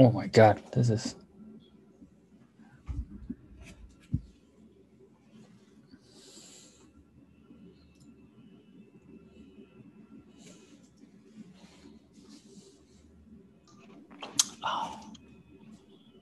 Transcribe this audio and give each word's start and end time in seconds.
Oh 0.00 0.10
my 0.10 0.28
god, 0.28 0.62
this 0.72 0.88
is. 0.88 1.14
Oh 14.64 15.00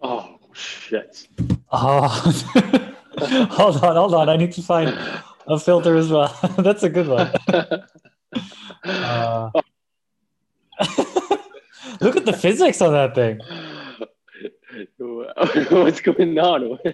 oh 0.03 0.39
shit. 0.53 1.29
Oh, 1.71 2.09
hold 3.51 3.77
on, 3.84 3.95
hold 3.95 4.15
on. 4.15 4.29
I 4.29 4.37
need 4.37 4.51
to 4.55 4.62
find 4.62 4.99
a 5.47 5.56
filter 5.61 5.95
as 5.95 6.11
well. 6.11 6.37
That's 6.59 6.83
a 6.83 6.89
good 6.89 7.06
one. 7.06 7.33
Uh, 8.84 9.51
look 12.01 12.17
at 12.17 12.25
the 12.25 12.33
physics 12.33 12.81
on 12.81 12.93
that 12.93 13.15
thing. 13.15 13.41
What's 15.70 16.00
going 16.00 16.38
on? 16.38 16.78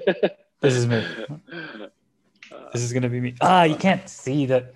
This 0.61 0.75
is 0.77 0.87
me. 0.87 1.05
This 2.73 2.81
is 2.83 2.93
gonna 2.95 3.11
be 3.11 3.21
me. 3.21 3.35
Ah, 3.43 3.65
you 3.65 3.77
can't 3.77 4.09
see 4.09 4.47
that. 4.47 4.73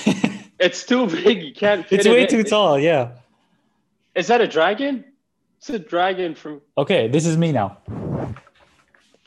it's 0.58 0.84
too 0.84 1.06
big. 1.06 1.42
You 1.42 1.54
can't. 1.54 1.86
Fit 1.86 2.00
It's 2.00 2.08
way 2.08 2.22
in. 2.22 2.28
too 2.28 2.42
tall. 2.44 2.78
Yeah. 2.78 3.12
Is 4.14 4.26
that 4.26 4.42
a 4.42 4.46
dragon? 4.46 5.04
It's 5.58 5.70
a 5.70 5.78
dragon 5.78 6.34
from. 6.34 6.60
Okay, 6.76 7.08
this 7.08 7.24
is 7.24 7.38
me 7.38 7.52
now. 7.52 7.78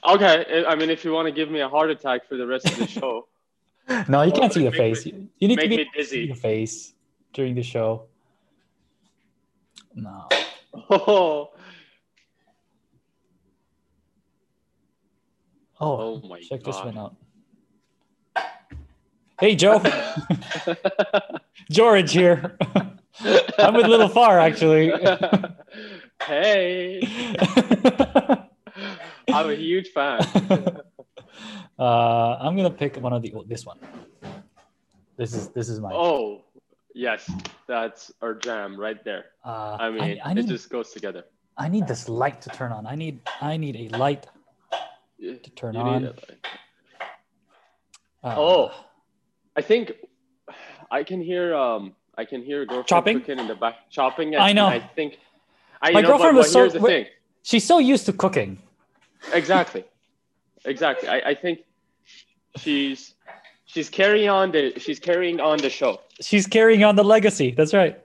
Okay, 0.07 0.63
I 0.67 0.75
mean, 0.75 0.89
if 0.91 1.03
you 1.05 1.13
want 1.13 1.27
to 1.27 1.31
give 1.31 1.49
me 1.49 1.61
a 1.61 1.69
heart 1.69 1.89
attack 1.89 2.27
for 2.27 2.35
the 2.37 2.45
rest 2.45 2.67
of 2.69 2.77
the 2.77 2.87
show, 2.87 3.27
No, 4.07 4.21
you 4.21 4.31
can't 4.33 4.53
see 4.53 4.63
the 4.63 4.71
face. 4.71 5.05
me- 5.05 5.29
You 5.39 5.47
need 5.47 5.59
to 5.59 5.67
be 5.67 5.77
to 5.77 5.83
see 5.83 5.89
dizzy. 5.97 6.27
the 6.27 6.35
face 6.35 6.93
during 7.33 7.55
the 7.55 7.63
show. 7.63 8.03
No. 9.95 10.27
oh, 10.89 11.49
Oh, 15.79 15.97
Oh 15.97 16.21
my 16.27 16.39
check 16.39 16.63
this 16.63 16.75
God. 16.77 16.85
one 16.95 16.97
out. 16.97 17.15
Hey, 19.39 19.55
Joe. 19.55 19.81
George 21.71 22.11
here. 22.13 22.57
I'm 23.59 23.73
with 23.73 23.87
Little 23.87 24.07
Far, 24.07 24.39
actually. 24.39 24.91
hey, 26.23 27.01
I'm 29.29 29.49
a 29.49 29.55
huge 29.55 29.89
fan. 29.89 30.19
uh, 31.77 32.37
I'm 32.39 32.55
gonna 32.55 32.69
pick 32.71 32.95
one 32.97 33.11
of 33.13 33.21
the 33.21 33.33
oh, 33.35 33.43
this 33.43 33.65
one. 33.65 33.77
This 35.17 35.33
is 35.33 35.49
this 35.49 35.67
is 35.69 35.79
my. 35.79 35.91
Oh, 35.93 36.41
yes, 36.93 37.29
that's 37.67 38.11
our 38.21 38.33
jam 38.33 38.79
right 38.79 39.03
there. 39.03 39.25
uh, 39.45 39.77
I 39.79 39.89
mean, 39.89 40.19
I, 40.23 40.31
it 40.31 40.35
need 40.35 40.47
just 40.47 40.69
goes 40.69 40.91
together. 40.91 41.23
I 41.57 41.67
need 41.67 41.87
this 41.87 42.09
light 42.09 42.41
to 42.41 42.49
turn 42.49 42.71
on. 42.71 42.85
I 42.87 42.95
need 42.95 43.19
I 43.41 43.57
need 43.57 43.75
a 43.93 43.97
light 43.97 44.27
to 45.21 45.49
turn 45.55 45.73
need 45.73 45.79
on. 45.81 46.03
it. 46.05 46.45
Uh, 48.23 48.35
Oh, 48.37 48.71
I 49.55 49.61
think 49.61 49.91
I 50.91 51.03
can 51.03 51.21
hear. 51.21 51.53
Um, 51.55 51.93
I 52.17 52.25
can 52.25 52.41
hear 52.43 52.65
girlfriend 52.65 52.87
Chopping? 52.87 53.19
cooking 53.19 53.39
in 53.39 53.47
the 53.47 53.55
back, 53.55 53.89
chopping. 53.89 54.35
I 54.35 54.53
know. 54.53 54.67
I 54.67 54.79
think. 54.79 55.17
I, 55.81 55.91
My 55.91 55.99
you 55.99 56.03
know, 56.03 56.09
girlfriend 56.09 56.35
but, 56.35 56.39
was 56.39 56.53
but 56.53 56.71
so- 56.71 56.77
the 56.77 56.83
wait- 56.83 57.05
thing. 57.05 57.13
she's 57.43 57.63
so 57.65 57.79
used 57.79 58.05
to 58.05 58.13
cooking. 58.13 58.57
Exactly. 59.33 59.83
Exactly. 60.65 61.09
I, 61.09 61.31
I 61.31 61.35
think 61.35 61.59
she's 62.57 63.13
she's 63.65 63.89
carrying 63.89 64.29
on 64.29 64.51
the 64.51 64.79
she's 64.79 64.99
carrying 64.99 65.39
on 65.39 65.57
the 65.59 65.69
show. 65.69 65.99
She's 66.23 66.47
carrying 66.47 66.83
on 66.83 66.95
the 66.95 67.03
legacy. 67.03 67.51
That's 67.51 67.73
right. 67.73 67.99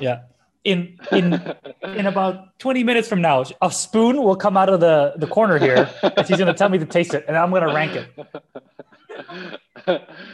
Yeah. 0.00 0.22
In 0.64 0.96
in 1.10 1.54
in 1.82 2.06
about 2.06 2.58
20 2.60 2.84
minutes 2.84 3.08
from 3.08 3.20
now, 3.20 3.44
a 3.60 3.70
spoon 3.70 4.22
will 4.22 4.36
come 4.36 4.56
out 4.56 4.68
of 4.68 4.78
the, 4.80 5.14
the 5.16 5.26
corner 5.26 5.58
here 5.58 5.90
and 6.02 6.26
she's 6.26 6.36
going 6.38 6.46
to 6.46 6.54
tell 6.54 6.68
me 6.68 6.78
to 6.78 6.86
taste 6.86 7.14
it 7.14 7.24
and 7.26 7.36
I'm 7.36 7.50
going 7.50 7.62
to 7.66 7.74
rank 7.74 7.96
it. 7.96 8.08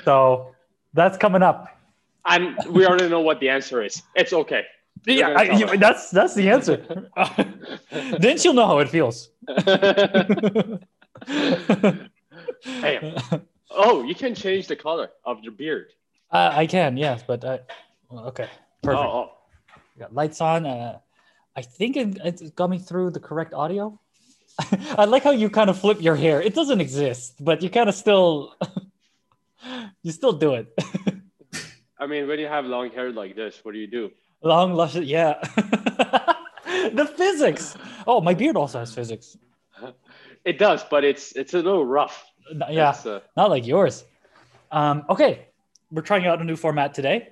So 0.05 0.55
that's 0.93 1.17
coming 1.17 1.43
up. 1.43 1.69
and 2.27 2.57
we 2.69 2.85
already 2.87 3.09
know 3.09 3.21
what 3.21 3.41
the 3.41 3.49
answer 3.49 3.83
is. 3.83 4.03
It's 4.15 4.33
okay. 4.35 4.65
Yeah, 5.07 5.33
gonna 5.33 5.39
I, 5.39 5.57
you- 5.57 5.79
that's 5.79 6.11
that's 6.11 6.35
the 6.35 6.51
answer. 6.51 6.77
then 8.21 8.37
she'll 8.37 8.53
know 8.53 8.67
how 8.67 8.79
it 8.81 8.89
feels. 8.91 9.31
Hey. 12.65 13.15
oh, 13.71 14.03
you 14.05 14.15
can 14.15 14.35
change 14.35 14.67
the 14.67 14.77
color 14.77 15.11
of 15.25 15.41
your 15.43 15.53
beard. 15.53 15.93
Uh, 16.31 16.53
I 16.53 16.67
can, 16.67 16.97
yes, 16.97 17.23
but 17.27 17.45
I, 17.45 17.61
well, 18.11 18.27
okay, 18.27 18.49
perfect. 18.83 19.05
Oh, 19.05 19.33
got 19.99 20.15
lights 20.15 20.41
on. 20.41 20.67
Uh, 20.67 20.99
I 21.57 21.63
think 21.63 21.97
it, 21.97 22.19
it's 22.25 22.43
got 22.51 22.71
me 22.71 22.79
through 22.79 23.11
the 23.11 23.21
correct 23.21 23.55
audio. 23.55 23.99
I 24.99 25.05
like 25.07 25.25
how 25.25 25.31
you 25.31 25.49
kind 25.49 25.71
of 25.71 25.79
flip 25.79 26.03
your 26.03 26.17
hair. 26.17 26.43
It 26.43 26.55
doesn't 26.55 26.81
exist, 26.81 27.43
but 27.43 27.63
you 27.63 27.71
kind 27.71 27.89
of 27.89 27.95
still, 27.95 28.57
you 30.03 30.13
still 30.13 30.33
do 30.33 30.55
it. 30.55 30.73
oh. 30.79 31.13
I 32.01 32.07
mean, 32.07 32.29
when 32.29 32.39
you 32.39 32.47
have 32.47 32.65
long 32.65 32.91
hair 32.91 33.11
like 33.11 33.35
this, 33.35 33.61
what 33.65 33.73
do 33.73 33.79
you 33.79 33.89
do? 33.89 34.11
Long, 34.43 34.75
luscious, 34.75 35.05
yeah. 35.05 35.35
the 36.93 37.13
physics. 37.17 37.77
Oh, 38.07 38.21
my 38.21 38.35
beard 38.35 38.57
also 38.57 38.79
has 38.79 38.95
physics. 38.95 39.37
It 40.45 40.59
does, 40.59 40.85
but 40.85 41.05
it's 41.05 41.33
it's 41.33 41.55
a 41.55 41.59
little 41.59 41.85
rough. 41.85 42.25
Yeah, 42.71 42.95
uh, 43.05 43.21
not 43.37 43.51
like 43.51 43.67
yours. 43.67 44.05
Um, 44.71 45.05
okay, 45.11 45.48
we're 45.91 46.03
trying 46.03 46.27
out 46.27 46.41
a 46.41 46.45
new 46.45 46.57
format 46.57 46.95
today, 46.95 47.29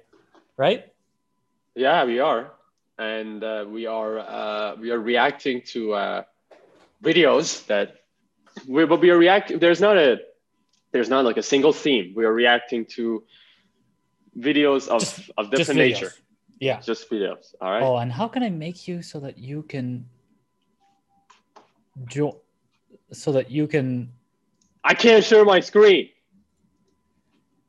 right? 0.56 0.92
yeah, 1.74 2.04
we 2.04 2.18
are, 2.20 2.52
and 2.98 3.44
uh, 3.44 3.64
we 3.68 3.86
are 3.86 4.18
uh, 4.18 4.76
we 4.76 4.90
are 4.90 4.98
reacting 5.00 5.62
to 5.72 5.92
uh, 5.92 6.22
videos 7.02 7.66
that 7.66 7.96
we 8.66 8.84
but 8.86 9.00
we 9.00 9.10
are 9.10 9.18
reacting. 9.18 9.58
There's 9.58 9.80
not 9.80 9.96
a 9.98 10.18
there's 10.92 11.08
not 11.10 11.24
like 11.24 11.36
a 11.36 11.42
single 11.42 11.72
theme. 11.72 12.14
We 12.16 12.24
are 12.24 12.32
reacting 12.32 12.86
to 12.96 13.24
videos 14.38 14.88
of 14.88 15.00
Just- 15.00 15.30
of 15.36 15.50
different 15.50 15.78
nature. 15.78 16.12
Yeah. 16.58 16.80
Just 16.80 17.10
videos. 17.10 17.54
All 17.60 17.70
right. 17.70 17.82
Oh, 17.82 17.96
and 17.96 18.10
how 18.10 18.28
can 18.28 18.42
I 18.42 18.48
make 18.48 18.88
you 18.88 19.02
so 19.02 19.20
that 19.20 19.36
you 19.36 19.62
can 19.64 20.06
jo- 22.08 22.40
so 23.12 23.32
that 23.32 23.50
you 23.50 23.66
can 23.66 24.10
I 24.82 24.94
can't 24.94 25.22
share 25.22 25.44
my 25.44 25.60
screen. 25.60 26.08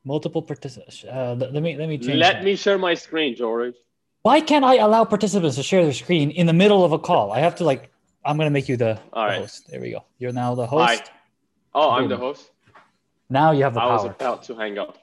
Multiple 0.07 0.41
participants? 0.41 1.03
Uh, 1.03 1.35
let, 1.37 1.53
let 1.53 1.61
me 1.61 1.75
let 1.77 1.89
me 1.89 1.97
change. 1.97 2.17
Let 2.17 2.33
that. 2.33 2.43
me 2.43 2.55
share 2.55 2.77
my 2.77 2.93
screen, 2.95 3.35
George. 3.35 3.75
Why 4.23 4.41
can't 4.41 4.65
I 4.65 4.75
allow 4.77 5.05
participants 5.05 5.57
to 5.57 5.63
share 5.63 5.83
their 5.83 5.93
screen 5.93 6.31
in 6.31 6.47
the 6.47 6.53
middle 6.53 6.83
of 6.83 6.91
a 6.93 6.99
call? 6.99 7.31
I 7.31 7.39
have 7.39 7.55
to 7.55 7.63
like. 7.63 7.91
I'm 8.25 8.37
gonna 8.37 8.49
make 8.49 8.67
you 8.67 8.77
the, 8.77 8.99
the 9.13 9.19
right. 9.19 9.39
host. 9.39 9.69
There 9.69 9.79
we 9.79 9.91
go. 9.91 10.03
You're 10.17 10.33
now 10.33 10.55
the 10.55 10.65
host. 10.65 11.01
Hi. 11.01 11.05
Oh, 11.73 11.91
I'm 11.91 12.09
the 12.09 12.17
host. 12.17 12.49
Now 13.29 13.51
you 13.51 13.63
have 13.63 13.73
the 13.73 13.79
power. 13.79 13.91
I 13.91 13.95
was 13.95 14.05
about 14.05 14.43
to 14.43 14.55
hang 14.55 14.77
up. 14.77 14.97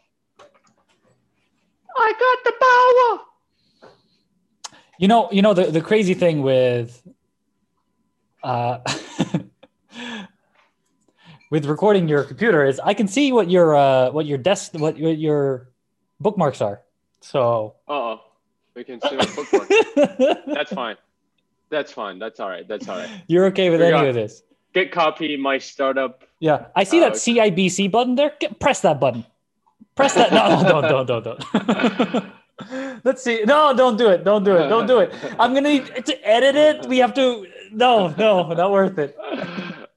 I 1.97 2.13
got 2.25 2.39
the 2.49 2.55
power. 2.67 3.91
You 4.99 5.09
know, 5.09 5.29
you 5.31 5.43
know 5.43 5.55
the, 5.55 5.71
the 5.71 5.81
crazy 5.81 6.15
thing 6.15 6.43
with 6.43 7.03
uh 8.43 8.79
with 11.51 11.67
recording 11.67 12.09
your 12.09 12.25
computer 12.25 12.65
is 12.65 12.81
I 12.81 12.95
can 12.95 13.09
see 13.09 13.33
what 13.33 13.51
your 13.51 13.75
uh 13.77 14.11
what 14.11 14.27
your 14.27 14.39
desk 14.39 14.73
what 14.75 14.97
your, 14.99 15.13
your 15.13 15.69
bookmarks 16.21 16.61
are. 16.61 16.83
So 17.21 17.75
Uh 17.89 17.93
oh. 17.93 18.21
We 18.75 18.83
can 18.83 19.01
see 19.01 19.17
my 19.17 19.27
bookmark. 19.37 19.69
That's 20.47 20.73
fine. 20.73 20.97
That's 21.71 21.93
fine. 21.93 22.19
That's 22.19 22.41
all 22.41 22.49
right. 22.49 22.67
That's 22.67 22.89
all 22.89 22.99
right. 22.99 23.09
you're 23.29 23.47
okay 23.47 23.71
with 23.71 23.81
We 23.81 23.87
any 23.87 24.09
of 24.09 24.15
this. 24.15 24.43
Git 24.73 24.91
copy 24.91 25.37
my 25.37 25.59
startup. 25.59 26.25
Yeah. 26.41 26.67
I 26.75 26.83
see 26.83 26.99
Oh, 26.99 27.03
that. 27.03 27.13
CIBC 27.13 27.91
button 27.93 28.17
there. 28.17 28.33
Get, 28.41 28.59
press 28.59 28.81
that 28.81 28.99
button. 28.99 29.25
Press 29.95 30.15
that. 30.15 30.33
No, 30.33 30.61
no, 30.61 30.81
don't, 30.83 31.07
don't, 31.07 31.23
don't, 31.25 31.43
don't. 32.13 33.05
Let's 33.05 33.23
see. 33.23 33.45
No, 33.45 33.73
don't 33.77 33.97
do 33.97 34.09
it. 34.11 34.25
Don't 34.25 34.43
do 34.45 34.57
it. 34.57 34.69
Don't 34.69 34.87
do 34.89 34.99
it. 34.99 35.13
I'm 35.39 35.55
gonna 35.55 35.69
need 35.69 35.87
to 36.07 36.29
edit 36.29 36.57
it. 36.57 36.87
We 36.89 36.99
have 36.99 37.15
to. 37.15 37.47
No, 37.71 38.09
no, 38.19 38.53
not 38.53 38.71
worth 38.73 38.99
it. 38.99 39.17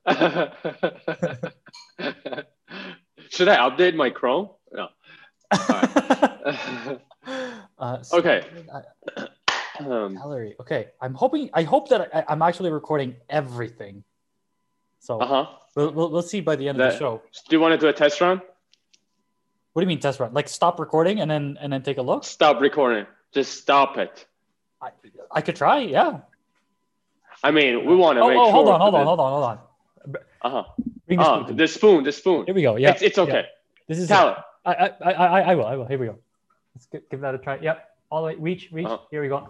Should 3.30 3.50
I 3.50 3.58
update 3.70 3.96
my 3.96 4.10
Chrome? 4.10 4.50
No. 4.72 4.88
Uh, 7.80 8.02
so- 8.02 8.18
Okay. 8.20 8.42
um, 9.82 10.16
Gallery. 10.16 10.56
Okay. 10.62 10.88
I'm 11.02 11.14
hoping. 11.14 11.50
I 11.54 11.64
hope 11.64 11.90
that 11.90 12.10
I, 12.16 12.24
I'm 12.30 12.42
actually 12.42 12.72
recording 12.72 13.16
everything. 13.30 14.04
So 15.00 15.20
uh 15.20 15.28
huh. 15.28 15.46
we'll, 15.76 15.92
we'll 15.92 16.10
we'll 16.10 16.22
see 16.22 16.40
by 16.42 16.56
the 16.56 16.70
end 16.70 16.80
of 16.82 16.92
the 16.92 16.98
show. 16.98 17.22
Do 17.50 17.56
you 17.56 17.60
want 17.60 17.74
to 17.74 17.78
do 17.78 17.88
a 17.88 17.94
test 17.94 18.20
run? 18.22 18.42
What 19.74 19.82
do 19.82 19.84
you 19.84 19.88
mean 19.88 20.00
test 20.00 20.20
run? 20.22 20.34
Like 20.34 20.48
stop 20.48 20.80
recording 20.80 21.20
and 21.20 21.30
then 21.30 21.58
and 21.62 21.72
then 21.72 21.84
take 21.84 21.98
a 21.98 22.02
look. 22.02 22.24
Stop 22.24 22.62
recording. 22.62 23.06
Just 23.34 23.60
stop 23.60 23.98
it. 23.98 24.26
I, 24.82 24.90
I 25.30 25.42
could 25.42 25.58
try. 25.58 25.80
Yeah. 25.80 26.22
I 27.44 27.52
mean, 27.52 27.86
we 27.86 27.96
want 27.96 28.18
to 28.18 28.22
Oh, 28.24 28.30
make 28.30 28.38
oh 28.38 28.46
sure. 28.46 28.52
hold 28.54 28.70
on, 28.70 28.80
hold 28.80 28.96
on, 28.96 29.06
hold 29.06 29.20
on, 29.20 29.32
hold 29.34 29.44
on. 29.44 29.60
Uh 30.42 30.50
huh. 30.50 30.64
Bring 31.08 31.20
the 31.20 31.26
spoon 31.26 31.46
Oh, 31.50 31.54
the 31.54 31.68
spoon. 31.68 32.04
The 32.04 32.12
spoon. 32.12 32.46
Here 32.46 32.56
we 32.56 32.62
go. 32.62 32.76
Yeah. 32.78 32.92
It's, 32.92 33.02
it's 33.02 33.18
yeah. 33.18 33.24
okay. 33.24 33.46
This 33.88 34.00
is 34.00 34.08
Tell 34.08 34.30
it. 34.30 34.38
I, 34.66 34.74
I, 34.74 34.92
I, 35.02 35.12
I, 35.12 35.42
I 35.52 35.56
will. 35.56 35.66
I 35.66 35.76
will. 35.76 35.86
Here 35.86 35.98
we 35.98 36.08
go. 36.08 36.18
Let's 36.76 36.88
gi- 36.88 37.02
give 37.10 37.22
that 37.22 37.36
a 37.36 37.38
try. 37.38 37.58
Yep. 37.60 37.90
All 38.10 38.22
the 38.22 38.28
way, 38.28 38.36
reach, 38.36 38.70
reach. 38.72 38.86
Uh-huh. 38.86 39.00
Here 39.12 39.22
we 39.22 39.28
go. 39.30 39.50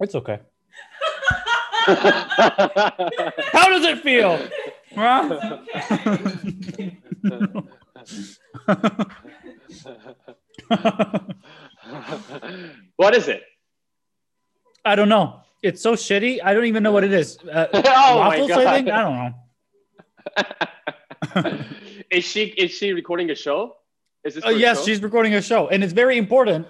It's 0.00 0.14
okay. 0.14 0.40
How 1.86 3.68
does 3.68 3.84
it 3.84 3.98
feel? 4.00 4.38
Huh? 4.94 5.58
what 12.96 13.14
is 13.14 13.28
it? 13.28 13.42
I 14.84 14.94
don't 14.94 15.08
know. 15.08 15.40
It's 15.62 15.82
so 15.82 15.94
shitty. 15.94 16.38
I 16.42 16.54
don't 16.54 16.64
even 16.64 16.82
know 16.82 16.92
what 16.92 17.04
it 17.04 17.12
is. 17.12 17.38
Uh, 17.40 17.66
Oh 17.74 18.18
my 18.18 18.40
waffles, 18.40 18.50
I 18.50 18.64
God. 18.64 18.74
think. 18.74 18.88
I 18.88 19.02
don't 19.02 19.14
know. 21.44 21.64
is 22.10 22.24
she 22.24 22.44
is 22.44 22.70
she 22.70 22.92
recording 22.92 23.30
a 23.30 23.34
show? 23.34 23.76
Is 24.24 24.34
this 24.34 24.44
Uh, 24.44 24.50
yes, 24.50 24.84
she's 24.84 25.02
recording 25.02 25.34
a 25.34 25.42
show, 25.42 25.68
and 25.68 25.82
it's 25.84 25.92
very 25.92 26.16
important 26.18 26.66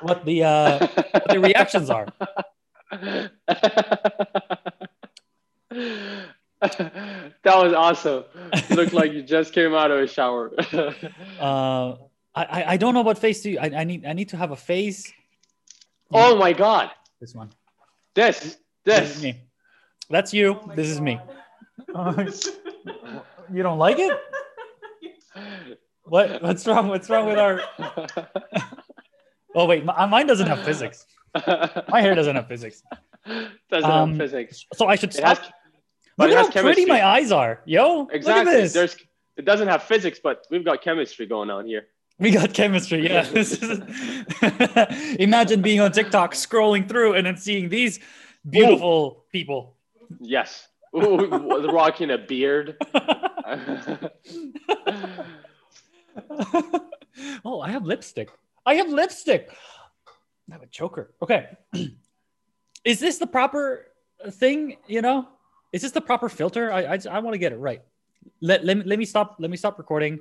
what 0.00 0.24
the 0.24 0.44
uh, 0.44 0.86
what 1.12 1.28
the 1.28 1.40
reactions 1.40 1.90
are. 1.90 2.06
that 6.60 7.40
was 7.44 7.72
awesome. 7.72 8.24
Looked 8.70 8.92
like 8.92 9.12
you 9.12 9.22
just 9.22 9.52
came 9.52 9.74
out 9.74 9.90
of 9.90 9.98
a 10.00 10.06
shower. 10.06 10.52
Uh, 11.40 11.96
I, 12.34 12.44
I 12.44 12.64
I 12.72 12.76
don't 12.76 12.94
know 12.94 13.02
what 13.02 13.18
face 13.18 13.42
to. 13.42 13.56
I, 13.58 13.80
I 13.80 13.84
need 13.84 14.06
I 14.06 14.12
need 14.12 14.28
to 14.30 14.36
have 14.36 14.50
a 14.52 14.56
face. 14.56 15.12
oh 16.12 16.36
my 16.36 16.52
god. 16.52 16.90
This 17.22 17.36
one. 17.36 17.50
This 18.16 18.58
This 18.84 19.10
is 19.10 19.12
this 19.14 19.22
me. 19.22 19.40
That's 20.10 20.34
you. 20.34 20.58
this 20.74 20.88
is 20.88 21.00
me. 21.00 21.20
Uh, 21.94 22.24
you 23.54 23.62
don't 23.62 23.78
like 23.78 24.00
it? 24.00 24.18
What 26.02 26.42
what's 26.42 26.66
wrong? 26.66 26.88
What's 26.88 27.08
wrong 27.08 27.26
with 27.28 27.38
our? 27.38 27.60
Oh 29.54 29.66
wait, 29.66 29.84
my, 29.84 30.06
mine 30.06 30.26
doesn't 30.26 30.46
have 30.46 30.64
physics. 30.64 31.04
My 31.36 32.00
hair 32.00 32.14
doesn't 32.14 32.34
have 32.34 32.48
physics. 32.48 32.82
Doesn't 33.70 33.88
Um, 33.90 34.10
have 34.12 34.18
physics. 34.18 34.64
So 34.74 34.86
I 34.88 34.96
should 34.96 35.14
It 35.14 35.22
has, 35.22 35.36
stop. 35.38 35.52
Look 36.16 36.30
at 36.30 36.36
has 36.38 36.48
how 36.54 36.62
pretty 36.62 36.86
my 36.86 37.04
eyes 37.06 37.30
are, 37.30 37.60
yo. 37.66 37.98
Look 38.04 38.14
Exactly. 38.14 38.54
at 38.54 38.56
this. 38.62 38.72
There's 38.72 38.96
it 39.36 39.44
doesn't 39.44 39.68
have 39.68 39.82
physics, 39.82 40.18
but 40.24 40.46
we've 40.50 40.64
got 40.64 40.80
chemistry 40.82 41.26
going 41.26 41.50
on 41.50 41.66
here. 41.66 41.86
We 42.18 42.30
got 42.30 42.54
chemistry. 42.54 43.04
Yeah. 43.08 43.24
Imagine 45.18 45.62
being 45.62 45.80
on 45.80 45.92
TikTok, 45.92 46.34
scrolling 46.34 46.88
through, 46.88 47.14
and 47.14 47.26
then 47.26 47.36
seeing 47.36 47.68
these 47.68 48.00
beautiful 48.48 49.24
people. 49.32 49.76
Yes. 50.20 50.68
Ooh, 50.94 51.26
rocking 51.72 52.10
a 52.10 52.18
beard. 52.18 52.76
oh, 57.44 57.60
I 57.60 57.70
have 57.70 57.84
lipstick. 57.84 58.30
I 58.66 58.74
have 58.74 58.88
lipstick. 58.90 59.50
I 60.50 60.54
have 60.54 60.62
a 60.62 60.66
choker. 60.66 61.14
Okay. 61.22 61.48
Is 62.84 63.00
this 63.00 63.18
the 63.18 63.26
proper 63.26 63.86
thing? 64.32 64.76
You 64.86 65.02
know, 65.02 65.28
is 65.72 65.82
this 65.82 65.92
the 65.92 66.00
proper 66.00 66.28
filter? 66.28 66.72
I 66.72 66.82
I, 66.82 66.98
I 67.10 67.20
want 67.20 67.34
to 67.34 67.38
get 67.38 67.52
it 67.52 67.58
right. 67.58 67.80
Let, 68.40 68.64
let, 68.64 68.76
me, 68.76 68.82
let 68.84 68.98
me 68.98 69.04
stop. 69.04 69.36
Let 69.38 69.50
me 69.50 69.56
stop 69.56 69.78
recording. 69.78 70.18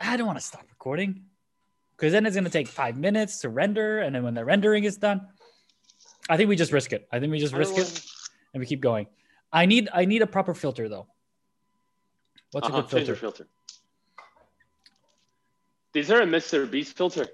I 0.00 0.16
don't 0.16 0.26
want 0.26 0.38
to 0.38 0.44
stop 0.44 0.64
recording 0.84 1.20
because 1.94 2.10
then 2.10 2.24
it's 2.24 2.34
going 2.34 2.44
to 2.44 2.50
take 2.50 2.66
five 2.66 2.96
minutes 2.96 3.40
to 3.40 3.50
render. 3.50 3.98
And 4.00 4.14
then 4.14 4.22
when 4.22 4.32
the 4.32 4.42
rendering 4.46 4.84
is 4.84 4.96
done, 4.96 5.28
I 6.30 6.38
think 6.38 6.48
we 6.48 6.56
just 6.56 6.72
risk 6.72 6.94
it. 6.94 7.06
I 7.12 7.20
think 7.20 7.30
we 7.30 7.38
just 7.38 7.52
risk 7.52 7.76
it 7.76 8.02
and 8.54 8.60
we 8.62 8.66
keep 8.66 8.80
going. 8.80 9.06
I 9.52 9.66
need 9.66 9.90
I 9.92 10.06
need 10.06 10.22
a 10.22 10.26
proper 10.26 10.54
filter 10.54 10.88
though. 10.88 11.06
What's 12.52 12.66
Uh-huh, 12.68 12.78
a 12.78 12.80
good 12.82 12.90
filter? 12.90 13.14
filter. 13.14 13.46
Is 15.92 16.08
there 16.08 16.22
a 16.22 16.26
Mr. 16.26 16.70
Beast 16.70 16.96
filter? 16.96 17.26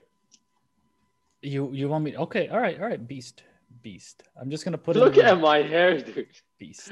You 1.42 1.70
you 1.72 1.88
want 1.88 2.02
me? 2.02 2.16
Okay, 2.16 2.48
all 2.48 2.58
right, 2.58 2.80
all 2.80 2.88
right. 2.88 3.06
Beast, 3.06 3.44
beast. 3.82 4.24
I'm 4.40 4.50
just 4.50 4.64
gonna 4.64 4.78
put 4.78 4.96
it. 4.96 4.98
Look 4.98 5.18
at 5.18 5.38
my 5.38 5.58
hair, 5.62 6.00
dude. 6.00 6.26
beast. 6.58 6.90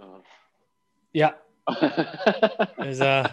Oh. 0.00 0.22
Yeah, 1.14 1.32
there's 2.78 3.00
uh 3.00 3.30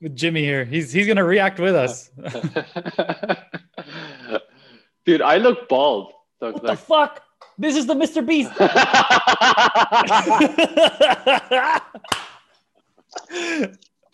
with 0.00 0.16
Jimmy 0.16 0.42
here. 0.42 0.64
He's 0.64 0.92
he's 0.92 1.06
gonna 1.06 1.24
react 1.24 1.58
with 1.58 1.74
us. 1.74 2.10
dude, 5.04 5.22
I 5.22 5.36
look 5.38 5.68
bald. 5.68 6.12
Look, 6.40 6.54
what 6.54 6.62
the 6.62 6.68
like- 6.68 6.78
fuck? 6.78 7.22
This 7.58 7.76
is 7.76 7.86
the 7.86 7.94
Mr. 7.94 8.24
Beast. 8.26 8.50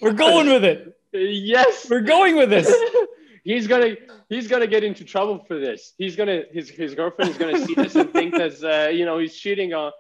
We're 0.01 0.13
going 0.13 0.49
with 0.49 0.65
it. 0.65 0.99
yes. 1.13 1.87
We're 1.89 2.01
going 2.01 2.37
with 2.37 2.51
this. 2.51 2.73
he's 3.45 3.67
gonna 3.69 3.95
he's 4.29 4.49
gonna 4.49 4.67
get 4.67 4.83
into 4.85 5.05
trouble 5.05 5.45
for 5.47 5.59
this. 5.59 5.95
He's 5.97 6.17
gonna 6.17 6.43
his 6.53 6.69
his 6.69 6.95
girlfriend 6.95 7.31
is 7.31 7.39
gonna 7.39 7.65
see 7.65 7.75
this 7.75 7.95
and 7.95 8.13
think 8.13 8.35
that 8.35 8.63
uh, 8.65 8.89
you 8.91 9.05
know 9.05 9.19
he's 9.19 9.37
cheating 9.37 9.73
on 9.73 9.93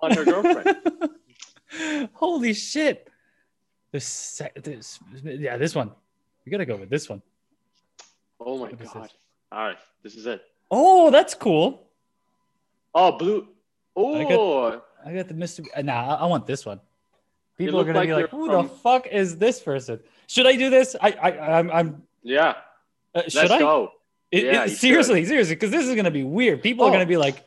on 0.00 0.12
her 0.12 0.24
girlfriend. 0.24 0.76
Holy 2.12 2.52
shit! 2.54 3.08
This, 3.92 4.40
this, 4.62 4.98
yeah, 5.24 5.56
this 5.56 5.74
one. 5.74 5.90
We 6.44 6.50
gotta 6.50 6.66
go 6.66 6.76
with 6.76 6.90
this 6.90 7.08
one. 7.08 7.22
Oh 8.40 8.56
my 8.58 8.64
What 8.70 8.78
god! 8.94 9.10
All 9.52 9.64
right, 9.68 9.76
this 10.02 10.14
is 10.16 10.26
it. 10.26 10.42
Oh, 10.70 11.10
that's 11.10 11.34
cool. 11.34 11.86
Oh, 12.94 13.12
blue. 13.16 13.42
I 13.42 13.50
Oh, 13.94 14.82
I 15.04 15.12
got 15.14 15.28
the 15.28 15.34
Mr. 15.34 15.64
Uh, 15.76 15.82
Nah, 15.82 16.14
I, 16.16 16.22
I 16.22 16.26
want 16.26 16.46
this 16.46 16.64
one. 16.64 16.80
People 17.58 17.80
are 17.80 17.84
gonna 17.84 17.98
like 17.98 18.08
be 18.08 18.14
like, 18.14 18.30
"Who 18.30 18.46
from- 18.46 18.66
the 18.66 18.74
fuck 18.74 19.06
is 19.06 19.36
this 19.36 19.60
person?" 19.60 20.00
Should 20.26 20.46
I 20.46 20.56
do 20.56 20.70
this? 20.70 20.96
I, 21.00 21.10
I, 21.12 21.58
I'm, 21.58 21.70
I'm. 21.70 22.02
yeah. 22.22 22.54
Uh, 23.14 23.22
should 23.24 23.34
Let's 23.34 23.50
I? 23.52 23.58
go. 23.58 23.92
It- 24.30 24.44
Yeah, 24.44 24.64
it- 24.64 24.70
seriously, 24.70 25.24
seriously, 25.26 25.54
because 25.54 25.70
this 25.70 25.86
is 25.86 25.94
gonna 25.94 26.10
be 26.10 26.24
weird. 26.24 26.62
People 26.62 26.86
are 26.86 26.88
Oh. 26.88 26.92
gonna 26.92 27.04
be 27.06 27.18
like, 27.18 27.44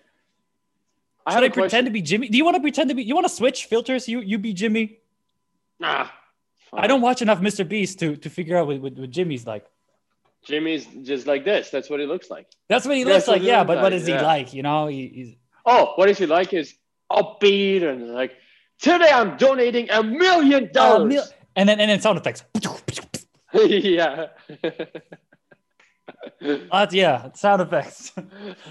I 1.26 1.34
"Should 1.34 1.44
I 1.44 1.50
pretend 1.50 1.70
question. 1.72 1.86
to 1.86 1.92
be 1.92 2.02
Jimmy? 2.02 2.30
Do 2.30 2.38
you 2.38 2.46
want 2.46 2.56
to 2.56 2.62
pretend 2.62 2.90
to 2.90 2.96
be? 2.96 3.04
You 3.04 3.16
want 3.16 3.28
to 3.28 3.34
switch 3.34 3.66
filters? 3.66 4.08
You, 4.08 4.20
you 4.22 4.38
be 4.38 4.54
Jimmy? 4.54 5.00
Nah, 5.80 6.08
I 6.74 6.88
don't 6.88 7.02
watch 7.02 7.22
enough 7.22 7.40
Mr. 7.42 7.68
Beast 7.68 8.00
to 8.00 8.16
to 8.18 8.30
figure 8.30 8.58
out 8.58 8.68
what, 8.68 8.80
what, 8.82 8.94
what 8.96 9.10
Jimmy's 9.10 9.46
like. 9.48 9.66
Jimmy's 10.46 10.86
just 11.04 11.26
like 11.26 11.44
this. 11.44 11.70
That's 11.72 11.90
what 11.90 12.00
he 12.00 12.06
looks 12.06 12.30
like. 12.30 12.46
That's 12.70 12.86
what 12.86 12.96
he 12.98 13.04
That's 13.04 13.14
looks 13.16 13.28
what 13.28 13.34
like. 13.34 13.42
he 13.42 13.48
Yeah, 13.48 13.60
looks 13.60 13.68
but 13.68 13.78
what 13.78 13.92
like, 13.94 14.02
is 14.02 14.08
he 14.08 14.14
like? 14.14 14.54
You 14.54 14.62
know, 14.64 14.88
he, 14.88 15.08
he's 15.08 15.36
Oh, 15.66 15.94
what 15.96 16.08
is 16.10 16.20
he 16.20 16.28
like? 16.28 16.54
Is 16.54 16.76
upbeat 17.12 17.82
and 17.84 18.14
like 18.14 18.34
today 18.80 19.10
I'm 19.12 19.38
donating 19.38 19.90
a 19.90 20.04
million 20.04 20.70
dollars. 20.72 21.34
and 21.56 21.68
then 21.68 21.80
and 21.80 21.90
then 21.90 22.00
sound 22.00 22.20
effects. 22.20 22.44
yeah. 23.54 24.28
Uh, 26.72 26.86
yeah, 26.92 27.32
sound 27.34 27.62
effects. 27.62 28.12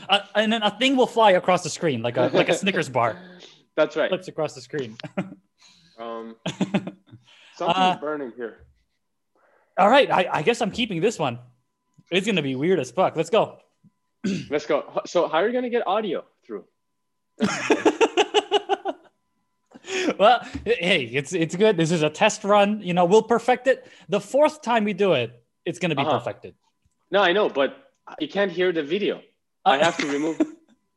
uh, 0.09 0.21
and 0.37 0.53
then 0.53 0.63
a 0.63 0.71
thing 0.79 0.97
will 0.97 1.07
fly 1.07 1.33
across 1.33 1.63
the 1.63 1.71
screen 1.71 2.01
like 2.03 2.17
a 2.17 2.31
like 2.33 2.49
a 2.49 2.55
Snickers 2.55 2.89
bar 2.89 3.17
That's 3.77 3.97
right. 3.97 4.09
flips 4.09 4.29
across 4.29 4.55
the 4.55 4.61
screen. 4.61 4.97
Um, 5.97 6.35
something's 7.57 7.79
Uh, 7.79 7.97
burning 8.01 8.33
here. 8.37 8.67
All 9.79 9.89
right, 9.89 10.11
I, 10.11 10.29
I 10.33 10.43
guess 10.43 10.61
I'm 10.61 10.73
keeping 10.73 11.01
this 11.01 11.21
one. 11.21 11.39
It's 12.11 12.27
gonna 12.27 12.43
be 12.43 12.57
weird 12.57 12.81
as 12.81 12.91
fuck. 12.91 13.15
Let's 13.15 13.31
go. 13.31 13.59
Let's 14.51 14.67
go. 14.67 15.03
So 15.07 15.29
how 15.29 15.39
are 15.39 15.47
you 15.47 15.53
gonna 15.53 15.71
get 15.71 15.87
audio 15.87 16.25
through? 16.45 16.65
well, 20.19 20.41
hey, 20.65 21.05
it's 21.13 21.33
it's 21.33 21.55
good. 21.57 21.77
This 21.77 21.91
is 21.91 22.03
a 22.03 22.11
test 22.11 22.43
run. 22.45 22.81
You 22.83 22.95
know, 22.95 23.05
we'll 23.05 23.23
perfect 23.23 23.67
it. 23.67 23.87
The 24.09 24.21
fourth 24.21 24.63
time 24.63 24.85
we 24.85 24.93
do 24.93 25.13
it, 25.13 25.31
it's 25.65 25.79
gonna 25.79 25.95
be 25.95 26.03
Uh-huh. 26.03 26.19
perfected. 26.19 26.55
No, 27.15 27.23
I 27.23 27.33
know, 27.33 27.49
but 27.49 27.93
you 28.19 28.27
can't 28.27 28.51
hear 28.51 28.73
the 28.73 28.83
video. 28.83 29.23
I 29.65 29.79
have 29.79 29.97
to 29.99 30.07
remove. 30.09 30.37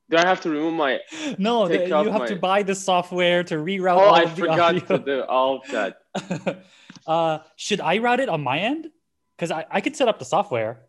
Do 0.09 0.17
I 0.17 0.25
have 0.25 0.41
to 0.41 0.49
remove 0.49 0.73
my? 0.73 0.99
no, 1.37 1.67
the- 1.67 1.87
you 1.87 2.09
have 2.09 2.25
to 2.27 2.35
buy 2.35 2.63
the 2.63 2.73
software 2.73 3.43
to 3.43 3.55
reroute. 3.55 4.01
Oh, 4.01 4.13
I 4.13 4.25
forgot 4.25 4.59
audio. 4.59 4.97
to 4.97 4.97
do 4.97 5.21
all 5.21 5.61
of 5.61 5.67
that. 5.67 6.63
uh, 7.07 7.39
should 7.55 7.81
I 7.81 7.99
route 7.99 8.19
it 8.19 8.29
on 8.29 8.41
my 8.41 8.57
end? 8.57 8.87
Because 9.35 9.51
I, 9.51 9.65
I 9.69 9.79
could 9.79 9.95
set 9.95 10.07
up 10.07 10.17
the 10.17 10.25
software 10.25 10.87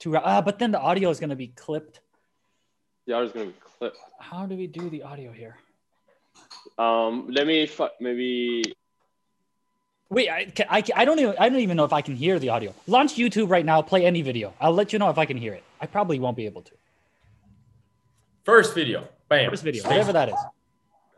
to 0.00 0.10
route, 0.10 0.22
uh, 0.26 0.42
but 0.42 0.58
then 0.58 0.70
the 0.70 0.80
audio 0.80 1.08
is 1.08 1.18
going 1.18 1.30
to 1.30 1.36
be 1.36 1.48
clipped. 1.48 2.02
The 3.06 3.16
other's 3.16 3.32
gonna 3.32 3.46
be 3.46 3.54
clipped. 3.58 3.96
How 4.20 4.44
do 4.44 4.54
we 4.54 4.66
do 4.66 4.90
the 4.90 5.02
audio 5.02 5.32
here? 5.32 5.56
Um, 6.76 7.26
let 7.30 7.46
me 7.46 7.70
maybe. 8.00 8.74
Wait, 10.10 10.30
I, 10.30 10.46
ca- 10.46 10.64
I, 10.70 10.82
I 10.96 11.04
don't 11.04 11.18
even 11.18 11.34
I 11.38 11.48
don't 11.48 11.60
even 11.60 11.76
know 11.76 11.84
if 11.84 11.92
I 11.92 12.00
can 12.00 12.16
hear 12.16 12.38
the 12.38 12.48
audio. 12.48 12.74
Launch 12.86 13.14
YouTube 13.16 13.50
right 13.50 13.64
now. 13.64 13.82
Play 13.82 14.06
any 14.06 14.22
video. 14.22 14.54
I'll 14.60 14.72
let 14.72 14.92
you 14.92 14.98
know 14.98 15.10
if 15.10 15.18
I 15.18 15.26
can 15.26 15.36
hear 15.36 15.52
it. 15.52 15.62
I 15.80 15.86
probably 15.86 16.18
won't 16.18 16.36
be 16.36 16.46
able 16.46 16.62
to. 16.62 16.72
First 18.44 18.74
video. 18.74 19.06
Bam. 19.28 19.50
First 19.50 19.62
video, 19.64 19.82
whatever 19.84 20.12
that 20.14 20.30
is. 20.30 20.34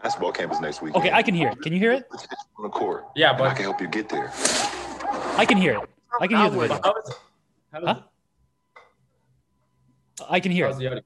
basketball 0.03 0.33
campus 0.33 0.61
next 0.61 0.83
week. 0.83 0.97
Okay, 0.97 1.13
I 1.13 1.23
can 1.23 1.35
hear 1.37 1.51
it. 1.51 1.61
Can 1.63 1.73
you 1.73 1.79
hear 1.79 1.93
it? 1.93 2.09
Let's 2.11 2.25
hit 2.25 2.31
you 2.33 2.65
on 2.65 2.71
the 2.71 2.77
court. 2.77 3.05
Yeah, 3.15 3.33
but 3.39 3.47
I 3.47 3.55
can 3.55 3.63
help 3.63 3.81
you 3.81 3.87
get 3.87 4.09
there. 4.09 4.33
I 5.37 5.47
can 5.47 5.57
hear 5.57 5.75
it. 5.75 5.89
I 6.21 6.27
can 6.27 6.39
hear 6.39 6.51
the 6.51 6.57
but 6.57 6.69
video. 6.69 6.81
how 6.83 6.95
is 6.99 7.09
it? 7.11 7.17
How 7.73 7.81
does 7.81 7.97
Huh? 7.97 8.03
I 10.29 10.41
can 10.41 10.51
hear 10.51 10.67
how's 10.67 10.77
it. 10.77 10.81
the 10.81 10.87
audio? 10.89 11.03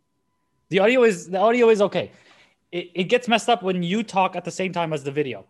The 0.70 0.78
audio 0.78 1.02
is 1.04 1.28
the 1.28 1.38
audio 1.38 1.68
is 1.68 1.82
okay. 1.82 2.10
it, 2.72 2.90
it 2.94 3.04
gets 3.04 3.28
messed 3.28 3.50
up 3.50 3.62
when 3.62 3.82
you 3.82 4.02
talk 4.02 4.34
at 4.34 4.44
the 4.46 4.50
same 4.50 4.72
time 4.72 4.94
as 4.94 5.04
the 5.04 5.10
video. 5.12 5.44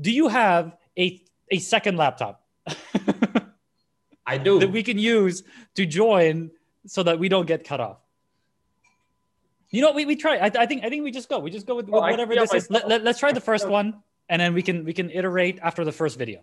Do 0.00 0.10
you 0.10 0.26
have 0.28 0.76
a 0.98 1.22
a 1.50 1.58
second 1.58 1.96
laptop 1.96 2.42
I 4.26 4.38
do. 4.38 4.58
that 4.60 4.70
we 4.70 4.82
can 4.82 4.98
use 4.98 5.42
to 5.74 5.86
join 5.86 6.50
so 6.86 7.02
that 7.02 7.18
we 7.18 7.28
don't 7.28 7.46
get 7.46 7.64
cut 7.64 7.80
off? 7.80 7.98
You 9.70 9.82
know, 9.82 9.92
we, 9.92 10.06
we 10.06 10.16
try. 10.16 10.36
I, 10.36 10.46
I 10.46 10.66
think 10.66 10.84
I 10.84 10.88
think 10.88 11.04
we 11.04 11.10
just 11.10 11.28
go. 11.28 11.38
We 11.38 11.50
just 11.50 11.66
go 11.66 11.74
with 11.76 11.88
Oh, 11.92 12.00
whatever 12.00 12.34
this 12.34 12.52
is. 12.54 12.70
Let, 12.70 12.88
let, 12.88 13.06
us 13.06 13.18
try 13.18 13.32
the 13.32 13.40
first 13.40 13.68
one, 13.78 14.02
and 14.28 14.40
then 14.40 14.54
we 14.54 14.62
can 14.62 14.84
we 14.84 14.92
can 14.92 15.10
iterate 15.10 15.58
after 15.62 15.84
the 15.84 15.92
first 15.92 16.18
video. 16.18 16.40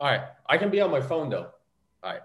All 0.00 0.08
right. 0.08 0.22
I 0.48 0.58
can 0.58 0.70
be 0.70 0.80
on 0.80 0.90
my 0.90 1.00
phone 1.00 1.28
though. 1.30 1.50
All 2.02 2.12
right. 2.12 2.22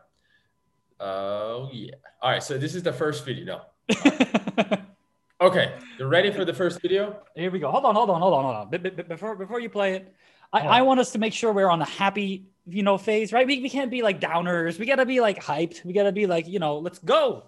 Oh 0.99 1.69
yeah. 1.71 1.95
All 2.21 2.31
right. 2.31 2.43
So 2.43 2.57
this 2.57 2.75
is 2.75 2.83
the 2.83 2.93
first 2.93 3.25
video. 3.25 3.61
No. 3.89 4.77
Okay. 5.41 5.73
You 5.97 6.05
ready 6.05 6.31
for 6.31 6.45
the 6.45 6.53
first 6.53 6.79
video? 6.83 7.17
Here 7.35 7.49
we 7.49 7.57
go. 7.57 7.71
Hold 7.71 7.83
on, 7.83 7.95
hold 7.95 8.11
on, 8.11 8.21
hold 8.21 8.33
on, 8.35 8.43
hold 8.43 8.55
on. 8.57 8.69
Be- 8.69 8.77
be- 8.77 8.91
be- 8.91 9.01
Before 9.01 9.35
before 9.35 9.59
you 9.59 9.69
play 9.69 9.95
it, 9.95 10.13
I. 10.53 10.59
I 10.61 10.81
want 10.81 10.99
us 10.99 11.11
to 11.11 11.19
make 11.19 11.33
sure 11.33 11.51
we're 11.53 11.69
on 11.69 11.81
a 11.81 11.85
happy, 11.85 12.45
you 12.67 12.83
know, 12.83 12.97
phase, 12.97 13.31
right? 13.33 13.47
We, 13.47 13.59
we 13.61 13.69
can't 13.69 13.89
be 13.91 14.01
like 14.01 14.19
downers. 14.19 14.77
We 14.79 14.85
gotta 14.85 15.05
be 15.05 15.21
like 15.21 15.41
hyped. 15.43 15.83
We 15.85 15.93
gotta 15.93 16.11
be 16.11 16.27
like, 16.27 16.47
you 16.47 16.59
know, 16.59 16.77
let's 16.79 16.99
go. 16.99 17.45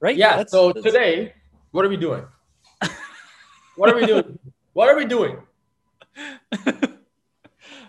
Right? 0.00 0.16
Yeah. 0.16 0.30
That's- 0.30 0.50
so 0.50 0.68
that's- 0.72 0.84
today, 0.84 1.34
what 1.70 1.84
are 1.84 1.88
we 1.88 1.96
doing? 1.96 2.24
What 3.76 3.88
are 3.90 3.96
we 3.96 4.06
doing? 4.06 4.38
What 4.72 4.88
are 4.88 4.96
we 4.96 5.04
doing? 5.04 5.36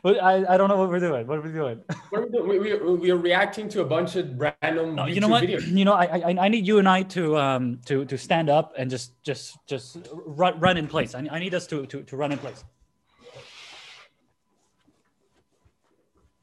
I, 0.04 0.46
I 0.50 0.58
don't 0.58 0.68
know 0.68 0.78
what 0.78 0.90
we're 0.90 1.00
doing. 1.00 1.28
What 1.28 1.38
are 1.38 1.42
we 1.42 1.52
doing? 1.52 1.84
What 2.10 2.22
are 2.22 2.26
we 2.26 2.30
doing? 2.32 2.48
We, 2.48 2.58
we, 2.60 2.96
we 2.96 3.12
are 3.12 3.18
reacting 3.18 3.70
to 3.70 3.82
a 3.82 3.86
bunch 3.86 4.16
of 4.16 4.32
random 4.40 4.96
No, 4.96 5.04
YouTube 5.04 5.14
you 5.14 5.22
know 5.22 5.28
what? 5.28 5.44
videos. 5.44 5.68
You 5.68 5.86
know, 5.86 5.94
I, 5.94 6.06
I 6.06 6.46
I 6.46 6.48
need 6.48 6.66
you 6.66 6.80
and 6.80 6.90
I 6.90 7.04
to 7.16 7.38
um 7.38 7.80
to 7.86 8.04
to 8.06 8.18
stand 8.18 8.50
up 8.50 8.74
and 8.78 8.90
just 8.90 9.22
just 9.24 9.58
just 9.68 9.98
run 10.12 10.60
run 10.60 10.78
in 10.78 10.88
place. 10.88 11.14
I, 11.14 11.28
I 11.32 11.38
need 11.40 11.54
us 11.54 11.68
to 11.68 11.86
to 11.86 12.02
to 12.04 12.18
run 12.18 12.32
in 12.32 12.40
place. 12.40 12.64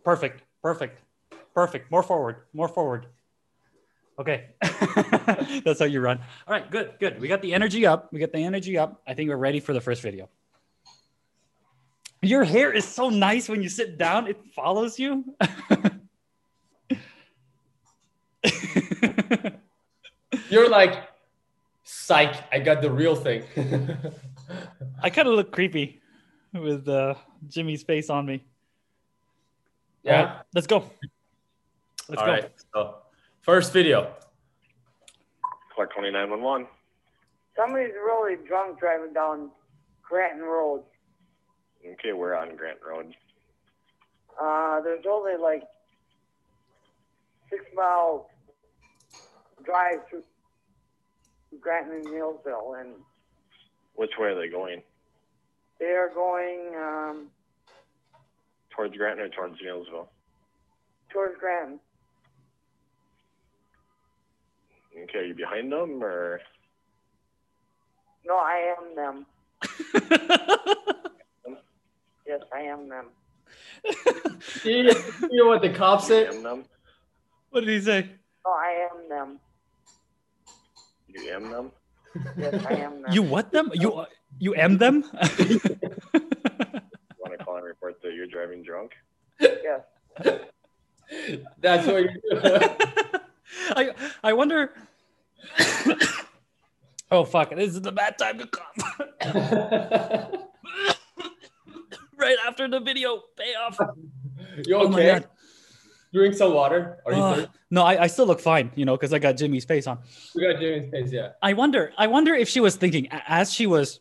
Perfect. 0.09 0.41
Perfect. 0.63 1.03
Perfect. 1.55 1.91
More 1.91 2.03
forward. 2.03 2.37
More 2.55 2.69
forward. 2.69 3.05
Okay. 4.19 4.47
That's 5.67 5.81
how 5.81 5.85
you 5.85 6.01
run. 6.01 6.19
All 6.47 6.55
right, 6.55 6.71
good, 6.71 6.95
good. 6.99 7.21
We 7.21 7.29
got 7.29 7.43
the 7.43 7.53
energy 7.53 7.85
up. 7.85 8.11
We 8.11 8.19
got 8.19 8.33
the 8.33 8.43
energy 8.43 8.79
up. 8.79 9.03
I 9.07 9.13
think 9.13 9.29
we're 9.29 9.37
ready 9.37 9.61
for 9.61 9.75
the 9.75 9.83
first 9.83 10.01
video. 10.01 10.31
Your 12.23 12.43
hair 12.43 12.73
is 12.73 12.87
so 12.87 13.11
nice 13.11 13.51
when 13.51 13.63
you 13.63 13.69
sit 13.69 13.99
down, 13.99 14.29
it 14.29 14.41
follows 14.57 14.99
you. 14.99 15.27
You're 20.49 20.71
like, 20.71 21.07
psych, 21.85 22.35
I 22.51 22.61
got 22.61 22.81
the 22.81 22.91
real 22.91 23.15
thing. 23.15 23.43
I 25.03 25.11
kind 25.11 25.29
of 25.29 25.35
look 25.35 25.53
creepy 25.53 26.01
with 26.55 26.89
uh, 26.89 27.15
Jimmy's 27.47 27.83
face 27.83 28.09
on 28.09 28.25
me. 28.25 28.47
All 30.07 30.13
yeah. 30.13 30.23
right, 30.25 30.37
let's 30.55 30.67
go. 30.67 30.85
Let's 32.09 32.21
All 32.21 32.27
go. 32.27 32.33
right. 32.33 32.51
So, 32.75 32.95
first 33.43 33.73
video. 33.73 34.13
Clark 35.75 35.91
2911. 35.91 36.67
Somebody's 37.57 37.93
really 37.95 38.37
drunk 38.47 38.79
driving 38.79 39.13
down 39.13 39.51
Granton 40.03 40.43
Road. 40.43 40.83
Okay, 41.93 42.13
we're 42.13 42.35
on 42.35 42.57
Grant 42.57 42.79
Road. 42.87 43.15
Uh, 44.41 44.81
there's 44.81 45.05
only 45.09 45.37
like 45.37 45.65
six 47.51 47.65
mile 47.75 48.29
drive 49.65 49.99
through 50.09 50.23
Granton 51.61 51.95
and 51.97 52.07
Neillsville, 52.07 52.81
and 52.81 52.91
Which 53.95 54.13
way 54.19 54.29
are 54.29 54.35
they 54.41 54.49
going? 54.49 54.83
they 55.81 55.87
are 55.93 56.11
going 56.13 56.75
um, 56.77 57.27
Towards 58.79 58.97
Granton 58.97 59.25
or 59.27 59.29
towards 59.31 59.57
Neillsville? 59.61 60.07
towards 61.13 61.37
Granton. 61.41 61.81
Okay, 65.03 65.19
are 65.19 65.25
you 65.25 65.35
behind 65.35 65.73
them 65.73 66.01
or? 66.05 66.41
No, 68.25 68.37
I 68.37 68.75
am 68.79 68.95
them. 68.95 69.27
Yes, 72.27 72.41
I 72.55 72.61
am 72.61 72.89
them. 72.91 73.07
You 74.63 74.93
you 75.31 75.39
know 75.43 75.47
what 75.47 75.63
the 75.63 75.71
cops 75.71 76.11
You 76.11 76.15
said? 76.27 76.35
am 76.35 76.43
them? 76.43 76.65
what 77.49 77.61
did 77.61 77.71
he 77.71 77.81
say? 77.81 78.11
No, 78.45 78.53
I 78.53 78.87
am 78.93 79.09
them. 79.09 79.41
You 81.09 81.31
am 81.33 81.51
them? 81.51 81.73
Yes, 82.37 82.67
I 82.67 82.75
am 82.75 83.01
them. 83.03 83.13
You 83.13 83.23
what 83.23 83.51
them? 83.51 83.71
You 83.73 84.05
you 84.39 84.55
am 84.55 84.77
them? 84.77 85.05
You 85.49 85.59
want 87.19 87.39
to 87.39 87.45
call 87.45 87.55
and 87.55 87.57
report 87.69 88.01
that 88.03 88.15
you're 88.15 88.27
driving 88.27 88.63
drunk? 88.63 88.93
yeah. 89.41 89.79
That's 91.61 91.87
what 91.87 92.03
you 92.03 92.11
do. 92.31 92.41
I 93.77 93.95
I 94.23 94.33
wonder. 94.33 94.73
oh 97.11 97.25
fuck! 97.25 97.51
This 97.55 97.75
is 97.75 97.81
the 97.81 97.93
bad 97.93 98.19
time 98.19 98.39
to 98.39 98.47
cough. 98.47 99.01
right 102.17 102.37
after 102.47 102.69
the 102.69 102.81
video 102.81 103.23
payoff. 103.37 103.79
you 104.67 104.75
Oh 104.75 104.93
okay? 104.93 105.07
god! 105.07 105.29
Drink 106.13 106.35
some 106.35 106.53
water. 106.55 106.99
Are 107.07 107.13
you 107.13 107.19
Uh, 107.19 107.47
no, 107.71 107.85
I, 107.85 108.05
I 108.05 108.07
still 108.07 108.27
look 108.27 108.41
fine, 108.41 108.73
you 108.75 108.85
know, 108.85 108.97
because 108.97 109.13
I 109.13 109.19
got 109.19 109.37
Jimmy's 109.37 109.65
face 109.65 109.87
on. 109.87 109.99
You 110.35 110.51
got 110.51 110.61
Jimmy's 110.61 110.91
face, 110.91 111.13
yeah. 111.13 111.33
I 111.43 111.53
wonder. 111.53 111.93
I 111.99 112.07
wonder 112.07 112.35
if 112.35 112.49
she 112.49 112.61
was 112.61 112.77
thinking 112.77 113.09
as 113.11 113.53
she 113.53 113.67
was 113.67 114.01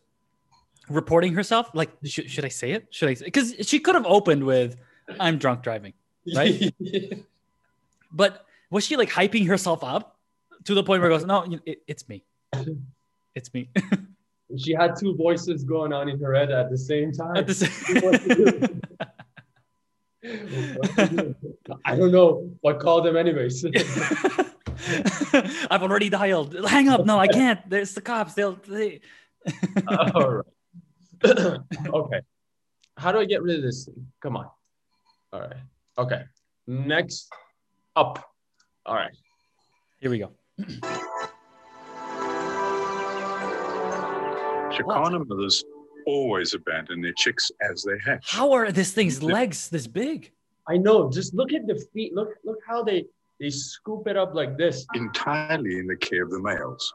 reporting 0.90 1.34
herself, 1.34 1.70
like, 1.74 1.90
should, 2.04 2.30
should 2.30 2.44
I 2.44 2.48
say 2.48 2.72
it? 2.72 2.86
Should 2.90 3.08
I? 3.10 3.14
Because 3.14 3.54
she 3.62 3.78
could 3.80 3.94
have 3.94 4.06
opened 4.06 4.44
with, 4.44 4.76
"I'm 5.18 5.38
drunk 5.38 5.62
driving," 5.62 5.92
Right? 6.34 6.74
but 8.12 8.44
was 8.70 8.84
she 8.86 8.96
like 8.96 9.10
hyping 9.10 9.46
herself 9.46 9.82
up 9.84 10.16
to 10.64 10.74
the 10.74 10.82
point 10.82 11.02
where 11.02 11.10
it 11.10 11.14
goes, 11.14 11.24
"No, 11.26 11.44
it, 11.64 11.82
it's 11.86 12.08
me, 12.08 12.24
it's 13.34 13.52
me." 13.54 13.70
she 14.58 14.72
had 14.72 14.94
two 14.98 15.14
voices 15.14 15.64
going 15.64 15.92
on 15.92 16.08
in 16.08 16.18
her 16.20 16.34
head 16.34 16.50
at 16.50 16.70
the 16.70 16.78
same 16.78 17.12
time. 17.12 17.36
At 17.36 17.46
the 17.46 17.54
What 18.02 18.20
to 18.22 18.34
do? 18.34 18.46
same- 20.24 20.76
What 20.76 20.96
to 20.96 21.06
do? 21.08 21.34
I 21.84 21.96
don't 21.96 22.12
know, 22.12 22.50
but 22.62 22.80
call 22.80 23.02
them 23.02 23.16
anyways. 23.16 23.64
I've 25.70 25.82
already 25.82 26.08
dialed. 26.08 26.54
Hang 26.66 26.88
up. 26.88 27.04
No, 27.04 27.18
I 27.18 27.28
can't. 27.28 27.68
There's 27.68 27.94
the 27.94 28.00
cops. 28.00 28.34
They'll. 28.34 28.54
They... 28.54 29.00
All 29.86 30.30
right. 30.30 30.46
okay. 31.24 32.20
How 32.96 33.12
do 33.12 33.18
I 33.18 33.24
get 33.24 33.42
rid 33.42 33.56
of 33.56 33.62
this 33.62 33.84
thing? 33.84 34.06
Come 34.22 34.36
on. 34.36 34.46
All 35.32 35.40
right. 35.40 35.56
Okay. 35.96 36.22
Next 36.66 37.28
up. 37.96 38.24
All 38.86 38.94
right. 38.94 39.14
Here 40.00 40.10
we 40.10 40.18
go. 40.18 40.32
Jacana 44.70 45.24
mothers 45.26 45.64
always 46.06 46.54
abandon 46.54 47.00
their 47.02 47.12
chicks 47.16 47.50
as 47.70 47.82
they 47.82 47.98
hatch. 48.04 48.30
How 48.30 48.52
are 48.52 48.70
this 48.72 48.92
thing's 48.92 49.22
legs 49.22 49.68
this 49.68 49.86
big? 49.86 50.30
I 50.68 50.76
know. 50.76 51.10
Just 51.10 51.34
look 51.34 51.52
at 51.52 51.66
the 51.66 51.76
feet. 51.92 52.14
Look, 52.14 52.30
look 52.44 52.58
how 52.66 52.82
they 52.82 53.06
they 53.40 53.50
scoop 53.50 54.06
it 54.06 54.16
up 54.16 54.34
like 54.34 54.56
this. 54.56 54.86
Entirely 54.94 55.78
in 55.78 55.86
the 55.86 55.96
care 55.96 56.24
of 56.24 56.30
the 56.30 56.40
males. 56.40 56.92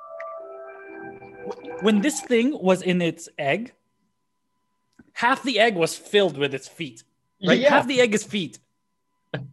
When 1.82 2.02
this 2.02 2.22
thing 2.22 2.58
was 2.62 2.82
in 2.82 3.02
its 3.02 3.30
egg, 3.38 3.74
half 5.14 5.44
the 5.44 5.60
egg 5.60 5.76
was 5.76 5.96
filled 5.96 6.38
with 6.38 6.54
its 6.54 6.68
feet. 6.68 7.04
Right? 7.46 7.60
Yeah. 7.60 7.70
Half 7.70 7.88
the 7.88 8.02
egg 8.02 8.14
is 8.14 8.24
feet. 8.24 8.60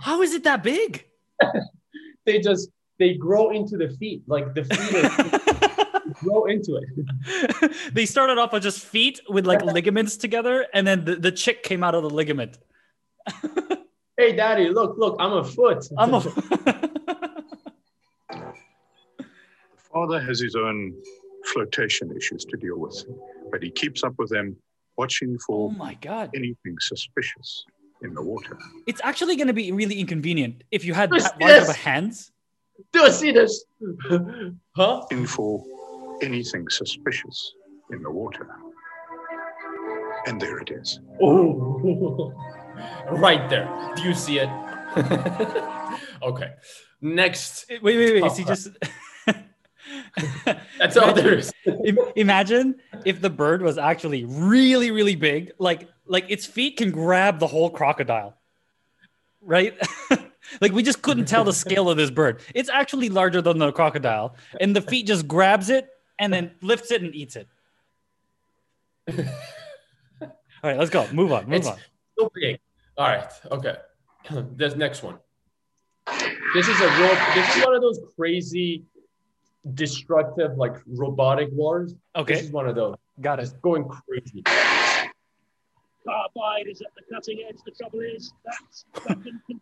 How 0.00 0.22
is 0.22 0.34
it 0.34 0.44
that 0.44 0.62
big? 0.62 1.04
they 2.26 2.40
just 2.40 2.70
they 2.98 3.14
grow 3.14 3.50
into 3.50 3.76
the 3.76 3.90
feet. 3.90 4.22
Like 4.26 4.54
the 4.54 4.64
feet 4.64 4.94
is, 4.94 5.10
grow 6.14 6.46
into 6.46 6.76
it. 6.76 6.84
they 7.92 8.06
started 8.06 8.38
off 8.38 8.52
with 8.52 8.62
just 8.62 8.84
feet 8.84 9.20
with 9.28 9.46
like 9.46 9.62
ligaments 9.62 10.16
together, 10.16 10.66
and 10.72 10.86
then 10.86 11.04
the, 11.04 11.16
the 11.16 11.32
chick 11.32 11.62
came 11.62 11.84
out 11.84 11.94
of 11.94 12.02
the 12.02 12.10
ligament. 12.10 12.58
Hey, 14.16 14.34
daddy, 14.34 14.68
look, 14.68 14.96
look, 14.98 15.16
I'm 15.20 15.32
a 15.32 15.44
foot. 15.44 15.86
I'm 15.96 16.14
a. 16.14 16.20
The 16.20 16.90
father 19.92 20.20
has 20.20 20.40
his 20.40 20.56
own 20.56 20.94
flotation 21.52 22.10
issues 22.16 22.44
to 22.46 22.56
deal 22.56 22.78
with, 22.78 23.04
but 23.50 23.62
he 23.62 23.70
keeps 23.70 24.02
up 24.04 24.14
with 24.18 24.30
them, 24.30 24.56
watching 24.96 25.38
for 25.38 25.68
oh 25.68 25.70
my 25.70 25.94
god! 25.94 26.30
anything 26.34 26.76
suspicious 26.80 27.64
in 28.02 28.14
the 28.14 28.22
water. 28.22 28.58
It's 28.86 29.00
actually 29.04 29.36
going 29.36 29.48
to 29.48 29.52
be 29.52 29.72
really 29.72 29.98
inconvenient 30.00 30.64
if 30.70 30.84
you 30.84 30.94
had 30.94 31.10
that 31.10 31.40
large 31.40 31.62
of 31.62 31.68
a 31.68 31.72
hands. 31.72 32.32
Do 32.92 33.00
you 33.00 33.10
see 33.10 33.32
this? 33.32 33.64
huh? 34.76 35.06
In 35.10 35.26
for 35.26 35.64
anything 36.22 36.68
suspicious 36.68 37.54
in 37.90 38.02
the 38.02 38.10
water. 38.10 38.48
And 40.26 40.40
there 40.40 40.58
it 40.58 40.70
is. 40.70 41.00
Oh, 41.22 42.32
right 43.10 43.48
there. 43.48 43.68
Do 43.96 44.02
you 44.02 44.14
see 44.14 44.38
it? 44.38 44.48
okay. 46.22 46.52
Next. 47.00 47.66
Wait, 47.68 47.82
wait, 47.82 48.12
wait. 48.14 48.22
Oh, 48.22 48.26
Is 48.26 48.36
he 48.36 48.44
just? 48.44 48.68
That's 50.78 50.96
all 50.96 51.12
there 51.14 51.34
is. 51.38 51.52
Im- 51.84 51.98
Imagine 52.16 52.76
if 53.04 53.20
the 53.20 53.30
bird 53.30 53.62
was 53.62 53.78
actually 53.78 54.24
really, 54.24 54.90
really 54.90 55.16
big, 55.16 55.52
like 55.58 55.88
like 56.06 56.26
its 56.28 56.46
feet 56.46 56.76
can 56.78 56.90
grab 56.90 57.38
the 57.38 57.46
whole 57.46 57.70
crocodile, 57.70 58.34
right? 59.40 59.74
like 60.60 60.72
we 60.72 60.82
just 60.82 61.02
couldn't 61.02 61.26
tell 61.26 61.44
the 61.44 61.52
scale 61.52 61.88
of 61.90 61.96
this 61.96 62.10
bird. 62.10 62.40
It's 62.54 62.68
actually 62.70 63.08
larger 63.08 63.40
than 63.42 63.58
the 63.58 63.72
crocodile, 63.72 64.36
and 64.60 64.74
the 64.74 64.80
feet 64.82 65.06
just 65.06 65.28
grabs 65.28 65.70
it 65.70 65.88
and 66.18 66.32
then 66.32 66.50
lifts 66.62 66.90
it 66.90 67.02
and 67.02 67.14
eats 67.14 67.36
it. 67.36 67.48
All 70.20 70.70
right, 70.70 70.76
let's 70.78 70.90
go. 70.90 71.06
Move 71.12 71.32
on. 71.32 71.44
Move 71.44 71.54
It's- 71.60 71.72
on. 71.72 71.78
So 72.18 72.30
big. 72.34 72.58
All 72.96 73.06
right. 73.06 73.30
Okay. 73.52 73.76
This 74.56 74.74
next 74.74 75.02
one. 75.04 75.18
This 76.52 76.66
is 76.66 76.80
a 76.80 76.88
real. 76.98 77.14
This 77.34 77.56
is 77.56 77.64
one 77.64 77.74
of 77.76 77.80
those 77.82 78.00
crazy, 78.16 78.84
destructive, 79.74 80.56
like 80.56 80.74
robotic 80.86 81.48
wars. 81.52 81.94
Okay. 82.16 82.34
This 82.34 82.38
Okay, 82.40 82.46
is 82.46 82.52
one 82.52 82.68
of 82.68 82.74
those. 82.74 82.96
got 83.20 83.38
it. 83.38 83.42
Just 83.42 83.60
going 83.62 83.84
crazy. 83.88 84.42
Carbide 86.06 86.66
is 86.68 86.80
at 86.80 86.88
the 86.96 87.02
cutting 87.14 87.44
edge. 87.48 87.58
The 87.64 87.72
trouble 87.72 88.00
is 88.00 88.32
that's 88.44 88.84
weapon 89.06 89.40
can 89.46 89.60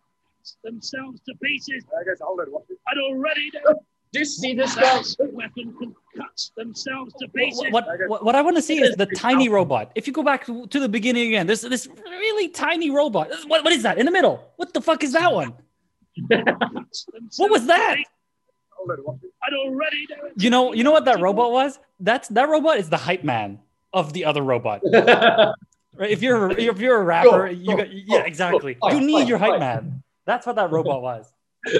themselves 0.63 1.19
to 1.27 1.35
pieces. 1.43 1.83
I 1.99 2.03
guess 2.05 2.21
I'll 2.21 2.27
hold 2.27 2.39
it. 2.41 2.47
And 2.87 3.01
already 3.01 3.51
know 3.65 3.81
Do 4.13 4.19
you 4.19 4.25
see 4.25 4.53
this 4.53 4.75
guy? 4.75 5.01
weapon 5.31 5.75
can 5.77 5.93
cut 6.15 6.49
themselves 6.55 7.13
to 7.19 7.27
pieces. 7.27 7.65
What, 7.69 7.85
what, 7.85 8.09
what, 8.09 8.23
what 8.25 8.35
I 8.35 8.41
want 8.41 8.55
to 8.55 8.61
see 8.61 8.81
is 8.81 8.95
the 8.95 9.07
tiny 9.07 9.49
robot. 9.49 9.91
If 9.95 10.07
you 10.07 10.13
go 10.13 10.23
back 10.23 10.45
to, 10.45 10.65
to 10.67 10.79
the 10.79 10.87
beginning 10.87 11.27
again, 11.27 11.47
this 11.47 11.61
this 11.61 11.87
really 12.05 12.47
tiny 12.49 12.89
robot. 12.91 13.29
What, 13.47 13.65
what 13.65 13.73
is 13.73 13.83
that 13.83 13.97
in 13.97 14.05
the 14.05 14.11
middle? 14.11 14.53
What 14.55 14.73
the 14.73 14.81
fuck 14.81 15.03
is 15.03 15.11
that 15.13 15.33
one? 15.33 15.53
What 16.29 17.51
was 17.51 17.65
that? 17.67 17.97
Hold 19.05 19.19
it. 19.23 19.31
And 19.43 19.55
already 19.73 20.05
know 20.09 20.29
You 20.37 20.49
know, 20.49 20.73
you 20.73 20.83
know 20.83 20.91
what 20.91 21.05
that 21.05 21.19
robot 21.27 21.51
was? 21.51 21.79
That's 21.99 22.27
that 22.29 22.49
robot 22.49 22.77
is 22.77 22.89
the 22.89 22.97
hype 22.97 23.23
man 23.23 23.59
of 23.93 24.13
the 24.13 24.25
other 24.25 24.41
robot. 24.41 24.81
Right? 25.99 26.11
If 26.11 26.21
you're 26.21 26.51
if 26.51 26.77
you're 26.79 26.97
a 26.97 27.03
rapper, 27.03 27.29
Go, 27.29 27.45
you 27.45 27.65
go, 27.71 27.77
got 27.77 27.91
yeah, 27.91 28.19
exactly. 28.19 28.75
go. 28.75 28.89
You 28.91 28.99
need 29.01 29.13
fight, 29.13 29.27
your 29.29 29.39
hype 29.39 29.49
fight. 29.53 29.59
man. 29.59 30.03
That's 30.27 30.45
what 30.45 30.55
that 30.57 30.69
robot 30.71 31.01
was. 31.01 31.33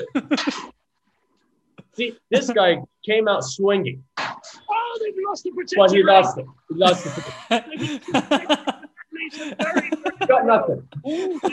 See, 1.94 2.16
this 2.32 2.50
guy 2.50 2.78
came 3.06 3.28
out 3.28 3.44
swinging, 3.44 4.04
Oh, 4.20 5.00
they've 5.04 5.14
lost 5.28 5.44
the 5.44 5.52
protection. 5.52 5.78
but 5.78 5.92
he 5.92 6.02
lost 6.02 6.38
it. 6.40 6.46
He 6.70 6.76
lost 6.76 7.06
it. 7.52 8.76
Got 10.28 10.46
nothing. 10.46 10.88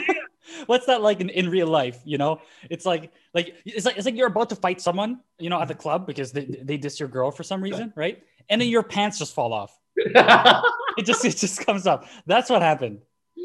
What's 0.67 0.85
that 0.85 1.01
like 1.01 1.21
in, 1.21 1.29
in 1.29 1.49
real 1.49 1.67
life? 1.67 1.99
You 2.05 2.17
know, 2.17 2.41
it's 2.69 2.85
like 2.85 3.11
like 3.33 3.55
it's 3.65 3.85
like 3.85 3.97
it's 3.97 4.05
like 4.05 4.15
you're 4.15 4.27
about 4.27 4.49
to 4.49 4.55
fight 4.55 4.79
someone, 4.81 5.19
you 5.39 5.49
know, 5.49 5.59
at 5.59 5.67
the 5.67 5.75
club 5.75 6.05
because 6.05 6.31
they 6.31 6.45
they 6.45 6.77
diss 6.77 6.99
your 6.99 7.09
girl 7.09 7.31
for 7.31 7.43
some 7.43 7.61
reason, 7.61 7.91
right? 7.95 8.21
And 8.49 8.61
then 8.61 8.67
your 8.69 8.83
pants 8.83 9.17
just 9.17 9.33
fall 9.33 9.53
off. 9.53 9.77
It 10.97 11.05
just 11.05 11.25
it 11.25 11.35
just 11.35 11.65
comes 11.65 11.87
up. 11.87 12.07
That's 12.25 12.49
what 12.49 12.61
happened 12.61 13.01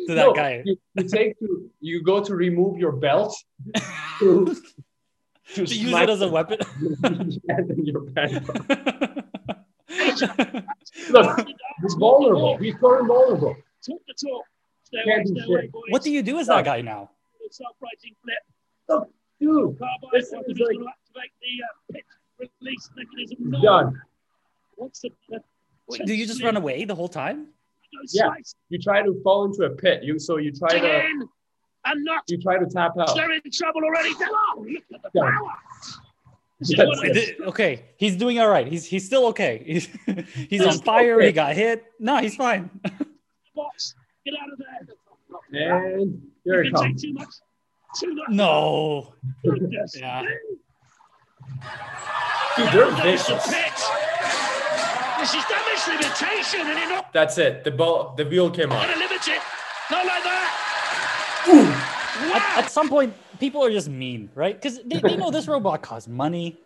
to 0.06 0.14
that 0.14 0.26
No, 0.26 0.32
guy. 0.32 0.62
You, 0.64 0.76
you 0.94 1.02
take 1.08 1.36
to 1.40 1.68
you 1.80 2.00
go 2.00 2.22
to 2.22 2.36
remove 2.36 2.78
your 2.78 2.92
belt 2.92 3.34
to, 4.20 4.54
to, 5.54 5.66
To 5.66 5.74
use 5.74 5.92
it 5.92 6.08
as 6.08 6.20
a 6.20 6.28
weapon. 6.28 6.58
your 7.82 8.02
pants. 8.12 8.48
Look, 11.10 11.48
he's 11.82 11.94
vulnerable. 11.94 12.56
He's 12.58 12.74
totally 12.74 13.08
vulnerable. 13.08 13.56
Talk 13.86 14.00
the 14.06 14.14
talk. 14.14 14.44
Stay 14.84 14.98
away, 15.04 15.24
stay 15.24 15.44
away, 15.46 15.66
boys. 15.68 15.82
what 15.90 16.02
do 16.02 16.10
you 16.10 16.22
do 16.22 16.38
as 16.38 16.46
that 16.48 16.64
guy 16.64 16.80
now? 16.80 17.10
It's 17.40 17.60
uprighting 17.60 18.14
flip. 18.22 18.34
Look, 18.88 19.10
dude, 19.40 19.78
Carbide 19.78 20.10
This 20.12 20.26
is 20.26 20.32
is 20.32 20.34
like- 20.34 20.56
going 20.58 20.78
to 20.80 20.86
activate 20.88 21.32
the 21.40 21.54
uh, 21.64 21.92
pitch 22.38 22.50
release 22.60 22.90
mechanism. 22.96 23.52
he's 23.52 23.62
done. 23.62 24.00
What's 24.76 25.00
the, 25.00 25.10
the 25.28 25.40
Wait, 25.88 26.02
do 26.06 26.14
you 26.14 26.26
just 26.26 26.42
run 26.42 26.56
away 26.56 26.84
the 26.84 26.94
whole 26.94 27.08
time? 27.08 27.48
Yeah. 28.12 28.26
slice 28.26 28.54
You 28.68 28.78
try 28.78 29.02
to 29.02 29.20
fall 29.24 29.44
into 29.46 29.64
a 29.64 29.70
pit. 29.70 30.02
You 30.04 30.18
so 30.18 30.36
you 30.36 30.52
try 30.52 30.78
to 30.78 31.04
in 31.06 31.28
and 31.84 32.04
not. 32.04 32.22
you 32.28 32.38
try 32.40 32.56
to 32.58 32.66
tap 32.66 32.92
out. 32.98 33.14
They're 33.16 33.32
in 33.32 33.40
trouble 33.52 33.82
already. 33.84 34.10
Oh, 34.20 34.64
look 34.68 34.82
at 34.94 35.02
the 35.02 35.10
Yeah. 35.14 35.22
power. 35.22 35.48
This 36.60 36.70
is 36.70 36.76
That's 36.76 36.88
what 36.88 37.00
Wait, 37.00 37.10
it 37.10 37.16
is. 37.16 37.24
th- 37.26 37.40
Okay, 37.48 37.84
he's 37.96 38.16
doing 38.16 38.38
all 38.38 38.48
right. 38.48 38.66
He's 38.66 38.84
he's 38.86 39.04
still 39.04 39.26
okay. 39.28 39.62
He's 39.66 39.88
he's 40.48 40.64
on 40.64 40.78
fire. 40.80 41.20
He 41.20 41.32
got 41.32 41.54
hit. 41.56 41.84
No, 41.98 42.18
he's 42.18 42.36
fine. 42.36 42.70
Box. 43.64 43.94
Get 44.24 44.34
out 44.40 44.52
of 44.52 44.58
there. 45.50 45.86
And 45.96 46.20
here 46.44 46.62
it 46.62 46.66
You 46.66 46.72
can 46.72 46.82
take 46.82 46.90
comes. 46.90 47.02
too 47.02 47.12
much. 47.12 47.28
Too 47.98 48.14
much. 48.14 48.28
No. 48.30 49.14
Goodness. 49.44 49.96
Yeah. 49.98 50.22
Dude, 52.56 52.68
they're 52.72 52.90
vicious. 53.02 53.44
This 55.20 55.34
is 55.34 55.44
damage 55.44 55.86
limitation, 55.88 56.60
and 56.66 56.78
you're 56.78 56.88
not 56.88 57.12
That's 57.12 57.36
it. 57.38 57.64
The 57.64 57.70
ball, 57.70 58.14
the 58.16 58.24
wheel 58.24 58.50
came 58.50 58.72
off. 58.72 58.86
limit 58.88 59.28
it. 59.28 59.40
Not 59.90 60.06
like 60.06 60.24
that. 60.24 60.50
At, 62.56 62.64
at 62.64 62.70
some 62.70 62.88
point, 62.88 63.14
people 63.38 63.64
are 63.64 63.70
just 63.70 63.88
mean, 63.88 64.30
right? 64.34 64.54
Because 64.54 64.80
they, 64.84 64.98
they 65.00 65.16
know 65.16 65.30
this 65.30 65.46
robot 65.48 65.82
costs 65.82 66.08
money, 66.08 66.58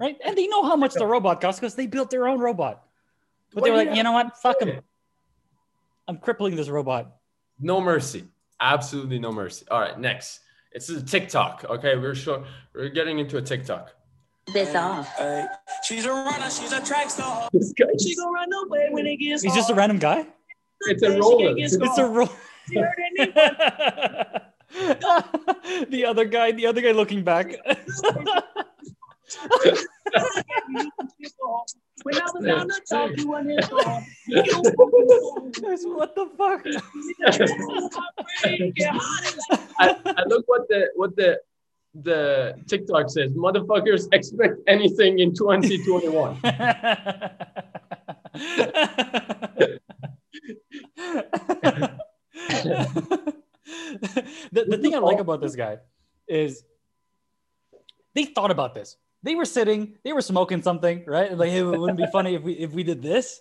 right? 0.00 0.16
And 0.24 0.36
they 0.36 0.46
know 0.48 0.62
how 0.64 0.76
much 0.76 0.94
the 0.94 1.06
robot 1.06 1.40
costs 1.40 1.60
because 1.60 1.74
they 1.74 1.86
built 1.86 2.10
their 2.10 2.26
own 2.28 2.40
robot. 2.40 2.84
But 3.54 3.64
they 3.64 3.70
What 3.70 3.76
were 3.78 3.82
do 3.84 3.84
you 3.84 3.88
like, 3.90 3.96
you 3.96 4.02
know 4.02 4.12
what? 4.12 4.36
Fuck 4.38 4.60
say? 4.60 4.70
him. 4.72 4.82
I'm 6.08 6.16
crippling 6.16 6.56
this 6.56 6.68
robot. 6.68 7.12
No 7.60 7.80
mercy. 7.80 8.24
Absolutely 8.60 9.18
no 9.18 9.30
mercy. 9.30 9.66
All 9.70 9.80
right, 9.80 9.98
next. 10.00 10.40
It's 10.72 10.88
a 10.88 11.02
TikTok. 11.02 11.64
Okay, 11.68 11.96
we're 11.96 12.14
sure 12.14 12.44
we're 12.74 12.88
getting 12.88 13.18
into 13.18 13.36
a 13.36 13.42
TikTok. 13.42 13.92
this 14.52 14.74
off. 14.74 15.08
She's 15.84 16.06
a 16.06 16.10
runner, 16.10 16.50
she's 16.50 16.72
a 16.72 16.84
track 16.84 17.10
star. 17.10 17.48
This 17.52 17.72
guy, 17.78 17.86
She 18.02 18.16
gonna 18.16 18.30
run 18.30 18.48
away 18.66 18.88
when 18.90 19.06
it 19.06 19.16
gets 19.18 19.42
He's 19.42 19.54
just 19.54 19.70
a 19.70 19.74
random 19.74 19.98
guy. 19.98 20.26
it's 20.82 21.02
a 21.02 21.18
roller. 21.18 21.54
It's 21.58 21.74
It's 21.74 21.98
a 21.98 22.06
ro- 22.06 22.28
You 22.70 22.86
the 25.88 26.04
other 26.06 26.24
guy, 26.24 26.52
the 26.52 26.66
other 26.66 26.80
guy 26.82 26.92
looking 26.92 27.22
back. 27.24 27.54
When 32.02 32.14
I 32.14 32.20
was 32.32 32.46
on 32.46 32.68
the 32.68 32.80
top, 32.88 33.10
you 33.16 33.28
weren't 33.28 33.50
here 33.50 33.62
for. 33.62 33.78
what 35.96 36.14
the 36.14 36.26
fuck? 36.38 36.64
I, 39.78 39.96
I 40.04 40.24
look 40.26 40.46
what 40.46 40.68
the 40.68 40.90
what 40.94 41.16
the 41.16 41.40
the 41.94 42.54
TikTok 42.68 43.10
says. 43.10 43.32
Motherfuckers 43.32 44.08
expect 44.12 44.60
anything 44.66 45.18
in 45.18 45.34
2021. 45.34 46.38
the, 54.52 54.64
the 54.68 54.78
thing 54.80 54.94
I 54.94 54.98
like 54.98 55.18
about 55.18 55.40
this 55.40 55.56
guy 55.56 55.78
is 56.28 56.64
they 58.14 58.24
thought 58.24 58.50
about 58.50 58.74
this. 58.74 58.96
They 59.22 59.34
were 59.34 59.44
sitting, 59.44 59.94
they 60.04 60.12
were 60.12 60.22
smoking 60.22 60.62
something, 60.62 61.04
right? 61.06 61.36
Like, 61.36 61.50
hey, 61.50 61.58
it 61.58 61.64
wouldn't 61.64 61.98
be 61.98 62.06
funny 62.12 62.34
if 62.34 62.42
we 62.42 62.52
if 62.52 62.72
we 62.72 62.82
did 62.82 63.02
this. 63.02 63.40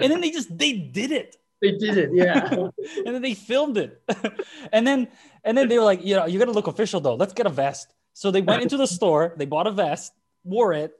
And 0.00 0.12
then 0.12 0.20
they 0.20 0.30
just 0.30 0.56
they 0.56 0.72
did 0.74 1.10
it. 1.12 1.36
They 1.60 1.72
did 1.72 1.98
it, 1.98 2.10
yeah. 2.12 2.48
and 3.04 3.14
then 3.14 3.22
they 3.22 3.34
filmed 3.34 3.78
it. 3.78 4.00
and 4.72 4.86
then 4.86 5.08
and 5.44 5.56
then 5.56 5.68
they 5.68 5.78
were 5.78 5.84
like, 5.84 6.04
you 6.04 6.14
know, 6.14 6.26
you 6.26 6.38
gotta 6.38 6.52
look 6.52 6.66
official 6.66 7.00
though. 7.00 7.14
Let's 7.14 7.32
get 7.32 7.46
a 7.46 7.50
vest. 7.50 7.92
So 8.12 8.30
they 8.30 8.42
went 8.42 8.62
into 8.62 8.76
the 8.76 8.86
store, 8.86 9.34
they 9.36 9.46
bought 9.46 9.66
a 9.66 9.70
vest, 9.70 10.12
wore 10.42 10.72
it, 10.72 10.92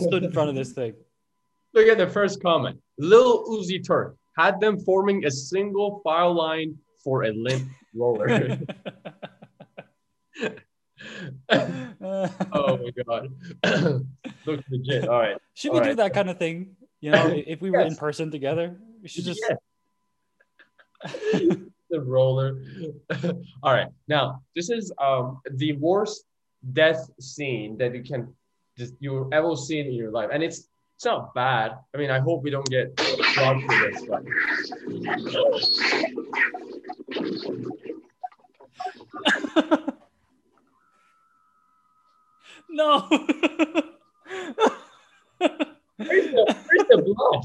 stood 0.00 0.24
in 0.24 0.32
front 0.32 0.48
of 0.48 0.54
this 0.54 0.72
thing. 0.72 0.94
Look 1.74 1.88
at 1.88 1.98
the 1.98 2.06
first 2.08 2.42
comment. 2.42 2.80
Lil 2.98 3.44
Uzi 3.46 3.84
Turk 3.86 4.16
had 4.36 4.60
them 4.60 4.80
forming 4.80 5.26
a 5.26 5.30
single 5.30 6.00
file 6.02 6.32
line 6.32 6.78
for 7.04 7.24
a 7.24 7.32
limp 7.32 7.68
roller. 7.94 8.58
oh 11.50 12.78
my 12.78 12.90
god. 13.04 13.28
Looks 14.46 14.64
legit. 14.70 15.08
All 15.08 15.18
right. 15.18 15.36
Should 15.54 15.72
we 15.72 15.78
All 15.78 15.84
do 15.84 15.94
that 15.96 16.14
kind 16.14 16.30
of 16.30 16.38
thing? 16.38 16.76
You 17.00 17.12
know, 17.12 17.26
if 17.46 17.60
we 17.60 17.70
were 17.70 17.80
in 17.80 17.96
person 17.96 18.30
together, 18.30 18.76
we 19.02 19.08
should 19.08 19.24
just. 19.24 19.42
the 21.90 22.00
roller. 22.00 22.60
All 23.62 23.72
right. 23.72 23.88
Now, 24.08 24.42
this 24.54 24.70
is 24.70 24.92
um 24.98 25.40
the 25.50 25.72
worst 25.72 26.24
death 26.72 27.08
scene 27.20 27.78
that 27.78 27.94
you 27.94 28.02
can 28.02 28.34
just 28.76 28.94
you 29.00 29.28
ever 29.32 29.56
seen 29.56 29.86
in 29.86 29.92
your 29.92 30.10
life. 30.10 30.30
And 30.32 30.42
it's 30.42 30.68
it's 30.96 31.04
not 31.04 31.32
bad. 31.32 31.78
I 31.94 31.98
mean, 31.98 32.10
I 32.10 32.18
hope 32.18 32.42
we 32.42 32.50
don't 32.50 32.68
get 32.68 32.96
drugged 32.96 33.62
for 33.62 33.78
this, 33.78 34.04
but 39.64 39.94
no. 42.70 43.06
where's 45.38 46.26
the, 46.30 46.54
where's 46.66 46.86
the 46.88 46.98
blood? 47.02 47.44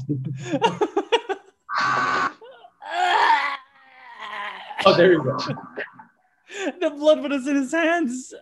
oh, 4.86 4.96
there 4.96 5.12
you 5.12 5.22
go. 5.22 5.36
the 6.80 6.90
blood 6.90 7.28
was 7.28 7.46
in 7.46 7.56
his 7.56 7.72
hands. 7.72 8.34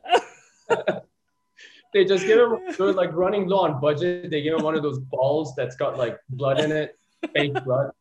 they 1.94 2.04
just 2.04 2.26
give 2.26 2.38
him 2.38 2.58
they're 2.78 2.92
like 2.92 3.12
running 3.14 3.48
low 3.48 3.60
on 3.60 3.80
budget. 3.80 4.30
They 4.30 4.42
give 4.42 4.54
him 4.54 4.62
one 4.64 4.74
of 4.74 4.82
those 4.82 4.98
balls 4.98 5.54
that's 5.56 5.76
got 5.76 5.96
like 5.96 6.18
blood 6.30 6.60
in 6.60 6.72
it, 6.72 6.98
fake 7.34 7.54
blood. 7.64 7.92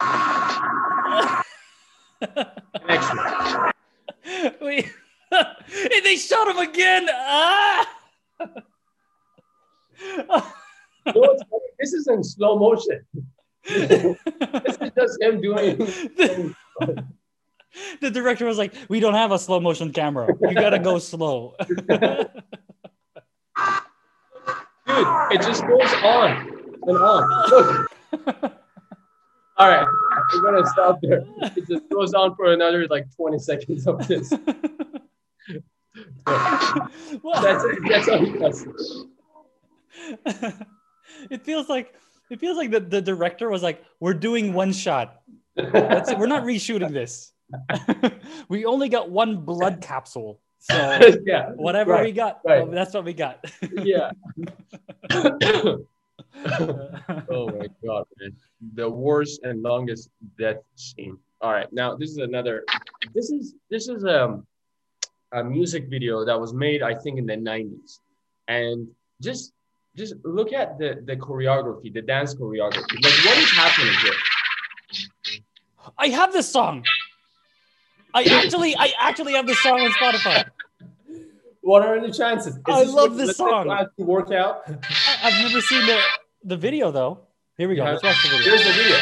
An 0.00 1.42
extra. 2.88 3.72
Wait. 4.60 4.92
and 5.30 6.04
they 6.04 6.16
shot 6.16 6.48
him 6.48 6.58
again. 6.58 7.08
Ah! 7.10 7.95
This 11.78 11.92
is 11.92 12.08
in 12.08 12.24
slow 12.24 12.58
motion. 12.58 13.06
this 13.68 14.16
is 14.80 14.90
just 14.96 15.22
him 15.22 15.40
doing. 15.40 15.76
the 18.00 18.10
director 18.10 18.46
was 18.46 18.58
like, 18.58 18.74
"We 18.88 19.00
don't 19.00 19.14
have 19.14 19.32
a 19.32 19.38
slow 19.38 19.60
motion 19.60 19.92
camera. 19.92 20.28
You 20.40 20.54
gotta 20.54 20.78
go 20.78 20.98
slow." 20.98 21.54
Dude, 21.66 21.84
it 25.30 25.42
just 25.42 25.66
goes 25.66 25.92
on 26.02 26.48
and 26.86 26.96
on. 26.96 27.50
Look. 27.50 27.90
All 29.58 29.68
right, 29.68 29.86
we're 30.34 30.42
gonna 30.42 30.66
stop 30.66 31.00
there. 31.02 31.24
It 31.56 31.66
just 31.68 31.88
goes 31.90 32.14
on 32.14 32.34
for 32.36 32.52
another 32.52 32.86
like 32.88 33.06
20 33.16 33.38
seconds 33.38 33.86
of 33.86 34.06
this. 34.06 34.32
That's 36.26 37.64
it. 37.64 37.78
That's 37.88 38.08
all 38.08 38.24
he 38.24 38.32
does. 38.38 38.66
it 41.30 41.44
feels 41.44 41.68
like 41.68 41.94
it 42.30 42.40
feels 42.40 42.56
like 42.56 42.70
the, 42.70 42.80
the 42.80 43.00
director 43.00 43.48
was 43.48 43.62
like, 43.62 43.84
"We're 44.00 44.14
doing 44.14 44.52
one 44.52 44.72
shot. 44.72 45.22
That's 45.54 46.10
it. 46.10 46.18
We're 46.18 46.26
not 46.26 46.42
reshooting 46.44 46.92
this. 46.92 47.32
we 48.48 48.64
only 48.64 48.88
got 48.88 49.10
one 49.10 49.38
blood 49.38 49.80
capsule. 49.80 50.40
So 50.58 51.00
yeah, 51.24 51.50
whatever 51.50 51.92
right, 51.92 52.04
we 52.04 52.12
got, 52.12 52.40
right. 52.44 52.62
well, 52.62 52.72
that's 52.72 52.92
what 52.92 53.04
we 53.04 53.14
got." 53.14 53.44
yeah. 53.72 54.10
oh 55.10 55.86
my 57.48 57.68
god, 57.84 58.04
man. 58.18 58.36
The 58.74 58.88
worst 58.90 59.40
and 59.44 59.62
longest 59.62 60.10
death 60.38 60.58
scene. 60.74 61.18
All 61.40 61.52
right, 61.52 61.72
now 61.72 61.94
this 61.96 62.10
is 62.10 62.18
another 62.18 62.64
this 63.14 63.30
is 63.30 63.54
this 63.70 63.88
is 63.88 64.04
um 64.04 64.46
a 65.32 65.42
music 65.44 65.88
video 65.88 66.24
that 66.24 66.38
was 66.40 66.52
made, 66.54 66.82
I 66.82 66.94
think, 66.94 67.18
in 67.18 67.26
the 67.26 67.36
90s. 67.36 68.00
And 68.48 68.88
just 69.20 69.52
just 69.96 70.14
look 70.24 70.52
at 70.52 70.78
the 70.78 71.02
the 71.04 71.16
choreography, 71.16 71.92
the 71.92 72.02
dance 72.02 72.34
choreography. 72.34 72.96
Like 73.02 73.18
what 73.24 73.38
is 73.38 73.50
happening 73.50 73.94
here? 74.02 74.12
I 75.98 76.08
have 76.08 76.32
this 76.32 76.48
song. 76.48 76.84
I 78.14 78.24
actually, 78.24 78.74
I 78.76 78.92
actually 78.98 79.34
have 79.34 79.46
this 79.46 79.62
song 79.62 79.80
on 79.80 79.90
Spotify. 79.92 80.44
What 81.60 81.82
are 81.82 82.00
the 82.00 82.12
chances? 82.12 82.54
Is 82.56 82.62
I 82.66 82.84
love 82.84 83.16
this 83.16 83.28
lets 83.28 83.40
us 83.40 83.50
song. 83.50 83.68
have 83.68 83.94
to 83.98 84.04
work 84.04 84.30
out. 84.30 84.62
I- 84.68 85.18
I've 85.24 85.42
never 85.42 85.60
seen 85.60 85.84
the 85.86 86.00
the 86.44 86.56
video 86.56 86.90
though. 86.92 87.20
Here 87.58 87.68
we 87.68 87.74
go. 87.74 87.84
Yeah. 87.84 87.90
Let's 87.92 88.04
watch 88.04 88.22
the 88.22 88.28
video. 88.30 88.44
Here's 88.50 88.64
the 88.64 88.72
video. 88.72 88.96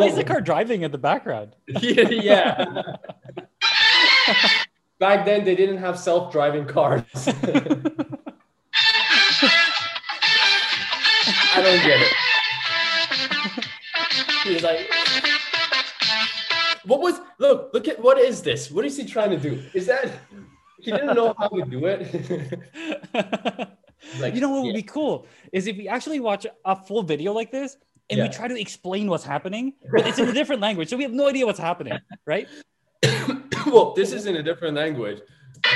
Why 0.00 0.06
is 0.06 0.16
the 0.16 0.24
car 0.24 0.40
driving 0.40 0.82
in 0.82 0.90
the 0.90 0.98
background? 0.98 1.56
yeah. 1.66 2.64
Back 4.98 5.24
then, 5.24 5.44
they 5.44 5.54
didn't 5.54 5.78
have 5.78 5.98
self-driving 5.98 6.66
cars. 6.66 7.02
I 7.14 7.30
don't 11.62 11.82
get 11.84 12.00
it. 12.00 12.12
He's 14.44 14.62
like, 14.62 14.88
what 16.84 17.00
was? 17.00 17.20
Look, 17.38 17.70
look 17.72 17.88
at 17.88 18.00
what 18.00 18.18
is 18.18 18.42
this? 18.42 18.70
What 18.70 18.84
is 18.84 18.96
he 18.96 19.04
trying 19.04 19.30
to 19.30 19.36
do? 19.36 19.62
Is 19.74 19.86
that 19.86 20.10
he 20.80 20.90
didn't 20.90 21.14
know 21.14 21.34
how 21.38 21.48
to 21.48 21.64
do 21.64 21.86
it? 21.86 23.68
Like, 24.20 24.34
you 24.34 24.40
know 24.40 24.50
what 24.50 24.62
would 24.62 24.74
yeah. 24.74 24.80
be 24.80 24.82
cool 24.82 25.26
is 25.52 25.66
if 25.66 25.76
we 25.76 25.88
actually 25.88 26.20
watch 26.20 26.46
a 26.64 26.76
full 26.76 27.02
video 27.02 27.32
like 27.32 27.50
this 27.50 27.76
and 28.10 28.22
we 28.22 28.28
try 28.28 28.48
to 28.48 28.58
explain 28.58 29.08
what's 29.08 29.24
happening, 29.24 29.74
but 29.92 30.06
it's 30.06 30.18
in 30.18 30.28
a 30.28 30.32
different 30.32 30.62
language, 30.62 30.88
so 30.88 30.96
we 30.96 31.02
have 31.02 31.12
no 31.12 31.28
idea 31.28 31.46
what's 31.46 31.58
happening, 31.58 31.98
right? 32.26 32.48
well, 33.66 33.92
this 33.94 34.12
is 34.12 34.26
in 34.26 34.36
a 34.36 34.42
different 34.42 34.74
language. 34.74 35.20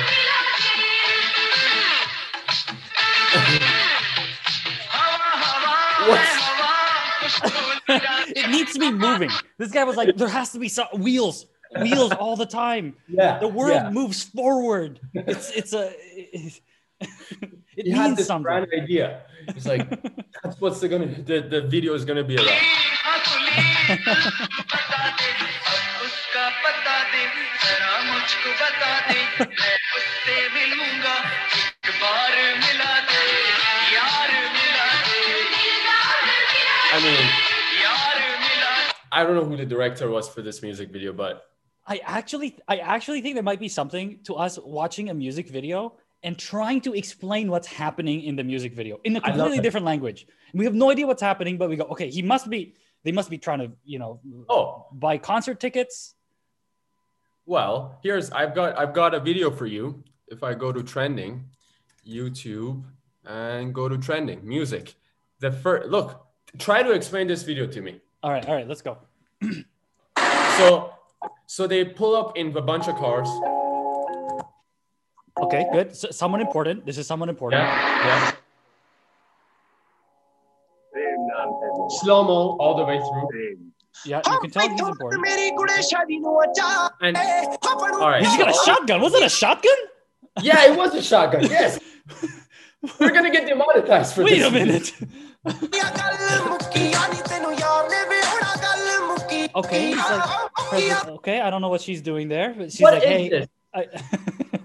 it 7.88 8.50
needs 8.50 8.72
to 8.72 8.78
be 8.78 8.90
moving. 8.90 9.30
This 9.58 9.70
guy 9.70 9.84
was 9.84 9.96
like, 9.96 10.16
there 10.16 10.28
has 10.28 10.52
to 10.52 10.58
be 10.58 10.68
some 10.68 10.86
wheels, 10.98 11.46
wheels 11.80 12.12
all 12.12 12.36
the 12.36 12.46
time. 12.46 12.94
Yeah, 13.08 13.38
The 13.38 13.48
world 13.48 13.72
yeah. 13.72 13.90
moves 13.90 14.22
forward. 14.22 14.98
It's 15.12 15.50
it's 15.50 15.74
a 15.74 15.92
it, 16.16 16.60
it 17.76 17.92
had 17.92 18.16
this 18.16 18.26
something. 18.26 18.44
grand 18.44 18.66
idea. 18.72 19.22
It's 19.48 19.66
like 19.66 19.88
that's 20.42 20.60
what's 20.60 20.80
the 20.80 20.88
gonna 20.88 21.06
the, 21.06 21.40
the 21.40 21.62
video 21.62 21.94
is 21.94 22.04
gonna 22.04 22.24
be 22.24 22.34
about. 22.34 22.48
I 36.94 37.00
mean, 37.00 37.52
I 39.10 39.24
don't 39.24 39.34
know 39.34 39.44
who 39.44 39.56
the 39.56 39.64
director 39.66 40.10
was 40.10 40.28
for 40.28 40.42
this 40.42 40.62
music 40.62 40.90
video, 40.90 41.12
but 41.12 41.46
I 41.86 42.00
actually, 42.04 42.58
I 42.68 42.78
actually 42.78 43.20
think 43.22 43.34
there 43.34 43.42
might 43.42 43.60
be 43.60 43.68
something 43.68 44.20
to 44.24 44.34
us 44.34 44.58
watching 44.58 45.10
a 45.10 45.14
music 45.14 45.48
video 45.48 45.94
and 46.22 46.38
trying 46.38 46.80
to 46.82 46.94
explain 46.94 47.50
what's 47.50 47.66
happening 47.66 48.22
in 48.22 48.36
the 48.36 48.44
music 48.44 48.74
video 48.74 49.00
in 49.04 49.16
a 49.16 49.20
completely 49.20 49.60
different 49.60 49.86
language. 49.86 50.26
We 50.54 50.64
have 50.64 50.74
no 50.74 50.90
idea 50.90 51.06
what's 51.06 51.22
happening, 51.22 51.58
but 51.58 51.68
we 51.68 51.76
go, 51.76 51.84
okay, 51.84 52.10
he 52.10 52.22
must 52.22 52.48
be 52.48 52.74
they 53.04 53.12
must 53.12 53.30
be 53.30 53.38
trying 53.38 53.58
to, 53.58 53.72
you 53.84 53.98
know, 53.98 54.20
oh 54.48 54.86
buy 54.92 55.18
concert 55.18 55.58
tickets. 55.60 56.14
well, 57.46 57.98
here's 58.02 58.30
I've 58.30 58.54
got 58.54 58.78
I've 58.78 58.94
got 58.94 59.14
a 59.14 59.20
video 59.20 59.50
for 59.50 59.66
you. 59.66 60.02
If 60.28 60.42
I 60.42 60.54
go 60.54 60.72
to 60.72 60.82
trending, 60.82 61.44
YouTube, 62.06 62.82
and 63.26 63.74
go 63.74 63.88
to 63.88 63.98
trending 63.98 64.46
music, 64.46 64.94
the 65.40 65.50
first 65.52 65.88
look. 65.88 66.26
Try 66.58 66.82
to 66.82 66.92
explain 66.92 67.26
this 67.28 67.42
video 67.42 67.66
to 67.66 67.80
me. 67.80 68.00
All 68.22 68.30
right, 68.30 68.46
all 68.46 68.54
right, 68.54 68.68
let's 68.68 68.82
go. 68.82 68.98
So, 70.58 70.92
so 71.46 71.66
they 71.66 71.82
pull 71.82 72.14
up 72.14 72.36
in 72.36 72.54
a 72.54 72.60
bunch 72.60 72.86
of 72.86 72.96
cars. 72.96 73.26
Okay, 75.40 75.64
uh, 75.68 75.72
good. 75.72 75.96
So 75.96 76.10
someone 76.10 76.40
important. 76.40 76.84
This 76.84 76.98
is 76.98 77.06
someone 77.06 77.28
important. 77.28 77.62
Yeah, 77.62 78.04
yeah. 78.04 78.32
Slow 82.00 82.24
mo 82.24 82.56
all 82.58 82.76
the 82.76 82.84
way 82.84 82.98
through. 82.98 83.58
Yeah, 84.04 84.20
you 84.26 84.38
can 84.40 84.50
tell 84.50 84.68
he's 84.68 84.80
important. 84.80 85.26
And 87.00 87.16
all 87.16 88.10
right. 88.10 88.24
He's 88.24 88.36
got 88.36 88.50
a 88.50 88.64
shotgun. 88.64 89.00
Was 89.00 89.14
it 89.14 89.22
a 89.22 89.28
shotgun? 89.28 89.76
Yeah, 90.40 90.72
it 90.72 90.76
was 90.76 90.94
a 90.94 91.02
shotgun. 91.02 91.42
Yes. 91.50 91.78
We're 92.98 93.12
gonna 93.12 93.30
get 93.30 93.46
demonetized 93.46 94.14
for 94.14 94.24
Wait 94.24 94.40
this. 94.40 94.52
Wait 94.52 94.62
a 94.62 94.66
minute. 94.66 94.92
Okay, 99.54 99.94
like, 99.94 101.08
okay, 101.08 101.40
I 101.40 101.50
don't 101.50 101.60
know 101.60 101.68
what 101.68 101.80
she's 101.80 102.00
doing 102.00 102.28
there, 102.28 102.54
but 102.56 102.72
she's 102.72 102.80
What 102.80 102.94
like, 102.94 103.02
is 103.02 103.08
hey, 103.08 103.28
this? 103.28 103.46
I, 103.74 103.86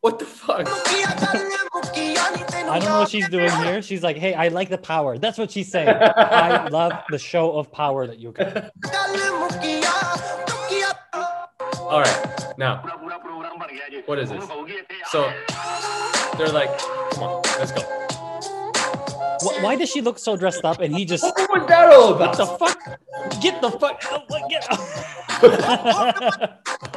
What 0.00 0.18
the 0.18 0.24
fuck? 0.24 0.66
I 0.68 2.78
don't 2.78 2.88
know 2.88 3.00
what 3.00 3.08
she's 3.08 3.28
doing 3.28 3.50
here. 3.62 3.82
She's 3.82 4.02
like, 4.02 4.16
hey, 4.16 4.34
I 4.34 4.48
like 4.48 4.68
the 4.68 4.78
power. 4.78 5.16
That's 5.18 5.38
what 5.38 5.50
she's 5.50 5.70
saying. 5.70 5.88
I 5.88 6.68
love 6.68 6.92
the 7.10 7.18
show 7.18 7.52
of 7.52 7.70
power 7.70 8.06
that 8.06 8.18
you 8.18 8.32
got. 8.32 8.70
All 11.80 12.00
right, 12.00 12.54
now 12.58 12.82
what 14.06 14.18
is 14.18 14.30
this? 14.30 14.44
So 15.10 15.30
they're 16.38 16.48
like, 16.48 16.76
come 17.12 17.24
on, 17.24 17.42
let's 17.58 17.72
go. 17.72 17.82
Wh- 19.42 19.62
Why 19.62 19.76
does 19.76 19.90
she 19.90 20.00
look 20.00 20.18
so 20.18 20.36
dressed 20.36 20.64
up 20.64 20.80
and 20.80 20.96
he 20.96 21.04
just, 21.04 21.22
What 21.24 21.36
was 21.50 21.66
that 21.68 21.92
all 21.92 22.14
about? 22.14 22.38
what 22.38 22.40
the 22.58 22.58
fuck? 22.58 22.78
Get 23.42 23.60
the 23.60 23.70
fuck 23.70 24.02
out. 24.10 24.26
Get 24.48 24.66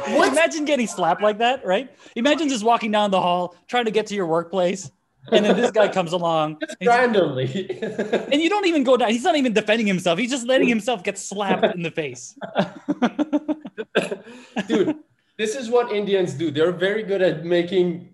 Imagine 0.06 0.64
getting 0.64 0.86
slapped 0.86 1.22
like 1.22 1.38
that, 1.38 1.64
right? 1.64 1.90
Imagine 2.14 2.48
just 2.48 2.64
walking 2.64 2.90
down 2.90 3.10
the 3.10 3.20
hall 3.20 3.56
trying 3.66 3.86
to 3.86 3.90
get 3.90 4.06
to 4.06 4.14
your 4.14 4.26
workplace. 4.26 4.90
And 5.32 5.44
then 5.44 5.56
this 5.56 5.70
guy 5.70 5.88
comes 5.88 6.12
along 6.12 6.58
and, 6.80 6.86
Randomly. 6.88 7.80
and 7.82 8.40
you 8.40 8.48
don't 8.48 8.66
even 8.66 8.84
go 8.84 8.96
down. 8.96 9.10
He's 9.10 9.24
not 9.24 9.36
even 9.36 9.52
defending 9.52 9.86
himself. 9.86 10.18
He's 10.18 10.30
just 10.30 10.46
letting 10.46 10.68
himself 10.68 11.02
get 11.02 11.18
slapped 11.18 11.74
in 11.74 11.82
the 11.82 11.90
face. 11.90 12.38
Dude, 14.68 14.96
this 15.36 15.56
is 15.56 15.68
what 15.68 15.92
Indians 15.92 16.34
do. 16.34 16.50
They're 16.50 16.72
very 16.72 17.02
good 17.02 17.22
at 17.22 17.44
making 17.44 18.10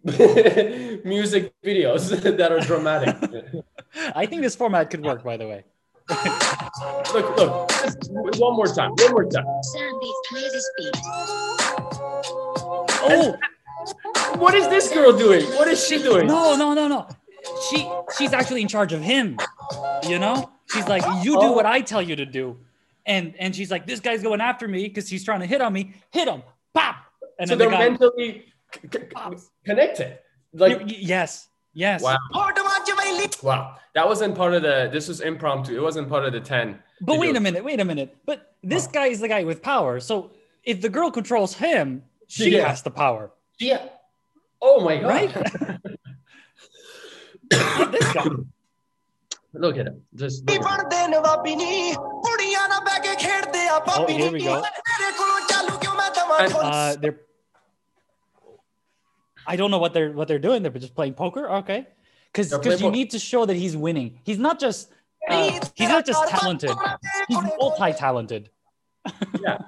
music 1.04 1.52
videos 1.64 2.08
that 2.36 2.52
are 2.52 2.60
dramatic. 2.60 3.16
I 4.14 4.26
think 4.26 4.42
this 4.42 4.56
format 4.56 4.90
could 4.90 5.04
work, 5.04 5.22
by 5.22 5.36
the 5.36 5.46
way. 5.48 5.64
Look, 7.12 7.36
look, 7.36 7.68
just 7.68 8.10
one 8.10 8.56
more 8.56 8.66
time, 8.66 8.90
one 8.92 9.10
more 9.12 9.24
time. 9.24 9.44
Sandy, 9.62 10.12
play 10.28 10.40
this 10.42 10.70
beat. 10.78 10.90
Oh 13.04 13.36
What 14.36 14.54
is 14.54 14.68
this 14.68 14.92
girl 14.92 15.12
doing? 15.16 15.44
What 15.56 15.68
is 15.68 15.84
she 15.86 15.98
doing? 16.02 16.26
no, 16.26 16.56
no, 16.56 16.72
no, 16.74 16.88
no. 16.88 17.08
She 17.68 17.90
she's 18.16 18.32
actually 18.32 18.62
in 18.62 18.68
charge 18.68 18.92
of 18.92 19.02
him. 19.02 19.36
You 20.08 20.18
know? 20.18 20.50
She's 20.72 20.86
like, 20.88 21.02
you 21.24 21.32
do 21.34 21.48
Oh. 21.48 21.52
what 21.52 21.66
I 21.66 21.80
tell 21.80 22.00
you 22.00 22.16
to 22.16 22.24
do. 22.24 22.58
And 23.04 23.34
and 23.38 23.54
she's 23.54 23.70
like, 23.70 23.86
this 23.86 24.00
guy's 24.00 24.22
going 24.22 24.40
after 24.40 24.68
me 24.68 24.84
because 24.84 25.08
he's 25.08 25.24
trying 25.24 25.40
to 25.40 25.46
hit 25.46 25.60
on 25.60 25.72
me. 25.72 25.94
Hit 26.12 26.28
him. 26.28 26.42
Pop. 26.72 26.96
And 27.38 27.48
so 27.48 27.56
then 27.56 27.70
they're 27.70 27.70
the 27.70 27.84
guy 27.84 27.88
mentally 27.90 28.44
c- 28.72 28.88
c- 28.92 29.48
connected. 29.64 30.18
Like, 30.54 30.82
yes. 30.86 31.48
Yes. 31.74 32.02
Wow. 32.02 32.18
Wow. 33.42 33.76
That 33.94 34.06
wasn't 34.06 34.34
part 34.34 34.54
of 34.54 34.62
the, 34.62 34.88
this 34.92 35.08
was 35.08 35.20
impromptu. 35.20 35.76
It 35.76 35.82
wasn't 35.82 36.08
part 36.08 36.24
of 36.24 36.32
the 36.32 36.40
10. 36.40 36.78
But 37.00 37.18
wait 37.18 37.36
a 37.36 37.40
minute, 37.40 37.64
wait 37.64 37.80
a 37.80 37.84
minute. 37.84 38.16
But 38.24 38.54
this 38.62 38.86
wow. 38.86 38.92
guy 38.92 39.06
is 39.06 39.20
the 39.20 39.28
guy 39.28 39.44
with 39.44 39.62
power. 39.62 40.00
So 40.00 40.30
if 40.64 40.80
the 40.80 40.88
girl 40.88 41.10
controls 41.10 41.54
him, 41.54 42.02
she 42.28 42.50
yeah. 42.50 42.68
has 42.68 42.82
the 42.82 42.90
power. 42.90 43.30
Yeah. 43.58 43.88
Oh 44.60 44.84
my 44.84 44.98
God. 44.98 45.08
Right? 45.08 45.34
this 47.92 48.12
guy. 48.12 48.26
Look 49.54 49.76
at 49.76 49.86
him. 49.86 50.02
Just 50.14 50.48
look 50.48 50.64
at 50.64 51.12
him. 51.12 51.22
Oh, 53.86 54.06
here 54.06 54.32
we 54.32 54.40
go. 54.40 54.62
And, 56.38 56.52
uh, 56.54 56.96
they're 56.96 57.20
I 59.46 59.56
don't 59.56 59.70
know 59.70 59.78
what 59.78 59.92
they're 59.94 60.12
what 60.12 60.28
they're 60.28 60.38
doing. 60.38 60.62
They're 60.62 60.72
just 60.72 60.94
playing 60.94 61.14
poker. 61.14 61.48
Okay, 61.62 61.86
because 62.32 62.50
because 62.50 62.80
you 62.80 62.88
po- 62.88 62.92
need 62.92 63.10
to 63.10 63.18
show 63.18 63.44
that 63.46 63.56
he's 63.56 63.76
winning. 63.76 64.20
He's 64.24 64.38
not 64.38 64.58
just 64.60 64.90
uh, 65.28 65.60
he's 65.74 65.88
not 65.88 66.06
just 66.06 66.28
talented. 66.28 66.70
He's 67.28 67.38
multi-talented. 67.58 68.50
Yeah, 69.40 69.58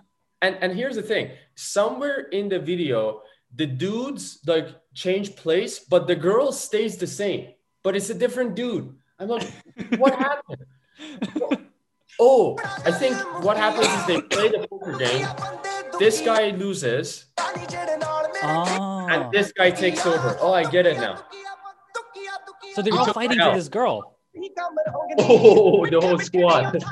and 0.43 0.57
and 0.61 0.73
here's 0.73 0.95
the 0.95 1.03
thing. 1.03 1.31
Somewhere 1.57 2.29
in 2.31 2.49
the 2.49 2.59
video, 2.61 3.23
the 3.55 3.67
dudes 3.67 4.39
like 4.47 4.69
change 4.95 5.35
place, 5.35 5.81
but 5.81 6.07
the 6.07 6.15
girl 6.15 6.53
stays 6.53 6.97
the 6.99 7.07
same. 7.09 7.49
But 7.83 7.97
it's 7.97 8.11
a 8.11 8.15
different 8.15 8.55
dude. 8.55 8.95
I'm 9.19 9.29
like, 9.29 9.51
what 9.99 10.15
happened? 10.15 10.63
Oh, 12.21 12.57
I 12.87 12.93
think 12.93 13.17
what 13.43 13.57
happens 13.57 13.89
is 13.89 14.07
they 14.07 14.21
play 14.23 14.49
the 14.51 14.67
poker 14.71 14.97
game. 14.97 15.27
This 15.99 16.21
guy 16.21 16.51
loses, 16.51 17.27
Ah, 18.43 18.94
and 19.11 19.25
oh. 19.25 19.31
this 19.33 19.53
guy 19.53 19.71
takes 19.71 20.05
over. 20.07 20.37
Oh, 20.41 20.53
I 20.53 20.69
get 20.71 20.87
it 20.87 20.99
now. 20.99 21.25
so 22.75 22.83
they 22.83 22.91
He 22.91 22.97
were 22.97 23.05
took 23.05 23.15
fighting 23.15 23.39
for 23.39 23.55
this 23.55 23.69
girl. 23.69 24.17
Oh, 25.19 25.87
the 25.87 26.01
whole 26.01 26.19
squad. 26.19 26.83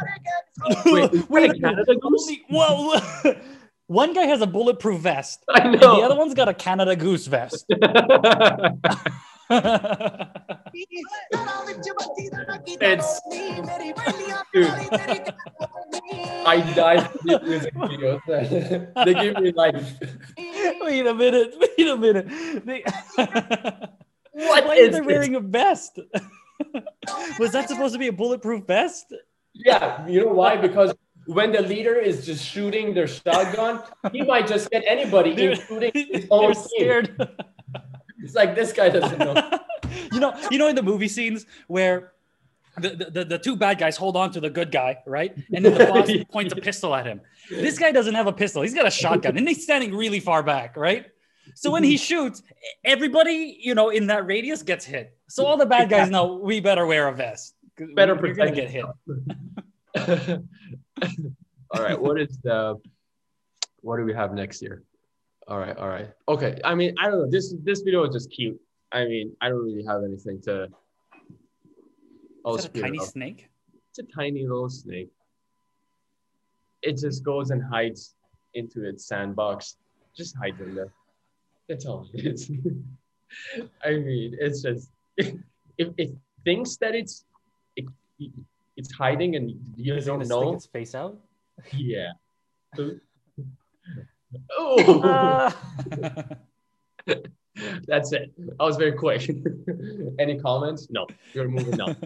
Wait, 1.28 1.50
is 1.52 1.60
that 1.60 1.78
a 1.78 1.84
Canada 1.84 1.96
Goose? 1.96 2.28
only- 2.28 2.44
Whoa! 2.48 3.34
One 3.88 4.14
guy 4.14 4.22
has 4.22 4.40
a 4.40 4.46
bulletproof 4.46 5.00
vest. 5.00 5.44
I 5.50 5.60
and 5.60 5.80
know. 5.80 5.96
The 5.96 6.02
other 6.02 6.16
one's 6.16 6.34
got 6.34 6.48
a 6.48 6.54
Canada 6.54 6.96
Goose 6.96 7.26
vest. 7.26 7.66
It's 12.80 13.20
dude. 14.52 14.66
I 16.46 16.72
died 16.74 17.10
for 17.10 17.18
these 17.24 17.40
music 17.42 17.74
videos. 17.74 18.94
they 19.04 19.14
give 19.14 19.36
me 19.40 19.52
life. 19.52 19.98
wait 20.80 21.06
a 21.06 21.14
minute. 21.14 21.54
Wait 21.60 21.88
a 21.88 21.96
minute. 21.96 22.26
They- 22.64 22.84
What 24.34 24.66
Why 24.66 24.74
is 24.76 24.88
are 24.88 24.92
they 24.92 25.00
wearing 25.02 25.34
a 25.34 25.40
vest? 25.40 25.98
Was 27.38 27.52
that 27.52 27.68
supposed 27.68 27.92
to 27.92 27.98
be 27.98 28.06
a 28.08 28.12
bulletproof 28.12 28.66
vest? 28.66 29.12
Yeah, 29.52 30.06
you 30.06 30.24
know 30.24 30.32
why? 30.32 30.56
Because 30.56 30.94
when 31.26 31.52
the 31.52 31.60
leader 31.60 31.96
is 31.96 32.24
just 32.24 32.42
shooting 32.42 32.94
their 32.94 33.06
shotgun, 33.06 33.82
he 34.10 34.22
might 34.22 34.46
just 34.46 34.70
get 34.70 34.84
anybody, 34.86 35.32
including 35.52 35.92
his 35.94 36.26
own 36.30 36.54
team. 36.54 37.08
It's 38.32 38.36
like 38.38 38.54
this 38.54 38.72
guy 38.72 38.88
doesn't 38.88 39.18
know. 39.18 39.34
you 40.12 40.18
know, 40.18 40.34
you 40.50 40.56
know, 40.56 40.66
in 40.66 40.74
the 40.74 40.82
movie 40.82 41.08
scenes 41.08 41.44
where 41.66 42.12
the, 42.78 43.10
the, 43.12 43.24
the, 43.26 43.38
two 43.38 43.56
bad 43.56 43.78
guys 43.78 43.94
hold 43.94 44.16
on 44.16 44.32
to 44.32 44.40
the 44.40 44.48
good 44.48 44.72
guy, 44.72 44.96
right? 45.06 45.36
And 45.52 45.62
then 45.62 45.74
the 45.74 45.84
boss 45.84 46.10
points 46.32 46.54
a 46.54 46.56
pistol 46.56 46.94
at 46.94 47.04
him. 47.04 47.20
This 47.50 47.78
guy 47.78 47.92
doesn't 47.92 48.14
have 48.14 48.26
a 48.26 48.32
pistol. 48.32 48.62
He's 48.62 48.72
got 48.72 48.86
a 48.86 48.90
shotgun 48.90 49.36
and 49.36 49.46
he's 49.46 49.62
standing 49.62 49.94
really 49.94 50.18
far 50.18 50.42
back, 50.42 50.78
right? 50.78 51.04
So 51.54 51.70
when 51.70 51.84
he 51.84 51.98
shoots, 51.98 52.42
everybody, 52.82 53.58
you 53.60 53.74
know, 53.74 53.90
in 53.90 54.06
that 54.06 54.26
radius 54.26 54.62
gets 54.62 54.86
hit. 54.86 55.14
So 55.28 55.44
all 55.44 55.58
the 55.58 55.66
bad 55.66 55.90
guys 55.90 56.08
know 56.08 56.36
we 56.36 56.60
better 56.60 56.86
wear 56.86 57.08
a 57.08 57.14
vest. 57.14 57.54
Better 57.94 58.16
protect 58.16 58.54
get 58.54 58.70
hit. 58.70 58.86
all 61.70 61.82
right, 61.82 62.00
what 62.00 62.18
is 62.18 62.38
the 62.42 62.80
what 63.82 63.98
do 63.98 64.04
we 64.04 64.14
have 64.14 64.32
next 64.32 64.62
year? 64.62 64.84
All 65.48 65.58
right, 65.58 65.76
all 65.76 65.88
right. 65.88 66.10
Okay. 66.28 66.60
I 66.64 66.74
mean, 66.74 66.94
I 67.00 67.08
don't 67.08 67.18
know. 67.22 67.30
This 67.30 67.54
this 67.62 67.80
video 67.82 68.04
is 68.04 68.14
just 68.14 68.30
cute. 68.30 68.60
I 68.92 69.04
mean, 69.04 69.34
I 69.40 69.48
don't 69.48 69.64
really 69.64 69.84
have 69.84 70.04
anything 70.04 70.40
to 70.42 70.68
Oh, 72.44 72.56
Is 72.56 72.64
that 72.64 72.76
a 72.76 72.80
tiny 72.80 72.98
up. 72.98 73.06
snake? 73.06 73.48
It's 73.90 73.98
a 73.98 74.02
tiny 74.02 74.42
little 74.42 74.68
snake. 74.68 75.10
It 76.82 76.98
just 76.98 77.22
goes 77.22 77.50
and 77.50 77.62
hides 77.62 78.14
into 78.54 78.84
its 78.84 79.06
sandbox. 79.06 79.76
Just 80.16 80.36
hides 80.36 80.60
in 80.60 80.74
there. 80.74 80.92
That's 81.68 81.86
all 81.86 82.08
it 82.12 82.26
is. 82.26 82.50
I 83.84 83.90
mean, 83.90 84.36
it's 84.40 84.62
just 84.62 84.90
if 85.16 85.34
it 85.96 86.10
thinks 86.44 86.76
that 86.78 86.94
it's 86.94 87.24
it, 87.76 87.86
it's 88.76 88.92
hiding 88.92 89.36
and 89.36 89.54
you 89.76 90.00
don't 90.00 90.26
know. 90.26 90.54
its 90.54 90.66
face 90.66 90.94
out? 90.94 91.18
Yeah. 91.72 92.12
Oh, 94.58 95.50
that's 97.86 98.12
it. 98.12 98.32
I 98.58 98.64
was 98.64 98.76
very 98.76 98.92
quick. 98.92 99.28
Any 100.18 100.38
comments? 100.38 100.88
No. 100.90 101.06
you're 101.34 101.48
moving 101.48 101.80
on. 101.80 101.96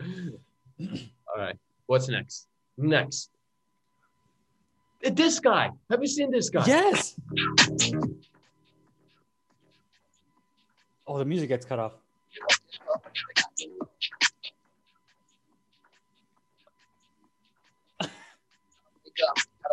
All 0.80 1.36
right. 1.36 1.56
What's 1.86 2.08
next? 2.08 2.48
Next. 2.76 3.30
Uh, 5.04 5.10
This 5.10 5.40
guy. 5.40 5.70
Have 5.90 6.00
you 6.02 6.08
seen 6.08 6.30
this 6.30 6.50
guy? 6.50 6.64
yes. 6.66 7.14
Oh, 11.06 11.18
the 11.18 11.24
music 11.24 11.48
gets 11.48 11.64
cut 11.64 11.78
off. 11.78 11.92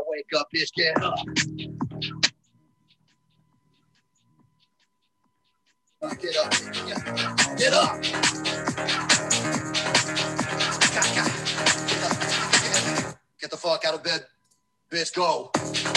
Wake 0.07 0.25
gotta 0.29 0.39
wake 0.39 0.39
up, 0.39 0.47
bitch, 0.53 0.73
get 0.73 1.03
up. 1.03 1.19
Get 6.19 6.35
up, 6.37 6.53
yeah. 6.87 7.55
get 7.57 7.73
up. 7.73 8.01
Get 13.39 13.51
the 13.51 13.57
fuck 13.57 13.85
out 13.85 13.93
of 13.93 14.03
bed, 14.03 14.25
bitch, 14.91 15.13
go. 15.13 15.51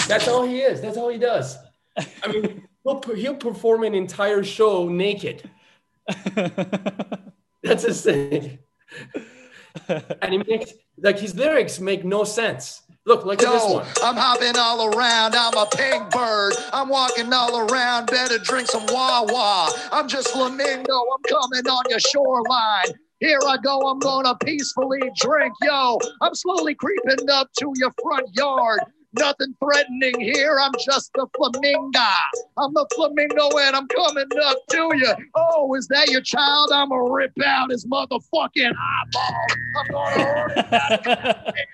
That's 0.06 0.28
all 0.28 0.44
he 0.44 0.61
is. 0.61 0.80
That's 0.80 0.96
all 0.96 1.09
he 1.09 1.18
does. 1.18 1.56
I 1.96 2.28
mean, 2.28 2.68
he'll, 2.85 3.00
he'll 3.14 3.35
perform 3.37 3.85
an 3.85 3.94
entire 3.94 4.44
show 4.44 4.88
naked. 4.88 5.48
That's 7.62 7.82
his 7.85 8.02
thing. 8.02 8.59
and 9.88 10.32
he 10.32 10.38
makes 10.38 10.72
like 10.98 11.18
his 11.18 11.35
lyrics 11.35 11.80
make 11.80 12.04
no 12.04 12.24
sense. 12.24 12.82
Look, 13.07 13.25
look 13.25 13.42
at 13.42 13.53
this 13.53 13.62
Yo, 13.62 13.75
one. 13.75 13.87
I'm 14.03 14.16
hopping 14.16 14.57
all 14.59 14.95
around. 14.95 15.37
I'm 15.37 15.57
a 15.57 15.66
pink 15.66 16.11
bird. 16.11 16.55
I'm 16.73 16.88
walking 16.88 17.33
all 17.33 17.59
around. 17.71 18.07
Better 18.07 18.38
drink 18.38 18.69
some 18.69 18.87
Wawa. 18.87 19.73
I'm 19.92 20.09
just 20.09 20.31
flamingo. 20.31 20.95
I'm 20.95 21.23
coming 21.29 21.66
on 21.69 21.85
your 21.90 22.01
shoreline. 22.01 22.99
Here 23.21 23.40
I 23.47 23.59
go. 23.59 23.81
I'm 23.88 24.01
gonna 24.01 24.37
peacefully 24.45 25.01
drink. 25.16 25.55
Yo, 25.62 25.99
I'm 26.21 26.35
slowly 26.35 26.75
creeping 26.75 27.31
up 27.31 27.49
to 27.61 27.73
your 27.77 27.92
front 28.03 28.29
yard. 28.35 28.81
Nothing 29.18 29.55
threatening 29.62 30.20
here. 30.20 30.59
I'm 30.61 30.72
just 30.85 31.11
a 31.16 31.26
flamingo. 31.37 32.00
I'm 32.59 32.72
the 32.74 32.87
flamingo 32.94 33.48
and 33.59 33.76
I'm 33.76 33.88
coming 33.88 34.26
up 34.44 34.59
to 34.70 34.90
you. 34.94 35.12
Oh, 35.35 35.74
is 35.74 35.88
that 35.88 36.09
your 36.11 36.20
child? 36.20 36.70
I'm 36.72 36.90
gonna 36.90 37.11
rip 37.11 37.33
out 37.44 37.70
his 37.70 37.87
motherfucking 37.87 38.72
eyeball. 38.72 39.46
I'm 39.79 39.87
gonna 39.90 40.46
rip 40.48 40.72
out 40.72 40.90
his 40.90 41.66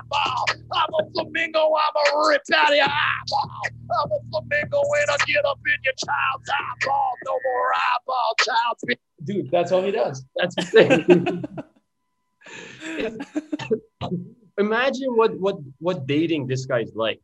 eyeball. 0.00 0.44
I'm 0.74 0.94
a 0.94 1.10
flamingo. 1.12 1.72
I'm 1.74 1.96
a 1.96 2.28
rip 2.28 2.42
out 2.54 2.70
of 2.70 2.76
your 2.76 2.86
eyeball. 2.86 3.62
I'm 3.64 4.10
a 4.12 4.18
flamingo 4.30 4.80
and 5.00 5.10
I 5.10 5.16
get 5.26 5.44
up 5.44 5.60
in 5.66 5.76
your 5.84 5.94
child's 5.94 6.50
eyeball. 6.50 7.12
No 7.26 7.32
more 7.44 7.72
eyeball, 7.74 8.34
child's. 8.40 8.84
Dude, 9.24 9.50
that's 9.50 9.72
all 9.72 9.82
he 9.82 9.90
does. 9.90 10.24
That's 10.36 10.54
his 10.56 10.70
thing. 10.70 11.44
Imagine 14.58 15.16
what 15.16 15.38
what 15.38 15.56
what 15.78 16.06
dating 16.06 16.46
this 16.46 16.66
guy's 16.66 16.90
like. 16.94 17.20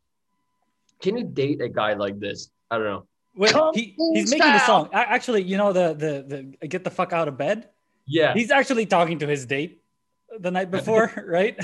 Can 1.01 1.17
you 1.17 1.23
date 1.25 1.61
a 1.61 1.67
guy 1.69 1.93
like 1.93 2.19
this? 2.19 2.49
I 2.71 2.77
don't 2.77 2.85
know. 2.87 3.05
Wait, 3.35 3.53
he, 3.75 3.93
he's 4.13 4.31
making 4.31 4.47
the 4.53 4.59
style. 4.59 4.85
song. 4.85 4.89
A- 4.93 5.09
Actually, 5.11 5.43
you 5.43 5.57
know 5.57 5.73
the 5.73 5.93
the 5.93 6.53
the 6.59 6.67
get 6.67 6.83
the 6.83 6.89
fuck 6.89 7.11
out 7.13 7.27
of 7.27 7.37
bed. 7.37 7.69
Yeah. 8.07 8.33
He's 8.33 8.51
actually 8.51 8.85
talking 8.85 9.19
to 9.19 9.27
his 9.27 9.45
date 9.45 9.81
the 10.39 10.51
night 10.51 10.71
before, 10.71 11.11
right? 11.27 11.57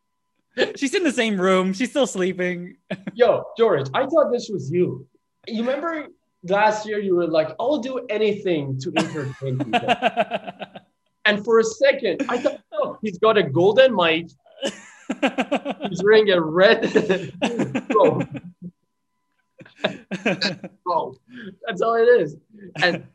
She's 0.76 0.94
in 0.94 1.04
the 1.04 1.12
same 1.12 1.38
room. 1.40 1.72
She's 1.74 1.90
still 1.90 2.06
sleeping. 2.06 2.76
Yo, 3.14 3.44
George, 3.58 3.88
I 3.94 4.06
thought 4.06 4.32
this 4.32 4.48
was 4.48 4.70
you. 4.72 5.06
You 5.46 5.60
remember 5.60 6.06
last 6.44 6.86
year 6.88 6.98
you 6.98 7.14
were 7.14 7.26
like, 7.28 7.50
I'll 7.60 7.78
do 7.78 8.04
anything 8.08 8.78
to 8.80 8.92
entertain 8.96 9.58
people. 9.58 9.80
and 11.26 11.44
for 11.44 11.60
a 11.60 11.64
second, 11.64 12.22
I 12.28 12.38
thought, 12.38 12.60
oh, 12.72 12.98
he's 13.02 13.18
got 13.18 13.36
a 13.36 13.42
golden 13.42 13.94
mic. 13.94 14.28
He's 15.88 16.02
wearing 16.04 16.30
a 16.30 16.40
red. 16.40 16.80
Oh, 20.86 21.14
That's 21.66 21.82
all 21.82 21.94
it 21.94 22.08
is. 22.20 22.36
And 22.82 23.06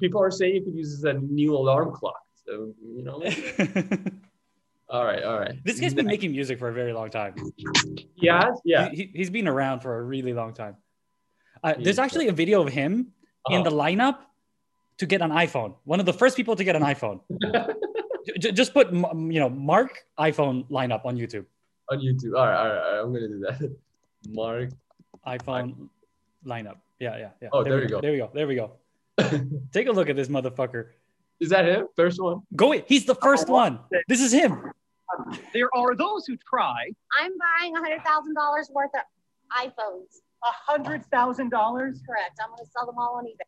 people 0.00 0.20
are 0.20 0.30
saying 0.30 0.54
you 0.56 0.62
could 0.64 0.74
use 0.74 0.92
as 0.94 1.04
a 1.04 1.14
new 1.14 1.54
alarm 1.54 1.92
clock. 1.92 2.20
So, 2.46 2.72
you 2.82 3.02
know, 3.02 3.22
all 4.88 5.04
right, 5.04 5.22
all 5.22 5.38
right. 5.38 5.54
this 5.64 5.78
guy's 5.80 5.94
been 5.94 6.06
making 6.06 6.32
music 6.32 6.58
for 6.58 6.68
a 6.68 6.72
very 6.72 6.92
long 6.92 7.10
time. 7.10 7.34
Yeah, 8.16 8.52
yeah. 8.64 8.88
He, 8.90 9.10
he's 9.14 9.30
been 9.30 9.46
around 9.46 9.80
for 9.80 9.98
a 9.98 10.02
really 10.02 10.32
long 10.32 10.54
time. 10.54 10.76
Uh, 11.62 11.74
there's 11.78 11.98
actually 11.98 12.28
a 12.28 12.32
video 12.32 12.62
of 12.62 12.68
him 12.72 13.12
in 13.50 13.62
the 13.62 13.70
Uh-huh. 13.70 13.78
lineup 13.88 14.18
to 14.98 15.06
get 15.06 15.20
an 15.22 15.30
iPhone. 15.30 15.74
One 15.84 16.00
of 16.00 16.06
the 16.06 16.12
first 16.12 16.36
people 16.36 16.56
to 16.56 16.64
get 16.64 16.74
an 16.74 16.82
iPhone. 16.82 17.20
J- 18.38 18.52
just 18.52 18.74
put 18.74 18.92
you 18.92 19.40
know 19.40 19.48
Mark 19.48 20.04
iPhone 20.18 20.68
lineup 20.70 21.04
on 21.04 21.16
YouTube. 21.16 21.46
On 21.90 21.98
YouTube. 21.98 22.36
All 22.36 22.46
right, 22.46 22.56
all 22.56 22.68
right, 22.68 22.78
all 22.78 22.92
right. 22.92 23.00
I'm 23.00 23.08
going 23.10 23.22
to 23.22 23.28
do 23.28 23.38
that. 23.40 23.76
Mark. 24.28 24.70
iPhone 25.26 25.88
lineup. 26.44 26.76
Yeah, 27.00 27.16
yeah, 27.16 27.30
yeah. 27.40 27.48
Oh, 27.52 27.62
there 27.62 27.76
we 27.76 27.82
you 27.82 27.88
go. 27.88 28.00
There 28.00 28.12
we 28.12 28.18
go. 28.18 28.30
There 28.34 28.46
we 28.46 28.54
go. 28.56 28.72
Take 29.72 29.86
a 29.86 29.92
look 29.92 30.08
at 30.08 30.16
this 30.16 30.28
motherfucker. 30.28 30.88
Is 31.40 31.50
that 31.50 31.64
him? 31.64 31.86
First 31.96 32.20
one? 32.20 32.42
Go 32.56 32.72
in. 32.72 32.82
He's 32.86 33.04
the 33.04 33.14
first 33.14 33.48
one. 33.48 33.78
This 34.08 34.20
is 34.20 34.32
him. 34.32 34.60
There 35.54 35.70
are 35.74 35.94
those 35.94 36.26
who 36.26 36.36
try 36.36 36.90
I'm 37.20 37.32
buying 37.60 37.74
$100,000 37.74 38.70
worth 38.72 38.90
of 38.94 39.00
iPhones. 39.56 40.20
a 40.44 40.50
hundred 40.72 41.04
thousand 41.06 41.50
dollars. 41.50 42.02
Correct. 42.06 42.38
I'm 42.42 42.48
going 42.50 42.64
to 42.64 42.70
sell 42.70 42.86
them 42.86 42.96
all 42.98 43.14
on 43.16 43.24
eBay. 43.24 43.46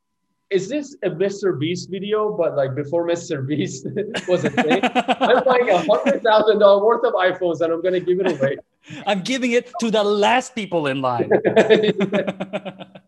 Is 0.50 0.68
this 0.68 0.96
a 1.04 1.10
Mr. 1.10 1.58
Beast 1.58 1.90
video, 1.90 2.36
but 2.36 2.56
like 2.56 2.74
before 2.74 3.06
Mr. 3.06 3.46
Beast 3.46 3.86
was 4.28 4.44
a 4.44 4.50
thing? 4.50 4.80
I'm 4.84 5.44
buying 5.44 5.70
a 5.70 5.78
hundred 5.78 6.24
thousand 6.24 6.58
dollar 6.58 6.84
worth 6.84 7.04
of 7.04 7.14
iPhones 7.14 7.60
and 7.60 7.72
I'm 7.72 7.80
gonna 7.80 8.00
give 8.00 8.18
it 8.18 8.32
away. 8.32 8.58
I'm 9.06 9.22
giving 9.22 9.52
it 9.52 9.70
to 9.78 9.92
the 9.92 10.02
last 10.02 10.56
people 10.56 10.88
in 10.88 11.00
line. 11.00 11.30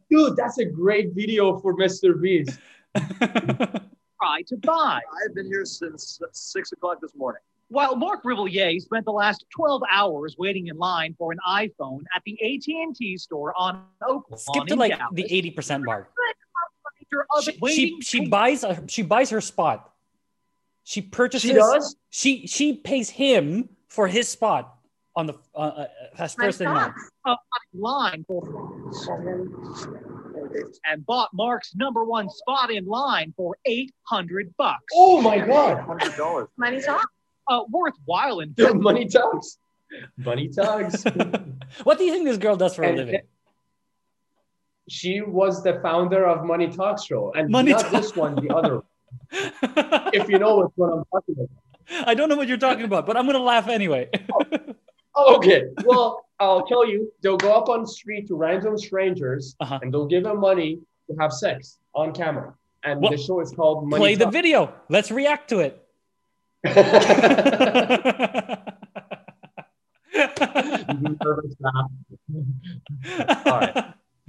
Dude, 0.08 0.36
that's 0.36 0.58
a 0.58 0.64
great 0.64 1.14
video 1.14 1.58
for 1.58 1.74
Mr. 1.74 2.20
Beast. 2.20 2.60
Try 2.94 4.42
to 4.46 4.56
buy. 4.58 5.00
I've 5.24 5.34
been 5.34 5.46
here 5.46 5.64
since 5.64 6.20
six 6.30 6.70
o'clock 6.70 7.00
this 7.00 7.16
morning. 7.16 7.40
While 7.72 7.96
Mark 7.96 8.22
Rivillier 8.22 8.78
spent 8.82 9.06
the 9.06 9.12
last 9.12 9.46
12 9.56 9.82
hours 9.90 10.36
waiting 10.38 10.66
in 10.66 10.76
line 10.76 11.14
for 11.18 11.32
an 11.32 11.38
iPhone 11.48 12.02
at 12.14 12.22
the 12.26 12.34
AT&T 12.34 13.16
store 13.16 13.54
on 13.56 13.82
Oak 14.06 14.26
Lawn 14.30 14.38
Skip 14.38 14.66
to 14.66 14.72
in 14.74 14.78
like 14.78 14.92
Dallas, 14.92 15.14
the 15.14 15.24
eighty 15.34 15.50
percent 15.50 15.82
mark. 15.82 16.12
Picture 17.12 17.26
of 17.36 17.44
She, 17.44 17.58
waiting 17.60 18.00
she 18.00 18.18
she 18.20 18.26
buys 18.26 18.64
a, 18.64 18.82
she 18.88 19.02
buys 19.02 19.30
her 19.30 19.40
spot. 19.40 19.92
She 20.84 21.00
purchases. 21.02 21.50
She 21.50 21.54
does? 21.54 21.96
She 22.10 22.46
she 22.46 22.74
pays 22.74 23.10
him 23.10 23.68
for 23.88 24.08
his 24.08 24.28
spot 24.28 24.74
on 25.14 25.26
the 25.26 25.34
uh, 25.54 25.58
uh, 25.58 25.86
as 26.18 26.34
first 26.34 26.60
in 26.60 26.66
line. 26.68 26.92
socks. 26.92 27.10
uh, 27.24 27.36
line 27.74 28.24
for 28.26 28.42
and 30.84 31.06
bought 31.06 31.30
Mark's 31.32 31.74
number 31.74 32.04
one 32.04 32.28
spot 32.28 32.70
in 32.70 32.84
line 32.84 33.32
for 33.36 33.56
800 33.64 34.54
bucks. 34.58 34.82
Oh 34.94 35.20
my 35.20 35.38
god. 35.38 35.78
Hundred 35.84 36.16
dollars. 36.16 36.48
Money 36.56 36.80
talk. 36.82 37.08
Uh, 37.48 37.60
worthwhile 37.70 38.40
in 38.40 38.52
Dude, 38.52 38.76
money 38.80 39.08
talks. 39.08 39.58
Money 40.16 40.48
talks. 40.48 41.04
what 41.84 41.98
do 41.98 42.04
you 42.04 42.12
think 42.12 42.24
this 42.24 42.38
girl 42.38 42.56
does 42.56 42.74
for 42.74 42.82
a 42.82 42.88
And- 42.88 42.96
living? 42.96 43.20
She 44.92 45.22
was 45.22 45.62
the 45.62 45.80
founder 45.80 46.26
of 46.26 46.44
Money 46.44 46.68
Talk 46.68 47.02
Show. 47.02 47.32
And 47.34 47.48
Money 47.50 47.70
not 47.72 47.80
Talk- 47.80 47.92
this 47.92 48.14
one, 48.14 48.34
the 48.34 48.54
other 48.54 48.74
one. 48.76 48.84
If 50.12 50.28
you 50.28 50.38
know 50.38 50.70
what 50.76 50.92
I'm 50.92 51.04
talking 51.10 51.34
about. 51.36 51.48
I 52.06 52.12
don't 52.14 52.28
know 52.28 52.36
what 52.36 52.46
you're 52.46 52.58
talking 52.68 52.84
about, 52.84 53.06
but 53.06 53.16
I'm 53.16 53.24
gonna 53.26 53.38
laugh 53.38 53.68
anyway. 53.68 54.10
Oh, 55.14 55.36
okay. 55.36 55.64
Well, 55.84 56.24
I'll 56.40 56.64
tell 56.66 56.88
you, 56.88 57.12
they'll 57.20 57.36
go 57.36 57.52
up 57.52 57.68
on 57.68 57.82
the 57.82 57.86
street 57.86 58.26
to 58.28 58.34
random 58.34 58.78
strangers 58.78 59.54
Uh-huh. 59.60 59.78
and 59.82 59.92
they'll 59.92 60.06
give 60.06 60.24
them 60.24 60.40
money 60.40 60.78
to 61.06 61.14
have 61.20 61.34
sex 61.34 61.76
on 61.94 62.14
camera. 62.14 62.54
And 62.82 63.02
Well, 63.02 63.10
the 63.10 63.18
show 63.18 63.40
is 63.40 63.52
called 63.52 63.86
Money 63.86 64.00
Play 64.00 64.14
the 64.14 64.30
video. 64.30 64.72
Let's 64.88 65.10
react 65.10 65.50
to 65.50 65.58
it. 65.60 65.86
All 73.46 73.46
right. 73.46 73.94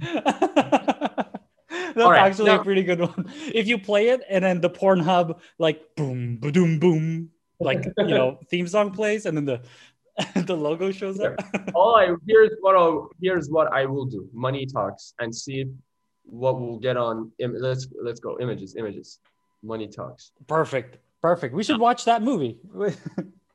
That's 1.94 2.08
right, 2.08 2.18
actually 2.18 2.50
a 2.50 2.62
pretty 2.62 2.82
good 2.82 3.00
one. 3.00 3.30
If 3.54 3.66
you 3.66 3.78
play 3.78 4.08
it 4.08 4.22
and 4.28 4.44
then 4.44 4.60
the 4.60 4.70
Pornhub 4.70 5.38
like 5.58 5.94
boom, 5.96 6.36
boom, 6.36 6.78
boom, 6.78 7.30
like 7.60 7.84
you 7.98 8.08
know 8.08 8.38
theme 8.50 8.66
song 8.66 8.90
plays 8.90 9.26
and 9.26 9.36
then 9.36 9.44
the 9.44 9.60
the 10.46 10.56
logo 10.56 10.90
shows 10.90 11.20
up. 11.20 11.34
All 11.74 11.96
I 11.96 12.14
here's 12.26 12.52
what 12.60 12.76
I'll 12.76 13.10
here's 13.20 13.48
what 13.48 13.72
I 13.72 13.86
will 13.86 14.06
do. 14.06 14.28
Money 14.32 14.66
talks 14.66 15.14
and 15.20 15.34
see 15.34 15.66
what 16.24 16.60
we'll 16.60 16.78
get 16.78 16.96
on. 16.96 17.30
Im- 17.38 17.56
let's 17.58 17.88
let's 18.02 18.20
go 18.20 18.38
images 18.40 18.76
images. 18.76 19.18
Money 19.62 19.88
talks. 19.88 20.32
Perfect, 20.46 20.98
perfect. 21.22 21.54
We 21.54 21.62
should 21.64 21.80
watch 21.80 22.04
that 22.04 22.22
movie. 22.22 22.58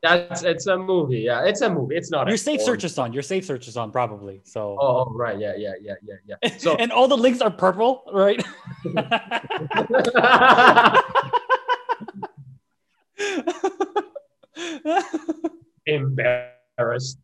That's 0.01 0.43
it's 0.43 0.67
a 0.67 0.77
movie. 0.77 1.19
Yeah, 1.19 1.43
it's 1.43 1.61
a 1.61 1.69
movie. 1.69 1.95
It's 1.95 2.09
not. 2.09 2.27
Your 2.27 2.37
safe 2.37 2.61
search 2.61 2.85
is 2.85 2.97
on. 2.97 3.11
Your 3.11 3.21
safe 3.21 3.45
search 3.45 3.67
is 3.67 3.75
on 3.75 3.91
probably. 3.91 4.41
So 4.45 4.77
Oh, 4.79 5.07
oh, 5.07 5.13
right. 5.13 5.37
Yeah, 5.37 5.55
yeah, 5.57 5.73
yeah, 5.81 5.95
yeah, 6.03 6.15
yeah. 6.25 6.57
So 6.57 6.75
and 6.77 6.91
all 6.91 7.09
the 7.09 7.17
links 7.17 7.41
are 7.41 7.51
purple, 7.51 8.03
right? 8.13 8.41
embarrassed. 15.85 17.19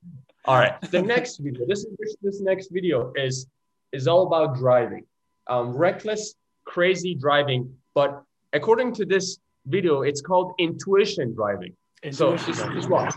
All 0.45 0.57
right. 0.57 0.79
The 0.91 1.01
next 1.01 1.37
video. 1.37 1.65
This 1.65 1.79
is 1.79 1.95
this, 1.97 2.15
this 2.21 2.41
next 2.41 2.69
video 2.71 3.13
is 3.15 3.47
is 3.93 4.07
all 4.07 4.27
about 4.27 4.57
driving. 4.57 5.05
Um, 5.47 5.73
reckless, 5.73 6.35
crazy 6.65 7.15
driving. 7.15 7.73
But 7.93 8.21
according 8.51 8.95
to 8.95 9.05
this 9.05 9.39
video, 9.65 10.01
it's 10.01 10.21
called 10.21 10.53
intuition 10.59 11.33
driving. 11.33 11.73
So 12.11 12.33
Intuition 12.33 12.53
just, 12.53 12.71
just 12.73 12.89
watch. 12.89 13.15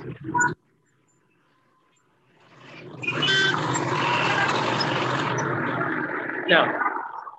Now, 6.48 6.64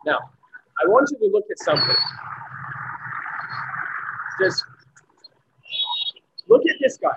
now, 0.06 0.20
I 0.84 0.88
want 0.88 1.10
you 1.12 1.18
to 1.18 1.34
look 1.34 1.45
at 1.50 1.58
something. 1.60 1.95
Just 4.39 4.64
look 6.47 6.62
at 6.70 6.76
this 6.80 6.97
guy. 6.97 7.10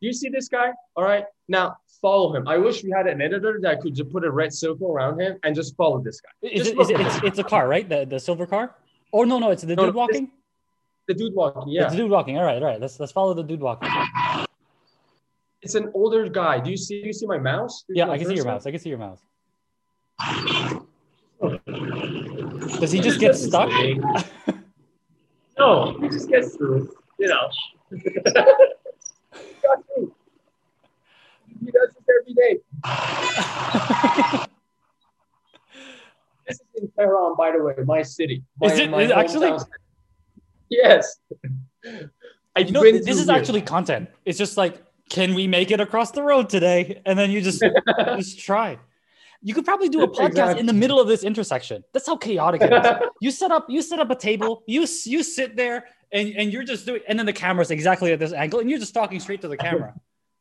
Do 0.00 0.06
you 0.06 0.12
see 0.12 0.28
this 0.28 0.48
guy? 0.48 0.70
All 0.96 1.02
right. 1.04 1.24
Now 1.48 1.76
follow 2.00 2.34
him. 2.34 2.46
I 2.46 2.58
wish 2.58 2.82
we 2.84 2.90
had 2.90 3.06
an 3.08 3.20
editor 3.20 3.58
that 3.62 3.80
could 3.80 3.94
just 3.94 4.10
put 4.10 4.24
a 4.24 4.30
red 4.30 4.52
circle 4.52 4.92
around 4.92 5.20
him 5.20 5.38
and 5.42 5.54
just 5.54 5.76
follow 5.76 6.00
this 6.00 6.20
guy. 6.20 6.48
Is 6.48 6.68
it, 6.68 6.78
is 6.78 6.90
it 6.90 7.00
it's, 7.00 7.16
it's 7.24 7.38
a 7.38 7.44
car, 7.44 7.68
right? 7.68 7.88
The 7.88 8.04
the 8.04 8.20
silver 8.20 8.46
car? 8.46 8.74
Oh 9.12 9.24
no, 9.24 9.38
no, 9.38 9.50
it's 9.50 9.62
the 9.62 9.74
No, 9.74 9.86
dude 9.86 9.94
no, 9.94 10.06
this- 10.06 10.20
walking. 10.20 10.30
The 11.06 11.14
dude 11.14 11.34
walking? 11.34 11.72
Yeah. 11.72 11.84
It's 11.84 11.92
the 11.92 11.98
dude 11.98 12.10
walking. 12.10 12.38
All 12.38 12.44
right, 12.44 12.62
all 12.62 12.68
right. 12.68 12.80
Let's 12.80 12.98
let's 13.00 13.12
follow 13.12 13.34
the 13.34 13.42
dude 13.42 13.60
walking. 13.60 13.88
It's 15.62 15.74
an 15.74 15.90
older 15.94 16.28
guy. 16.28 16.60
Do 16.60 16.70
you 16.70 16.76
see? 16.76 17.00
Do 17.00 17.06
you 17.06 17.12
see 17.12 17.26
my 17.26 17.38
mouse? 17.38 17.84
Yeah, 17.88 18.06
my 18.06 18.14
I 18.14 18.18
can 18.18 18.28
see 18.28 18.34
your 18.34 18.44
mouse. 18.44 18.66
I 18.66 18.70
can 18.70 18.80
see 18.80 18.88
your 18.88 18.98
mouse. 18.98 19.20
Does 22.80 22.92
he 22.92 23.00
just 23.00 23.20
get 23.20 23.36
stuck? 23.36 23.70
no, 25.58 25.98
he 26.00 26.08
just 26.08 26.28
gets 26.28 26.56
through. 26.56 26.92
You 27.18 27.28
know. 27.28 27.50
Got 29.62 29.84
through. 29.94 30.12
he 31.60 31.70
does 31.70 31.90
this 31.94 32.04
every 32.20 32.34
day. 32.34 32.58
this 36.46 36.56
is 36.60 36.66
in 36.76 36.88
Tehran, 36.98 37.36
by 37.36 37.52
the 37.52 37.62
way, 37.62 37.74
my 37.84 38.02
city. 38.02 38.42
My, 38.60 38.66
Is 38.68 38.78
it- 38.78 38.92
is 38.92 39.10
actually? 39.10 39.58
city. 39.58 39.70
Yes. 40.72 41.18
I've 42.56 42.66
You 42.66 42.72
know, 42.72 42.82
this 42.82 43.18
is 43.18 43.26
here. 43.26 43.36
actually 43.36 43.62
content. 43.62 44.08
It's 44.24 44.38
just 44.38 44.56
like, 44.56 44.82
can 45.10 45.34
we 45.34 45.46
make 45.46 45.70
it 45.70 45.80
across 45.80 46.10
the 46.12 46.22
road 46.22 46.48
today? 46.48 47.02
And 47.04 47.18
then 47.18 47.30
you 47.30 47.40
just 47.42 47.62
just 48.16 48.38
try. 48.40 48.78
You 49.42 49.54
could 49.54 49.64
probably 49.64 49.88
do 49.88 50.02
a 50.02 50.08
podcast 50.08 50.56
in 50.58 50.66
the 50.66 50.72
middle 50.72 51.00
of 51.00 51.08
this 51.08 51.24
intersection. 51.24 51.82
That's 51.92 52.06
how 52.06 52.16
chaotic 52.16 52.62
it 52.62 52.72
is. 52.72 53.08
you 53.20 53.30
set 53.30 53.50
up, 53.50 53.66
you 53.68 53.82
set 53.82 53.98
up 53.98 54.10
a 54.10 54.14
table, 54.14 54.62
you 54.66 54.86
you 55.04 55.22
sit 55.22 55.56
there, 55.56 55.86
and, 56.12 56.28
and 56.36 56.52
you're 56.52 56.62
just 56.64 56.86
doing, 56.86 57.02
and 57.08 57.18
then 57.18 57.26
the 57.26 57.32
camera's 57.32 57.70
exactly 57.70 58.12
at 58.12 58.18
this 58.20 58.32
angle, 58.32 58.60
and 58.60 58.70
you're 58.70 58.78
just 58.78 58.94
talking 58.94 59.18
straight 59.20 59.40
to 59.42 59.48
the 59.48 59.56
camera. 59.56 59.94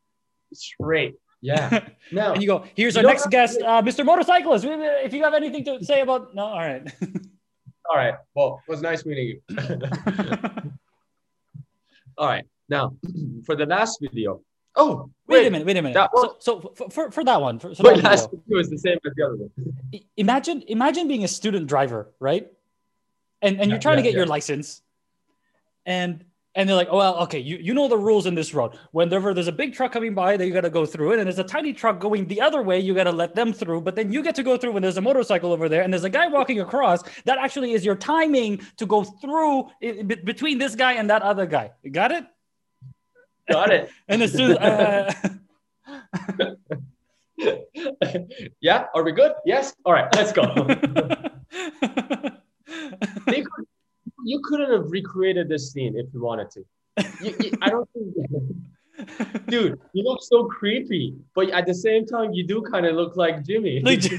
straight. 0.54 1.16
Yeah. 1.42 1.88
Now, 2.12 2.34
and 2.34 2.42
you 2.44 2.48
go, 2.48 2.66
here's 2.76 2.96
you 2.96 3.02
our 3.02 3.08
next 3.08 3.24
have- 3.24 3.32
guest, 3.32 3.60
uh, 3.62 3.82
Mr. 3.82 4.06
Motorcyclist. 4.06 4.64
If 4.68 5.14
you 5.14 5.24
have 5.24 5.34
anything 5.34 5.66
to 5.66 5.84
say 5.84 6.02
about, 6.02 6.36
no, 6.36 6.44
all 6.44 6.60
right. 6.60 6.88
All 7.92 7.98
right. 7.98 8.16
Well, 8.36 8.62
it 8.66 8.72
was 8.72 8.82
nice 8.82 9.06
meeting 9.06 9.28
you. 9.28 9.42
all 12.18 12.28
right. 12.28 12.46
Now, 12.70 12.96
for 13.46 13.56
the 13.56 13.66
last 13.66 14.00
video. 14.02 14.42
Oh, 14.78 15.10
wait, 15.28 15.48
a 15.48 15.52
minute, 15.52 15.68
wait 15.68 15.76
a 15.76 15.82
minute. 15.82 16.10
So, 16.16 16.38
so 16.40 16.74
for, 16.74 16.90
for, 16.90 17.12
for 17.12 17.24
that 17.26 17.42
one, 17.42 17.60
for, 17.60 17.76
so 17.76 17.84
My 17.84 17.94
that 17.96 18.04
last 18.04 18.30
video, 18.32 18.60
is 18.60 18.70
the 18.70 18.78
same 18.78 18.98
as 19.06 19.12
the 19.18 19.26
other 19.26 19.36
one. 19.36 19.52
imagine 20.16 20.64
imagine 20.68 21.10
being 21.10 21.26
a 21.26 21.28
student 21.28 21.68
driver, 21.68 22.10
right? 22.22 22.48
And 23.42 23.60
and 23.60 23.70
you're 23.70 23.76
Yeah, 23.76 23.82
trying 23.82 23.98
to 23.98 24.04
yeah, 24.04 24.12
get 24.12 24.18
your 24.18 24.26
license, 24.28 24.82
and 25.86 26.24
and 26.56 26.68
they're 26.68 26.76
like, 26.76 26.90
oh 26.92 26.98
well, 26.98 27.16
okay, 27.24 27.40
you, 27.40 27.58
you 27.58 27.74
know 27.74 27.88
the 27.88 27.98
rules 27.98 28.26
in 28.26 28.36
this 28.36 28.54
road. 28.54 28.78
Whenever 28.92 29.34
there's 29.34 29.48
a 29.48 29.52
big 29.54 29.74
truck 29.74 29.92
coming 29.92 30.14
by, 30.14 30.36
then 30.38 30.48
you 30.48 30.54
got 30.54 30.62
to 30.62 30.70
go 30.70 30.86
through 30.86 31.14
it, 31.14 31.20
and 31.20 31.26
there's 31.28 31.40
a 31.40 31.44
tiny 31.44 31.72
truck 31.74 32.00
going 32.00 32.28
the 32.28 32.42
other 32.42 32.62
way, 32.62 32.80
you 32.80 32.94
got 32.94 33.06
to 33.06 33.12
let 33.12 33.36
them 33.36 33.54
through. 33.54 33.82
But 33.82 33.96
then 33.96 34.12
you 34.12 34.22
get 34.24 34.36
to 34.36 34.44
go 34.44 34.58
through 34.58 34.74
when 34.74 34.82
there's 34.82 34.98
a 34.98 35.02
motorcycle 35.02 35.52
over 35.54 35.70
there, 35.70 35.82
and 35.82 35.94
there's 35.94 36.04
a 36.04 36.10
guy 36.10 36.28
walking 36.28 36.60
across. 36.60 37.04
That 37.26 37.38
actually 37.38 37.72
is 37.74 37.86
your 37.86 37.96
timing 37.96 38.62
to 38.78 38.86
go 38.86 39.04
through 39.04 39.70
i- 39.82 40.04
be- 40.04 40.16
between 40.16 40.58
this 40.58 40.76
guy 40.76 40.94
and 40.94 41.10
that 41.10 41.22
other 41.22 41.46
guy. 41.46 41.72
You 41.84 41.92
got 41.92 42.12
it? 42.12 42.26
Got 43.50 43.72
it. 43.72 43.90
And 44.08 44.22
as 44.22 44.34
soon 44.34 44.58
uh, 44.58 45.12
yeah. 48.62 48.86
Are 48.94 49.04
we 49.04 49.12
good? 49.14 49.34
Yes. 49.46 49.74
All 49.86 49.94
right. 49.94 50.08
Let's 50.16 50.32
go. 50.32 50.44
They 54.24 54.30
could- 54.30 54.30
you 54.30 54.42
couldn't 54.44 54.72
have 54.72 54.92
recreated 54.92 55.50
this 55.50 55.72
scene 55.72 55.98
if 55.98 56.06
you 56.14 56.22
wanted 56.22 56.50
to. 56.52 56.64
You- 57.22 57.36
you- 57.40 57.52
I 57.62 57.70
don't 57.70 57.90
think. 57.94 58.16
Dude, 59.48 59.80
you 59.94 60.04
look 60.04 60.22
so 60.22 60.46
creepy, 60.46 61.16
but 61.34 61.50
at 61.50 61.66
the 61.66 61.74
same 61.74 62.06
time, 62.06 62.34
you 62.34 62.44
do 62.46 62.62
kind 62.62 62.86
of 62.86 62.96
look 62.96 63.16
like 63.18 63.44
Jimmy. 63.44 63.82
Change 63.82 64.12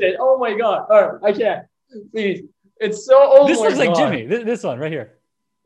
it. 0.00 0.16
Oh 0.20 0.38
my 0.38 0.54
god. 0.56 0.86
All 0.90 1.12
right, 1.18 1.34
I 1.34 1.38
can't. 1.38 1.66
Please. 2.12 2.42
It's 2.78 3.04
so. 3.06 3.14
Oh 3.18 3.46
this 3.46 3.58
my 3.58 3.66
looks 3.66 3.78
like 3.78 3.94
God. 3.94 4.10
Jimmy. 4.12 4.26
This, 4.26 4.44
this 4.44 4.62
one 4.64 4.78
right 4.78 4.90
here. 4.90 5.14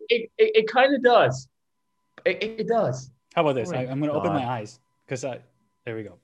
It, 0.08 0.30
it, 0.38 0.56
it 0.56 0.68
kind 0.68 0.94
of 0.94 1.02
does. 1.02 1.48
It, 2.24 2.42
it, 2.42 2.60
it 2.60 2.68
does. 2.68 3.10
How 3.34 3.42
about 3.42 3.54
this? 3.54 3.70
Oh 3.72 3.76
I, 3.76 3.80
I'm 3.82 3.98
going 4.00 4.10
to 4.10 4.16
open 4.16 4.32
my 4.32 4.46
eyes 4.46 4.78
because 5.06 5.24
I. 5.24 5.40
There 5.84 5.96
we 5.96 6.02
go. 6.02 6.14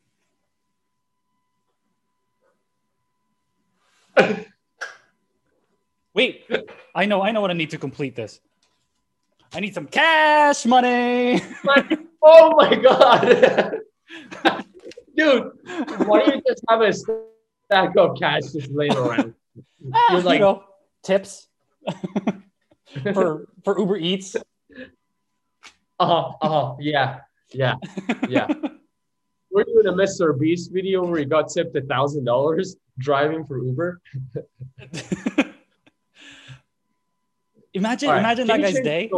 Wait, 6.14 6.44
I 6.94 7.06
know, 7.06 7.22
I 7.22 7.30
know 7.32 7.40
what 7.40 7.50
I 7.50 7.54
need 7.54 7.70
to 7.70 7.78
complete 7.78 8.14
this. 8.14 8.40
I 9.54 9.60
need 9.60 9.74
some 9.74 9.86
cash 9.86 10.66
money. 10.66 11.40
Oh 12.24 12.54
my 12.54 12.76
god. 12.76 13.80
Dude, 15.16 15.50
why 16.06 16.20
don't 16.20 16.36
you 16.36 16.42
just 16.46 16.62
have 16.68 16.80
a 16.80 16.92
stack 16.92 17.96
of 17.96 18.16
cash 18.16 18.42
just 18.52 18.70
laying 18.70 18.96
around? 18.96 19.34
Ah, 19.92 20.12
You're 20.12 20.22
like, 20.22 20.34
you 20.34 20.44
know, 20.44 20.62
tips 21.02 21.48
for 23.12 23.48
for 23.64 23.76
Uber 23.76 23.96
Eats. 23.96 24.36
uh-huh, 25.98 26.32
uh-huh, 26.40 26.76
yeah, 26.78 27.22
yeah, 27.52 27.74
yeah. 28.28 28.46
We're 29.53 29.64
doing 29.64 29.86
a 29.86 29.92
Mr. 29.92 30.38
Beast 30.38 30.72
video 30.72 31.05
where 31.05 31.18
he 31.20 31.24
got 31.26 31.48
tipped 31.50 31.76
a 31.76 31.82
thousand 31.82 32.24
dollars 32.24 32.76
driving 32.98 33.44
for 33.44 33.59
Uber. 33.59 34.00
Imagine, 37.74 38.11
right, 38.11 38.18
imagine 38.18 38.46
can 38.46 38.61
that 38.61 38.74
guy's 38.74 38.84
day, 38.84 39.11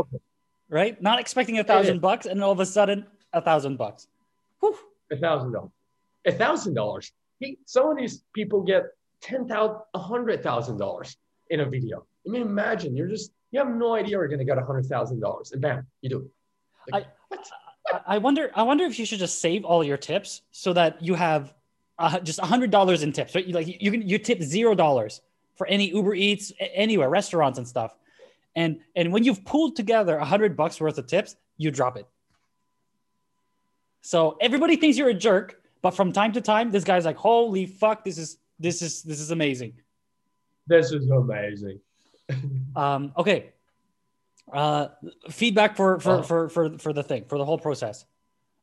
right? 0.69 1.03
Not 1.03 1.19
expecting 1.19 1.59
a 1.59 1.65
thousand 1.65 2.01
bucks, 2.01 2.25
and 2.27 2.41
all 2.41 2.53
of 2.53 2.61
a 2.61 2.67
sudden, 2.67 3.05
a 3.33 3.41
thousand 3.41 3.79
bucks. 3.79 4.07
A 5.11 5.17
thousand 5.17 5.51
dollars. 5.53 5.71
A 6.25 6.31
thousand 6.33 6.75
dollars. 6.75 7.11
Some 7.65 7.91
of 7.91 7.97
these 7.97 8.23
people 8.33 8.63
get 8.63 8.85
ten 9.21 9.49
thousand, 9.49 9.79
a 9.95 9.99
hundred 9.99 10.41
thousand 10.45 10.79
dollars 10.79 11.17
in 11.51 11.61
a 11.61 11.69
video. 11.69 12.07
I 12.25 12.31
mean, 12.31 12.43
imagine 12.43 12.97
you're 12.97 13.09
just 13.09 13.33
you 13.51 13.59
have 13.59 13.69
no 13.75 13.95
idea 13.97 14.11
you're 14.13 14.29
gonna 14.29 14.45
get 14.45 14.57
a 14.57 14.65
hundred 14.65 14.87
thousand 14.87 15.19
dollars, 15.19 15.51
and 15.51 15.61
bam, 15.61 15.85
you 16.01 16.11
do. 16.11 16.31
it. 16.87 16.95
I, 16.95 16.99
I- 17.33 17.37
I 18.07 18.19
wonder. 18.19 18.51
I 18.55 18.63
wonder 18.63 18.85
if 18.85 18.99
you 18.99 19.05
should 19.05 19.19
just 19.19 19.41
save 19.41 19.65
all 19.65 19.85
your 19.85 19.97
tips 19.97 20.43
so 20.51 20.73
that 20.73 21.03
you 21.03 21.15
have 21.15 21.55
uh, 21.99 22.19
just 22.21 22.39
a 22.39 22.47
hundred 22.47 22.71
dollars 22.71 23.03
in 23.03 23.13
tips. 23.13 23.35
Right? 23.35 23.47
You, 23.47 23.55
like 23.55 23.83
you 23.83 23.91
can 23.91 24.09
you 24.09 24.19
tip 24.19 24.43
zero 24.43 24.75
dollars 24.75 25.21
for 25.57 25.67
any 25.67 25.91
Uber 25.91 26.15
Eats 26.15 26.53
anywhere, 26.59 27.09
restaurants 27.09 27.59
and 27.59 27.69
stuff. 27.69 27.95
And 28.57 28.81
and 28.97 29.13
when 29.13 29.25
you've 29.25 29.45
pulled 29.45 29.77
together 29.77 30.17
a 30.17 30.25
hundred 30.25 30.57
bucks 30.57 30.81
worth 30.81 30.99
of 30.99 31.07
tips, 31.07 31.37
you 31.57 31.71
drop 31.71 31.97
it. 31.97 32.07
So 34.01 34.37
everybody 34.41 34.77
thinks 34.77 34.99
you're 34.99 35.09
a 35.09 35.15
jerk, 35.15 35.61
but 35.83 35.93
from 35.93 36.13
time 36.13 36.33
to 36.33 36.41
time, 36.41 36.71
this 36.71 36.85
guy's 36.85 37.05
like, 37.05 37.17
"Holy 37.17 37.67
fuck, 37.67 38.05
this 38.05 38.19
is 38.19 38.39
this 38.59 38.83
is 38.83 39.03
this 39.03 39.21
is 39.21 39.31
amazing." 39.31 39.75
This 40.67 40.93
is 40.93 41.09
amazing. 41.11 41.81
Um, 42.75 43.13
okay. 43.19 43.53
Uh, 44.53 44.89
feedback 45.31 45.75
for 45.77 45.99
for, 46.01 46.13
Uh-huh. 46.13 46.23
for 46.23 46.49
for 46.49 46.79
for 46.79 46.93
the 46.93 47.03
thing 47.03 47.25
for 47.29 47.39
the 47.39 47.45
whole 47.45 47.59
process. 47.59 48.05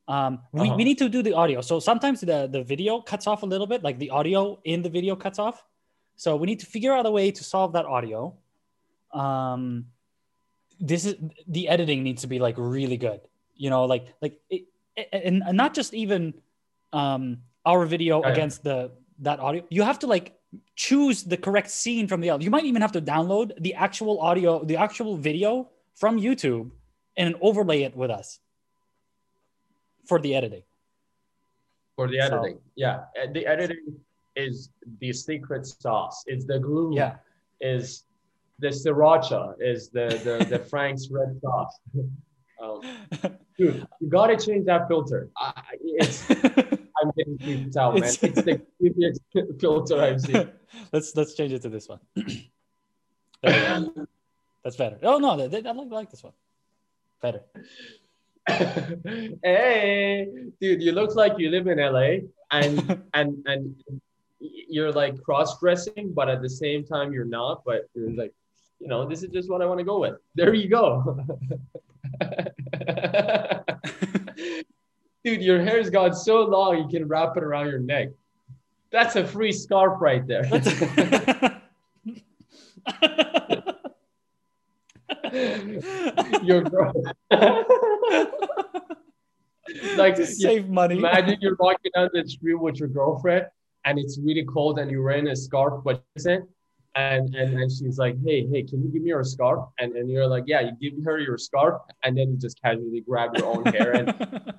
Um, 0.07 0.41
we, 0.51 0.67
Uh-huh. 0.67 0.75
we 0.77 0.83
need 0.83 0.97
to 0.99 1.09
do 1.09 1.21
the 1.23 1.33
audio. 1.33 1.61
So 1.61 1.79
sometimes 1.79 2.21
the 2.21 2.47
the 2.47 2.63
video 2.63 3.01
cuts 3.01 3.25
off 3.27 3.43
a 3.43 3.45
little 3.45 3.67
bit, 3.67 3.83
like 3.83 3.97
the 3.97 4.09
audio 4.11 4.59
in 4.63 4.81
the 4.83 4.89
video 4.89 5.15
cuts 5.15 5.39
off. 5.39 5.63
So 6.15 6.35
we 6.35 6.45
need 6.45 6.59
to 6.59 6.65
figure 6.67 6.93
out 6.93 7.05
a 7.05 7.11
way 7.11 7.31
to 7.31 7.43
solve 7.43 7.73
that 7.73 7.85
audio. 7.85 8.37
Um, 9.11 9.87
this 10.79 11.05
is 11.05 11.15
the 11.47 11.67
editing 11.67 12.03
needs 12.03 12.21
to 12.21 12.27
be 12.27 12.39
like 12.39 12.55
really 12.57 12.97
good. 12.97 13.21
You 13.55 13.69
know, 13.69 13.85
like 13.85 14.05
like 14.21 14.39
it, 14.49 14.67
and, 15.11 15.41
and 15.45 15.57
not 15.57 15.73
just 15.73 15.93
even 15.93 16.33
um 16.93 17.41
our 17.65 17.85
video 17.85 18.21
Yeah, 18.21 18.27
yeah. 18.27 18.33
against 18.33 18.63
the 18.63 18.91
that 19.19 19.39
audio. 19.39 19.63
You 19.69 19.83
have 19.83 19.99
to 19.99 20.07
like 20.07 20.37
choose 20.75 21.23
the 21.23 21.37
correct 21.37 21.69
scene 21.69 22.07
from 22.07 22.21
the 22.21 22.29
audio. 22.29 22.43
You 22.45 22.51
might 22.51 22.65
even 22.65 22.81
have 22.81 22.91
to 22.93 23.01
download 23.01 23.51
the 23.61 23.73
actual 23.75 24.19
audio, 24.19 24.63
the 24.63 24.77
actual 24.77 25.17
video 25.17 25.69
from 25.95 26.19
YouTube 26.19 26.71
and 27.17 27.35
overlay 27.41 27.83
it 27.83 27.95
with 27.95 28.09
us 28.11 28.39
for 30.07 30.19
the 30.19 30.35
editing. 30.35 30.63
For 31.95 32.07
the 32.07 32.19
So- 32.19 32.25
editing. 32.39 32.59
Yeah. 32.75 33.05
The 33.33 33.45
editing 33.45 33.99
is 34.35 34.69
the 34.99 35.13
secret 35.13 35.65
sauce. 35.67 36.23
It's 36.27 36.45
the 36.45 36.59
glue. 36.59 36.95
Yeah. 36.95 37.15
Is 37.59 38.05
the 38.59 38.69
sriracha, 38.69 39.55
is 39.59 39.89
the 39.89 40.07
the, 40.25 40.45
the 40.45 40.59
Frank's 40.71 41.09
red 41.11 41.39
sauce. 41.41 41.79
Um, 42.61 42.81
dude, 43.57 43.87
you 43.99 44.07
gotta 44.07 44.37
change 44.37 44.67
that 44.67 44.87
filter. 44.87 45.29
I- 45.35 45.63
it's 45.81 46.27
I'm 47.01 47.11
getting 47.17 47.37
creeped 47.37 47.75
out, 47.77 47.93
man. 47.95 48.03
It's- 48.03 48.23
It's 48.23 48.41
the 48.43 48.61
creepiest 48.81 49.59
filter 49.59 50.01
I've 50.01 50.21
seen. 50.21 50.49
let's 50.93 51.15
let's 51.15 51.33
change 51.33 51.51
it 51.53 51.61
to 51.63 51.69
this 51.69 51.87
one. 51.89 51.99
There 53.43 53.83
we 53.85 53.91
go. 53.95 54.07
That's 54.63 54.75
better. 54.75 54.99
Oh 55.01 55.17
no, 55.17 55.35
th- 55.35 55.49
th- 55.49 55.65
I 55.65 55.71
like, 55.71 55.89
like 55.89 56.11
this 56.11 56.21
one. 56.23 56.33
Better. 57.23 57.41
hey, 59.43 60.27
dude, 60.59 60.81
you 60.83 60.91
look 60.91 61.15
like 61.15 61.33
you 61.39 61.49
live 61.49 61.65
in 61.65 61.79
LA 61.79 62.09
and 62.51 63.01
and 63.15 63.29
and 63.47 63.75
you're 64.39 64.91
like 64.91 65.19
cross 65.23 65.59
dressing, 65.59 66.13
but 66.13 66.29
at 66.29 66.41
the 66.43 66.49
same 66.49 66.83
time 66.83 67.11
you're 67.13 67.25
not. 67.25 67.63
But 67.65 67.89
you're 67.95 68.11
like, 68.11 68.33
you 68.79 68.87
know, 68.87 69.07
this 69.07 69.23
is 69.23 69.29
just 69.31 69.49
what 69.49 69.61
I 69.63 69.65
want 69.65 69.79
to 69.79 69.83
go 69.85 69.99
with. 69.99 70.17
There 70.35 70.53
you 70.53 70.69
go. 70.69 71.17
Dude, 75.23 75.41
your 75.41 75.61
hair's 75.61 75.89
got 75.89 76.15
so 76.15 76.41
long 76.41 76.77
you 76.77 76.87
can 76.87 77.07
wrap 77.07 77.37
it 77.37 77.43
around 77.43 77.67
your 77.67 77.79
neck. 77.79 78.09
That's 78.91 79.15
a 79.15 79.25
free 79.25 79.51
scarf 79.51 80.01
right 80.01 80.25
there. 80.27 80.45
your 86.43 86.63
girl. 86.69 86.93
like 89.95 90.15
To 90.15 90.25
save 90.25 90.69
money. 90.69 90.97
Imagine 90.97 91.37
you're 91.41 91.55
walking 91.59 91.91
down 91.95 92.09
the 92.13 92.27
street 92.27 92.55
with 92.55 92.79
your 92.79 92.89
girlfriend 92.89 93.45
and 93.85 93.97
it's 93.97 94.19
really 94.19 94.43
cold 94.45 94.79
and 94.79 94.91
you're 94.91 95.03
wearing 95.03 95.27
a 95.27 95.35
scarf, 95.35 95.83
but 95.83 96.03
isn't. 96.15 96.47
And, 96.95 97.33
and 97.35 97.57
and 97.57 97.71
she's 97.71 97.97
like, 97.97 98.17
hey, 98.25 98.45
hey, 98.47 98.63
can 98.63 98.83
you 98.83 98.89
give 98.89 99.01
me 99.01 99.07
your 99.09 99.23
scarf? 99.23 99.63
And 99.79 99.95
and 99.95 100.09
you're 100.09 100.27
like, 100.27 100.43
yeah, 100.45 100.59
you 100.59 100.73
give 100.81 101.01
her 101.05 101.19
your 101.19 101.37
scarf, 101.37 101.79
and 102.03 102.17
then 102.17 102.31
you 102.31 102.37
just 102.37 102.61
casually 102.61 102.99
grab 102.99 103.31
your 103.37 103.45
own 103.45 103.63
hair 103.63 103.91
and 103.91 104.53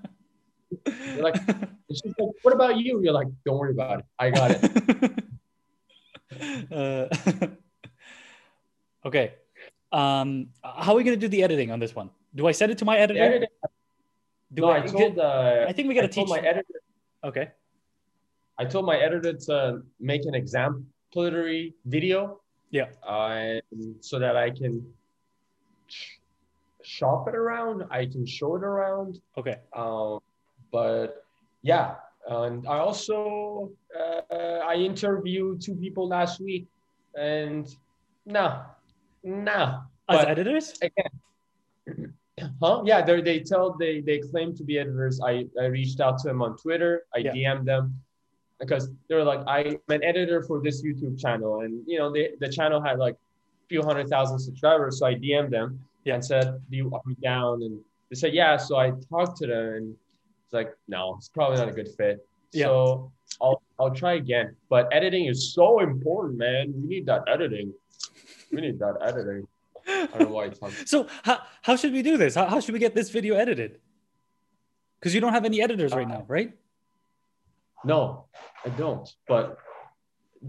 you're 0.87 1.22
like, 1.22 1.37
she's 1.91 2.14
like, 2.18 2.30
what 2.43 2.55
about 2.55 2.76
you? 2.78 3.01
You're 3.03 3.12
like, 3.12 3.28
don't 3.45 3.59
worry 3.59 3.72
about 3.72 4.01
it, 4.01 4.05
I 4.18 4.30
got 4.30 4.51
it. 4.53 5.12
Uh, 6.72 7.09
okay. 9.05 9.35
Um, 9.93 10.49
how 10.64 10.93
are 10.93 10.97
we 10.97 11.05
gonna 11.05 11.16
do 11.18 11.28
the 11.28 11.43
editing 11.43 11.70
on 11.70 11.78
this 11.78 11.95
one? 11.95 12.09
Do 12.35 12.47
I 12.47 12.53
send 12.53 12.72
it 12.72 12.78
to 12.78 12.87
my 12.87 12.97
editor? 12.97 13.20
editing- 13.22 13.49
Do 14.55 14.62
no, 14.62 14.70
I, 14.70 14.78
I 14.78 14.87
told 14.87 15.18
uh, 15.18 15.66
I 15.68 15.72
think 15.72 15.89
we 15.89 15.95
gotta 15.95 16.07
I 16.07 16.11
teach- 16.11 16.28
my 16.28 16.39
editor. 16.39 16.80
Okay. 17.22 17.51
I 18.59 18.64
told 18.64 18.87
my 18.87 18.97
editor 18.97 19.35
to 19.35 19.83
make 20.01 20.24
an 20.24 20.35
exemplary 20.35 21.74
video. 21.85 22.41
Yeah. 22.70 22.87
Uh, 23.07 23.61
so 24.01 24.18
that 24.18 24.35
I 24.37 24.51
can 24.51 24.87
shop 26.83 27.28
it 27.28 27.35
around. 27.35 27.85
I 27.91 28.07
can 28.07 28.24
show 28.24 28.57
it 28.57 28.62
around. 28.64 29.20
Okay. 29.37 29.57
Um, 29.74 30.20
but 30.72 31.24
yeah, 31.62 31.94
and 32.28 32.66
I 32.66 32.78
also 32.78 33.70
uh, 33.96 34.34
I 34.66 34.74
interviewed 34.76 35.60
two 35.60 35.76
people 35.76 36.08
last 36.08 36.40
week, 36.40 36.66
and 37.16 37.68
no, 38.26 38.62
no. 39.22 39.82
As 40.08 40.24
editors? 40.26 40.74
again, 40.82 42.14
huh? 42.62 42.82
Yeah, 42.84 43.02
they 43.02 43.20
they 43.20 43.40
tell 43.40 43.76
they 43.78 44.00
they 44.00 44.18
claim 44.18 44.56
to 44.56 44.64
be 44.64 44.78
editors. 44.78 45.20
I 45.24 45.46
I 45.60 45.66
reached 45.66 46.00
out 46.00 46.18
to 46.20 46.28
them 46.28 46.42
on 46.42 46.56
Twitter. 46.56 47.04
I 47.14 47.18
Yeah. 47.18 47.32
DM'd 47.32 47.66
them 47.66 48.00
because 48.58 48.90
they're 49.08 49.24
like 49.24 49.40
I'm 49.46 49.78
an 49.90 50.02
editor 50.02 50.42
for 50.42 50.60
this 50.60 50.82
YouTube 50.82 51.20
channel, 51.20 51.60
and 51.60 51.82
you 51.86 51.98
know 51.98 52.12
they, 52.12 52.32
the 52.40 52.48
channel 52.48 52.80
had 52.82 52.98
like 52.98 53.14
a 53.14 53.66
few 53.68 53.82
hundred 53.82 54.08
thousand 54.08 54.38
subscribers. 54.40 54.98
So 54.98 55.06
I 55.06 55.14
DM'd 55.14 55.52
them 55.52 55.78
Yeah. 56.04 56.14
and 56.14 56.24
said, 56.24 56.60
"Do 56.70 56.76
you 56.76 56.90
are 56.94 57.02
me 57.04 57.14
down?" 57.22 57.62
And 57.62 57.78
they 58.10 58.16
said, 58.16 58.32
"Yeah." 58.34 58.56
So 58.56 58.76
I 58.76 58.92
talked 59.10 59.36
to 59.38 59.46
them, 59.46 59.74
and 59.76 59.96
it's 60.53 60.68
like, 60.68 60.76
"No, 60.88 61.14
it's 61.16 61.28
probably 61.28 61.57
not 61.59 61.68
a 61.68 61.72
good 61.72 61.88
fit." 61.96 62.26
Yeah. 62.53 62.66
So 62.66 63.12
I'll 63.40 63.62
I'll 63.78 63.94
try 63.94 64.14
again. 64.14 64.55
But 64.68 64.88
editing 64.92 65.26
is 65.26 65.55
so 65.55 65.80
important, 65.80 66.38
man. 66.38 66.72
We 66.76 66.86
need 66.86 67.07
that 67.07 67.22
editing. 67.26 67.72
We 68.53 68.61
need 68.61 68.78
that 68.78 68.96
editing. 69.00 69.46
I 69.88 70.07
don't 70.07 70.20
know 70.20 70.28
why 70.28 70.44
it's 70.46 70.61
on. 70.61 70.70
So 70.84 71.07
how, 71.22 71.40
how 71.62 71.74
should 71.76 71.92
we 71.92 72.03
do 72.03 72.16
this? 72.18 72.34
How, 72.34 72.46
how 72.46 72.61
should 72.61 72.72
we 72.74 72.78
get 72.78 72.94
this 72.94 73.09
video 73.11 73.34
edited? 73.36 73.80
Because 75.00 75.14
you 75.14 75.20
don't 75.20 75.32
have 75.32 75.44
any 75.44 75.61
editors 75.62 75.92
right 75.92 76.07
now, 76.07 76.24
right? 76.28 76.53
No, 77.84 78.26
I 78.64 78.68
don't. 78.68 79.09
But 79.26 79.59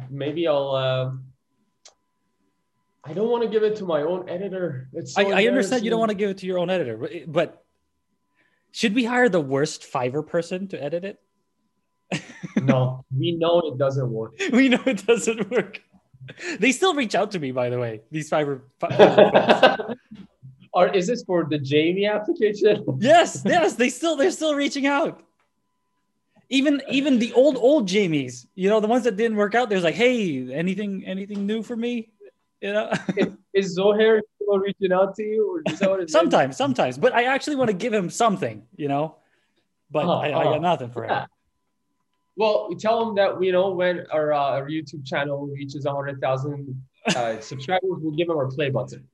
maybe 0.10 0.48
I'll. 0.48 0.72
Uh, 0.72 1.12
I 3.06 3.14
don't 3.14 3.30
want 3.30 3.44
to 3.44 3.50
give 3.50 3.64
it 3.64 3.76
to 3.78 3.86
my 3.86 4.02
own 4.02 4.30
editor. 4.30 4.90
It's. 4.94 5.14
So 5.16 5.22
I, 5.22 5.44
I 5.44 5.48
understand 5.48 5.84
you 5.84 5.90
don't 5.90 6.00
want 6.00 6.12
to 6.12 6.16
give 6.18 6.30
it 6.30 6.38
to 6.40 6.46
your 6.46 6.58
own 6.60 6.70
editor, 6.70 6.98
but- 6.98 7.12
but 7.32 7.63
should 8.74 8.96
we 8.96 9.06
hire 9.06 9.30
the 9.30 9.40
worst 9.40 9.84
Fiverr 9.84 10.26
person 10.26 10.68
to 10.70 10.84
edit 10.84 11.06
it? 11.06 11.20
No, 12.62 13.04
we 13.16 13.32
know 13.32 13.60
it 13.62 13.78
doesn't 13.78 14.10
work. 14.10 14.34
We 14.52 14.70
know 14.70 14.82
it 14.86 15.06
doesn't 15.06 15.50
work. 15.50 15.82
They 16.60 16.72
still 16.72 16.94
reach 16.94 17.16
out 17.16 17.32
to 17.32 17.40
me, 17.40 17.52
by 17.52 17.70
the 17.70 17.80
way. 17.80 18.02
These 18.12 18.30
Fiverr. 18.30 18.62
Fiverr 18.80 19.96
or 20.74 20.88
is 20.90 21.08
this 21.08 21.24
for 21.24 21.46
the 21.50 21.58
Jamie 21.58 22.06
application? 22.06 22.84
yes, 23.00 23.44
yes, 23.46 23.76
they 23.76 23.90
still 23.90 24.16
they're 24.16 24.32
still 24.32 24.56
reaching 24.56 24.86
out. 24.88 25.24
Even 26.50 26.82
even 26.90 27.20
the 27.20 27.32
old 27.34 27.58
old 27.58 27.88
Jamies, 27.88 28.46
you 28.56 28.70
know, 28.70 28.80
the 28.80 28.88
ones 28.88 29.04
that 29.04 29.16
didn't 29.18 29.38
work 29.38 29.56
out. 29.56 29.70
There's 29.70 29.84
like, 29.84 29.96
hey, 29.96 30.52
anything 30.52 31.06
anything 31.06 31.46
new 31.46 31.64
for 31.64 31.76
me? 31.76 32.10
You 32.62 32.74
know. 32.74 32.92
Is 33.54 33.78
Zohair 33.78 34.22
still 34.44 34.60
reaching 34.60 34.92
out 34.92 35.16
to 35.16 35.24
you, 35.24 35.52
or 35.56 35.62
is 35.72 35.80
that 35.80 35.90
what 35.90 36.00
it 36.00 36.06
is? 36.06 36.12
sometimes, 36.12 36.58
sometimes, 36.58 36.98
but 36.98 37.14
I 37.14 37.24
actually 37.24 37.56
want 37.56 37.70
to 37.70 37.74
give 37.74 37.94
him 37.94 38.10
something, 38.10 38.64
you 38.76 38.88
know. 38.88 39.16
But 39.92 40.06
Uh-huh, 40.06 40.20
I, 40.20 40.42
I 40.42 40.44
got 40.46 40.62
nothing 40.62 40.92
for 40.92 41.04
him. 41.06 41.26
Well, 42.36 42.68
we 42.70 42.76
tell 42.76 43.08
him 43.08 43.16
that 43.16 43.42
you 43.44 43.52
know 43.52 43.72
when 43.72 44.06
our, 44.12 44.34
uh, 44.34 44.58
our 44.58 44.68
YouTube 44.68 45.06
channel 45.06 45.48
reaches 45.48 45.86
hundred 45.86 46.20
thousand 46.20 46.82
uh, 47.16 47.40
subscribers, 47.50 47.98
we'll 48.02 48.16
give 48.16 48.30
him 48.30 48.38
our 48.38 48.50
play 48.50 48.70
button. 48.70 49.08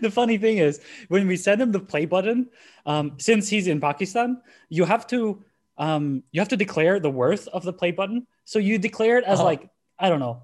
the 0.00 0.10
funny 0.10 0.38
thing 0.38 0.58
is, 0.58 0.80
when 1.08 1.26
we 1.26 1.36
send 1.36 1.60
him 1.62 1.72
the 1.72 1.80
play 1.80 2.04
button, 2.04 2.48
um, 2.84 3.12
since 3.18 3.48
he's 3.48 3.66
in 3.66 3.80
Pakistan, 3.80 4.40
you 4.68 4.84
have 4.84 5.06
to 5.08 5.42
um, 5.78 6.22
you 6.32 6.40
have 6.40 6.48
to 6.48 6.56
declare 6.56 7.00
the 7.00 7.10
worth 7.10 7.48
of 7.48 7.62
the 7.62 7.72
play 7.72 7.90
button. 7.92 8.26
So 8.44 8.58
you 8.58 8.76
declare 8.78 9.18
it 9.18 9.24
as 9.24 9.38
Uh-huh. 9.38 9.46
like 9.46 9.70
I 10.00 10.08
don't 10.08 10.20
know, 10.20 10.42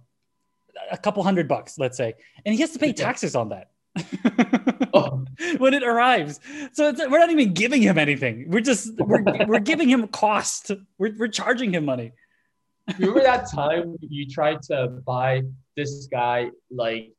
a 0.90 0.98
couple 0.98 1.22
hundred 1.22 1.48
bucks, 1.48 1.78
let's 1.78 1.96
say, 1.96 2.14
and 2.44 2.54
he 2.54 2.60
has 2.60 2.72
to 2.72 2.78
pay 2.78 2.92
taxes 2.92 3.34
on 3.34 3.48
that 3.48 3.70
Oh, 4.94 5.24
when 5.58 5.74
it 5.74 5.82
arrives. 5.82 6.40
So 6.72 6.88
it's, 6.88 7.00
we're 7.00 7.18
not 7.18 7.30
even 7.30 7.52
giving 7.54 7.82
him 7.82 7.98
anything. 7.98 8.50
We're 8.50 8.60
just 8.60 8.98
we're, 8.98 9.22
we're 9.46 9.60
giving 9.60 9.88
him 9.88 10.08
cost. 10.08 10.70
We're, 10.98 11.14
we're 11.16 11.28
charging 11.28 11.72
him 11.74 11.84
money. 11.84 12.12
remember 12.98 13.22
that 13.22 13.50
time 13.50 13.96
you 14.00 14.26
tried 14.28 14.62
to 14.62 14.88
buy 15.04 15.42
this 15.76 16.06
guy 16.06 16.50
like 16.70 17.12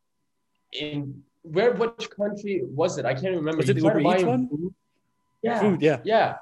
in 0.74 1.22
where 1.44 1.74
which 1.74 2.10
country 2.10 2.62
was 2.66 2.98
it? 2.98 3.06
I 3.06 3.14
can't 3.14 3.36
remember. 3.36 3.58
Was 3.58 3.70
it 3.70 3.76
the 3.76 3.82
Uber 3.82 4.00
Eats 4.00 4.24
one? 4.24 4.50
food? 4.50 4.74
Yeah. 5.42 5.60
Food, 5.60 5.82
yeah. 5.82 6.00
Yeah. 6.04 6.36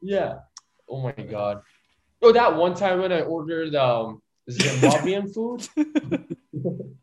Yeah. 0.00 0.34
Oh 0.88 1.00
my 1.00 1.12
god. 1.12 1.62
Oh, 2.22 2.32
that 2.32 2.56
one 2.56 2.74
time 2.74 3.00
when 3.00 3.12
I 3.12 3.22
ordered 3.22 3.74
um 3.74 4.22
Zimbabwean 4.50 5.32
food. 5.32 5.68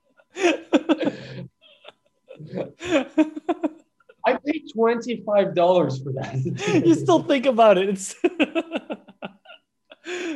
I 4.26 4.38
paid 4.46 4.64
twenty 4.74 5.24
five 5.26 5.56
dollars 5.56 6.02
for 6.02 6.14
that. 6.14 6.36
you 6.86 6.96
still 6.96 7.24
think 7.24 7.46
about 7.46 7.78
it. 7.78 8.16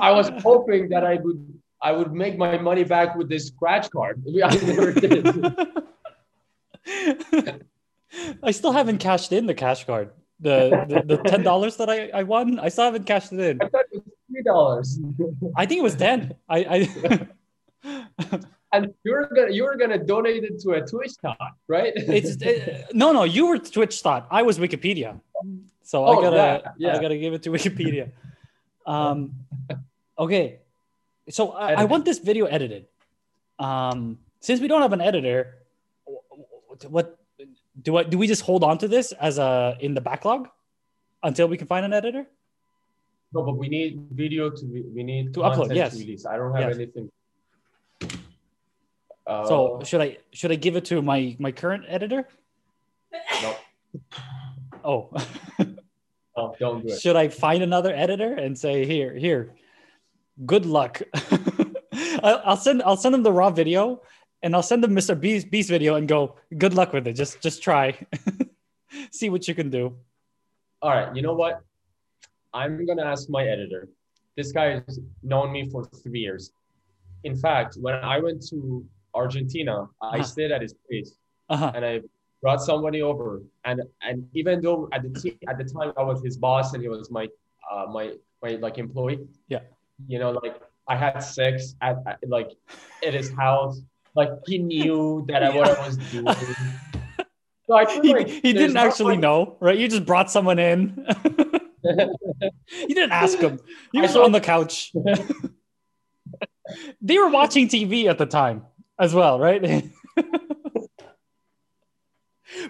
I 0.02 0.12
was 0.12 0.30
hoping 0.42 0.90
that 0.90 1.06
I 1.06 1.16
would 1.16 1.62
I 1.82 1.92
would 1.92 2.14
make 2.14 2.38
my 2.38 2.58
money 2.58 2.84
back 2.84 3.16
with 3.16 3.30
this 3.30 3.48
scratch 3.48 3.90
card. 3.92 4.24
I 4.44 4.56
never 4.56 4.92
did. 4.92 5.28
I 8.42 8.52
still 8.52 8.72
haven't 8.72 9.00
cashed 9.00 9.32
in 9.32 9.46
the 9.46 9.54
cash 9.54 9.86
card. 9.86 10.12
The 10.40 10.86
the, 10.90 11.16
the 11.16 11.24
ten 11.24 11.44
dollars 11.44 11.78
that 11.78 11.90
I, 11.90 12.10
I 12.10 12.24
won, 12.24 12.60
I 12.60 12.70
still 12.70 12.86
haven't 12.86 13.06
cashed 13.06 13.32
it 13.34 13.40
in. 13.40 13.62
I 13.62 13.70
thought 13.70 13.86
it 13.92 14.04
was 14.04 14.15
three 14.30 14.44
dollars. 14.44 15.00
I 15.56 15.66
think 15.66 15.80
it 15.80 15.84
was 15.84 15.96
ten. 15.96 16.34
I, 16.50 16.88
I 17.84 18.00
And 18.72 18.94
you're 19.04 19.30
gonna 19.34 19.52
you're 19.52 19.78
gonna 19.78 19.98
donate 20.04 20.44
it 20.44 20.60
to 20.62 20.72
a 20.72 20.82
Twitch 20.86 21.14
talk, 21.22 21.38
right? 21.68 21.94
it's 21.96 22.36
it, 22.42 22.94
no 22.94 23.14
no. 23.14 23.24
You 23.24 23.48
were 23.48 23.58
Twitch 23.58 24.02
thought. 24.02 24.28
I 24.30 24.42
was 24.42 24.60
Wikipedia. 24.60 25.20
So 25.84 26.04
I 26.04 26.10
Oh, 26.10 26.22
gotta 26.22 26.36
yeah, 26.78 26.90
yeah. 26.92 26.98
I 26.98 27.02
gotta 27.02 27.18
give 27.18 27.34
it 27.34 27.44
to 27.44 27.52
Wikipedia. 27.52 28.12
Um, 28.86 29.34
okay, 30.20 30.60
so 31.30 31.52
I, 31.52 31.74
I 31.74 31.84
want 31.86 32.06
this 32.06 32.20
video 32.20 32.46
edited. 32.46 32.86
Um, 33.60 34.20
since 34.42 34.60
we 34.60 34.68
don't 34.68 34.82
have 34.82 34.94
an 34.94 35.02
editor, 35.02 35.56
what 36.90 37.18
do 37.82 37.98
I 37.98 38.04
do? 38.04 38.18
We 38.18 38.28
just 38.28 38.42
hold 38.42 38.64
on 38.64 38.78
to 38.80 38.88
this 38.88 39.12
as 39.14 39.38
a 39.38 39.78
in 39.80 39.94
the 39.94 40.02
backlog 40.02 40.50
until 41.24 41.48
we 41.48 41.56
can 41.58 41.68
find 41.68 41.86
an 41.86 41.94
editor. 41.94 42.28
No, 43.36 43.44
but 43.44 43.58
we 43.58 43.68
need 43.68 44.00
video 44.12 44.50
to 44.50 44.66
we 44.96 45.04
need 45.04 45.34
To 45.34 45.42
upload, 45.42 45.76
yes. 45.76 45.92
to 45.94 46.00
release. 46.00 46.26
I 46.26 46.38
don't 46.38 46.56
have 46.56 46.70
Yes. 46.70 46.76
anything. 46.80 47.12
Uh, 49.28 49.46
So 49.46 49.82
should 49.84 50.00
I 50.00 50.18
should 50.32 50.52
I 50.54 50.56
give 50.56 50.78
it 50.80 50.86
to 50.86 51.02
my 51.02 51.36
my 51.38 51.52
current 51.52 51.84
editor? 51.88 52.28
no, 53.44 53.52
Oh, 54.86 55.10
no, 56.38 56.56
don't 56.60 56.88
do 56.88 56.94
it. 56.94 57.02
should 57.02 57.18
I 57.18 57.28
find 57.28 57.62
another 57.62 57.92
editor 57.94 58.32
and 58.34 58.58
say 58.58 58.86
here 58.86 59.14
here, 59.14 59.52
good 60.46 60.66
luck. 60.66 61.02
I'll 62.24 62.42
I'll 62.46 62.58
send 62.58 62.84
I'll 62.84 62.98
send 63.04 63.14
them 63.14 63.24
the 63.24 63.34
raw 63.34 63.50
video 63.52 64.02
and 64.44 64.56
I'll 64.56 64.64
send 64.72 64.82
them 64.84 64.96
Mr. 64.96 65.20
Beast 65.20 65.52
Beast 65.52 65.70
video 65.70 65.96
and 65.96 66.08
go 66.08 66.36
good 66.58 66.74
luck 66.74 66.94
with 66.94 67.06
it. 67.08 67.14
Just 67.20 67.42
just 67.42 67.62
try, 67.62 68.00
see 69.12 69.30
what 69.30 69.46
you 69.50 69.56
can 69.56 69.70
do. 69.70 69.98
All 70.82 70.92
right, 70.96 71.12
you 71.16 71.22
know 71.22 71.34
what? 71.36 71.60
I'm 72.60 72.86
gonna 72.90 73.04
ask 73.14 73.24
my 73.38 73.44
editor. 73.56 73.82
This 74.38 74.50
guy 74.58 74.68
has 74.88 75.00
known 75.32 75.48
me 75.52 75.62
for 75.74 75.82
three 76.04 76.22
years. 76.28 76.44
In 77.30 77.36
fact, 77.46 77.72
when 77.86 77.96
I 77.96 78.18
went 78.26 78.40
to 78.52 78.58
Argentina, 79.14 79.76
I 80.02 80.18
Uh-huh. 80.20 80.24
stayed 80.34 80.52
at 80.58 80.62
his 80.66 80.74
place 80.88 81.12
Uh-huh. 81.54 81.72
and 81.76 81.84
I 81.92 81.94
brought 82.42 82.62
somebody 82.72 83.02
over. 83.12 83.30
And 83.70 83.78
and 84.08 84.18
even 84.40 84.56
though 84.66 84.80
at 84.96 85.02
the 85.06 85.12
t- 85.22 85.38
at 85.52 85.56
the 85.62 85.68
time 85.76 85.90
I 86.02 86.04
was 86.12 86.20
his 86.28 86.38
boss 86.46 86.74
and 86.74 86.80
he 86.86 86.90
was 86.98 87.10
my 87.18 87.26
uh, 87.72 87.86
my 87.98 88.06
my 88.44 88.52
like 88.66 88.78
employee, 88.86 89.20
Yeah. 89.54 89.64
you 90.12 90.18
know, 90.22 90.32
like 90.44 90.56
I 90.88 90.96
had 91.04 91.20
sex 91.20 91.76
at, 91.88 91.96
at 92.12 92.18
like 92.38 92.52
at 93.08 93.14
his 93.20 93.30
house. 93.44 93.76
Like 94.20 94.32
he 94.50 94.58
knew 94.72 95.26
that 95.30 95.42
I 95.44 95.50
what 95.58 95.68
I 95.78 95.80
was 95.88 95.98
doing. 96.16 96.28
So 97.68 97.72
I 97.82 97.84
He, 98.06 98.14
like 98.14 98.30
he 98.46 98.52
didn't 98.62 98.78
actually 98.86 99.18
know, 99.18 99.40
right? 99.66 99.78
You 99.82 99.88
just 99.96 100.06
brought 100.12 100.30
someone 100.32 100.60
in. 100.60 100.80
you 102.88 102.96
didn't 102.96 103.12
ask 103.12 103.38
him. 103.38 103.60
He 103.92 104.02
was 104.02 104.16
on 104.16 104.32
the 104.32 104.42
couch. 104.42 104.92
they 107.02 107.18
were 107.18 107.30
watching 107.30 107.68
TV 107.68 108.06
at 108.06 108.18
the 108.18 108.26
time 108.26 108.64
as 108.98 109.14
well, 109.14 109.40
right? 109.40 109.86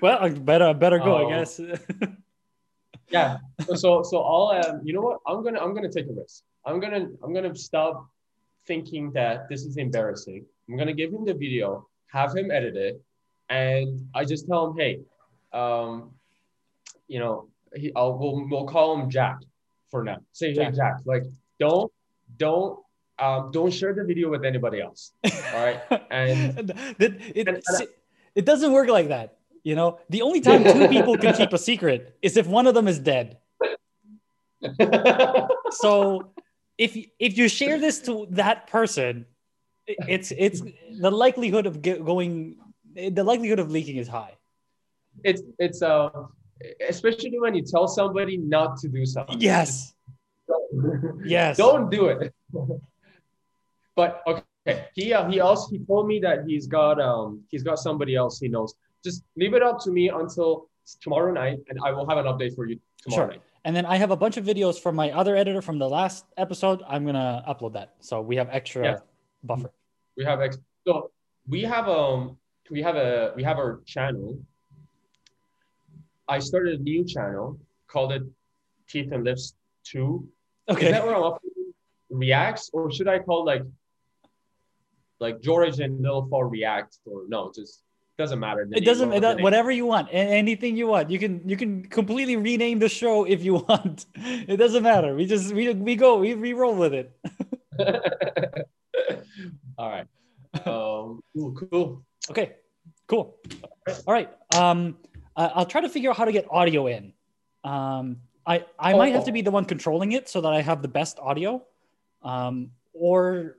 well, 0.01 0.17
I 0.21 0.29
better 0.29 0.65
I 0.65 0.73
better 0.73 0.99
go, 0.99 1.17
Oh. 1.17 1.27
I 1.27 1.29
guess. 1.29 1.59
yeah 3.11 3.37
so 3.75 4.01
so 4.01 4.17
i'll 4.23 4.47
um, 4.65 4.81
you 4.83 4.91
know 4.91 4.99
what 5.01 5.19
i'm 5.27 5.43
gonna 5.43 5.59
i'm 5.59 5.75
gonna 5.75 5.91
take 5.91 6.07
a 6.09 6.11
risk 6.11 6.41
i'm 6.65 6.79
gonna 6.79 7.07
i'm 7.23 7.35
gonna 7.35 7.55
stop 7.55 8.07
thinking 8.65 9.11
that 9.11 9.47
this 9.47 9.63
is 9.63 9.77
embarrassing 9.77 10.43
i'm 10.67 10.75
gonna 10.75 10.91
give 10.91 11.13
him 11.13 11.23
the 11.23 11.33
video 11.33 11.87
have 12.07 12.35
him 12.35 12.49
edit 12.49 12.75
it 12.75 12.99
and 13.49 14.01
i 14.15 14.25
just 14.25 14.47
tell 14.47 14.71
him 14.71 14.75
hey 14.75 14.99
um 15.53 16.09
you 17.07 17.19
know 17.19 17.47
he, 17.75 17.91
I'll, 17.95 18.17
we'll, 18.17 18.47
we'll 18.49 18.65
call 18.65 18.99
him 18.99 19.09
jack 19.09 19.39
for 19.89 20.03
now 20.03 20.17
say 20.31 20.49
hey 20.49 20.55
Jack. 20.55 20.75
jack 20.75 20.97
like 21.05 21.23
don't 21.59 21.91
don't 22.37 22.79
um, 23.19 23.51
don't 23.51 23.71
share 23.71 23.93
the 23.93 24.03
video 24.03 24.29
with 24.29 24.43
anybody 24.43 24.81
else. 24.81 25.13
All 25.23 25.65
right. 25.65 25.81
And 26.11 26.69
it, 26.99 27.21
it, 27.35 27.89
it 28.35 28.45
doesn't 28.45 28.71
work 28.71 28.89
like 28.89 29.07
that. 29.09 29.37
You 29.63 29.75
know, 29.75 29.99
the 30.09 30.21
only 30.21 30.41
time 30.41 30.63
two 30.73 30.87
people 30.87 31.17
can 31.17 31.33
keep 31.33 31.53
a 31.53 31.57
secret 31.57 32.17
is 32.21 32.37
if 32.37 32.47
one 32.47 32.67
of 32.67 32.73
them 32.73 32.87
is 32.87 32.99
dead. 32.99 33.37
so 35.71 36.31
if 36.77 36.97
if 37.19 37.37
you 37.37 37.47
share 37.47 37.79
this 37.79 37.99
to 38.01 38.27
that 38.31 38.67
person, 38.67 39.25
it's 39.87 40.31
it's 40.37 40.61
the 40.99 41.11
likelihood 41.11 41.65
of 41.65 41.81
going 41.81 42.57
the 42.95 43.23
likelihood 43.23 43.59
of 43.59 43.71
leaking 43.71 43.97
is 43.97 44.07
high. 44.07 44.33
It's 45.23 45.41
it's 45.59 45.81
uh 45.81 46.09
especially 46.87 47.39
when 47.39 47.55
you 47.55 47.63
tell 47.63 47.87
somebody 47.87 48.37
not 48.37 48.77
to 48.77 48.87
do 48.87 49.05
something. 49.05 49.39
Yes. 49.39 49.93
yes. 51.23 51.57
Don't 51.57 51.89
do 51.89 52.07
it. 52.07 52.33
but 53.95 54.21
okay, 54.27 54.87
he 54.93 55.13
uh, 55.13 55.29
he 55.29 55.39
also 55.39 55.69
he 55.71 55.79
told 55.79 56.07
me 56.07 56.19
that 56.19 56.45
he's 56.47 56.67
got 56.67 56.99
um 56.99 57.41
he's 57.49 57.63
got 57.63 57.79
somebody 57.79 58.15
else 58.15 58.39
he 58.39 58.47
knows. 58.47 58.75
Just 59.03 59.23
leave 59.35 59.53
it 59.53 59.61
up 59.61 59.79
to 59.81 59.91
me 59.91 60.09
until 60.09 60.69
tomorrow 61.01 61.31
night, 61.31 61.59
and 61.69 61.79
I 61.83 61.91
will 61.91 62.07
have 62.07 62.17
an 62.17 62.25
update 62.25 62.55
for 62.55 62.65
you 62.65 62.79
tomorrow 63.01 63.25
Sure. 63.25 63.31
night. 63.33 63.41
And 63.65 63.75
then 63.75 63.85
I 63.85 63.97
have 63.97 64.11
a 64.11 64.15
bunch 64.15 64.37
of 64.37 64.45
videos 64.45 64.79
from 64.79 64.95
my 64.95 65.11
other 65.11 65.35
editor 65.35 65.61
from 65.61 65.79
the 65.79 65.89
last 65.89 66.25
episode. 66.37 66.83
I'm 66.87 67.05
gonna 67.05 67.43
upload 67.47 67.73
that, 67.73 67.95
so 67.99 68.21
we 68.21 68.35
have 68.35 68.47
extra 68.51 69.01
buffer. 69.43 69.71
We 70.17 70.23
have 70.23 70.39
ex- 70.41 70.59
so 70.87 71.11
we 71.47 71.63
have 71.63 71.89
um 71.89 72.37
we 72.69 72.81
have 72.81 72.95
a 72.95 73.33
we 73.35 73.43
have 73.43 73.57
our 73.57 73.81
channel. 73.85 74.37
I 76.27 76.39
started 76.39 76.79
a 76.79 76.83
new 76.83 77.05
channel 77.05 77.59
called 77.87 78.11
it 78.11 78.23
Teeth 78.87 79.11
and 79.11 79.23
Lips 79.23 79.53
Two. 79.83 80.27
Okay. 80.69 80.87
Is 80.87 80.91
that 80.93 81.05
where 81.05 81.15
I'm 81.15 81.23
uploading 81.23 81.73
reacts, 82.09 82.69
or 82.73 82.91
should 82.91 83.07
I 83.07 83.19
call 83.19 83.45
like 83.45 83.63
like 85.19 85.41
George 85.41 85.79
and 85.79 86.03
Nilfar 86.03 86.49
react, 86.49 86.97
or 87.05 87.23
no? 87.27 87.51
Just 87.55 87.83
doesn't 88.17 88.39
matter. 88.39 88.67
It 88.71 88.85
doesn't. 88.85 89.11
It 89.11 89.19
does, 89.19 89.41
whatever 89.41 89.71
you 89.71 89.85
want, 89.85 90.07
anything 90.11 90.77
you 90.77 90.87
want. 90.87 91.09
You 91.09 91.19
can 91.19 91.47
you 91.47 91.57
can 91.57 91.83
completely 91.83 92.37
rename 92.37 92.79
the 92.79 92.89
show 92.89 93.25
if 93.25 93.43
you 93.43 93.55
want. 93.67 94.05
It 94.15 94.57
doesn't 94.57 94.83
matter. 94.83 95.15
We 95.15 95.25
just 95.25 95.53
we 95.53 95.73
we 95.73 95.95
go 95.95 96.17
we, 96.19 96.35
we 96.35 96.53
roll 96.53 96.75
with 96.75 96.93
it. 96.93 97.11
All 99.77 99.89
right. 99.89 100.07
Um, 100.65 101.21
cool, 101.35 101.51
cool. 101.69 102.05
Okay, 102.29 102.55
cool. 103.07 103.37
All 104.07 104.13
right. 104.13 104.31
Um, 104.55 104.97
I- 105.35 105.47
I'll 105.47 105.65
try 105.65 105.81
to 105.81 105.89
figure 105.89 106.09
out 106.09 106.17
how 106.17 106.25
to 106.25 106.31
get 106.31 106.45
audio 106.49 106.87
in. 106.87 107.13
Um, 107.63 108.21
I 108.45 108.65
I 108.79 108.93
might 108.93 109.13
have 109.13 109.25
to 109.25 109.31
be 109.31 109.41
the 109.41 109.51
one 109.51 109.65
controlling 109.65 110.11
it 110.13 110.29
so 110.29 110.41
that 110.41 110.53
I 110.53 110.61
have 110.61 110.81
the 110.81 110.87
best 110.87 111.17
audio. 111.19 111.63
Um, 112.21 112.71
or 112.93 113.57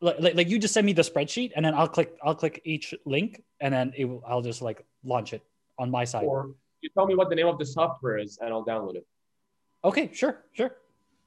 like, 0.00 0.18
like 0.20 0.34
like 0.34 0.48
you 0.48 0.58
just 0.58 0.74
send 0.74 0.86
me 0.86 0.92
the 0.92 1.02
spreadsheet 1.02 1.52
and 1.54 1.64
then 1.64 1.74
I'll 1.74 1.88
click 1.88 2.16
I'll 2.22 2.34
click 2.34 2.60
each 2.64 2.94
link 3.04 3.42
and 3.60 3.72
then 3.72 3.92
it 3.96 4.04
will, 4.06 4.22
I'll 4.26 4.42
just 4.42 4.62
like 4.62 4.84
launch 5.04 5.32
it 5.32 5.42
on 5.78 5.90
my 5.90 6.04
side. 6.04 6.24
Or 6.24 6.54
you 6.80 6.90
tell 6.90 7.06
me 7.06 7.14
what 7.14 7.28
the 7.28 7.34
name 7.36 7.46
of 7.46 7.58
the 7.58 7.64
software 7.66 8.18
is, 8.18 8.38
and 8.40 8.52
I'll 8.52 8.64
download 8.64 8.96
it. 8.96 9.06
Okay, 9.84 10.10
sure, 10.12 10.44
sure. 10.52 10.76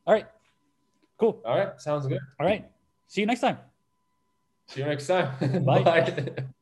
All 0.05 0.13
right, 0.13 0.27
cool. 1.17 1.41
All 1.45 1.57
right, 1.57 1.79
sounds 1.81 2.05
good. 2.07 2.19
All 2.39 2.45
right, 2.45 2.65
see 3.07 3.21
you 3.21 3.27
next 3.27 3.41
time. 3.41 3.57
See 4.67 4.81
you 4.81 4.85
next 4.87 5.07
time. 5.07 5.63
Bye. 5.65 5.83
Bye. 5.83 6.33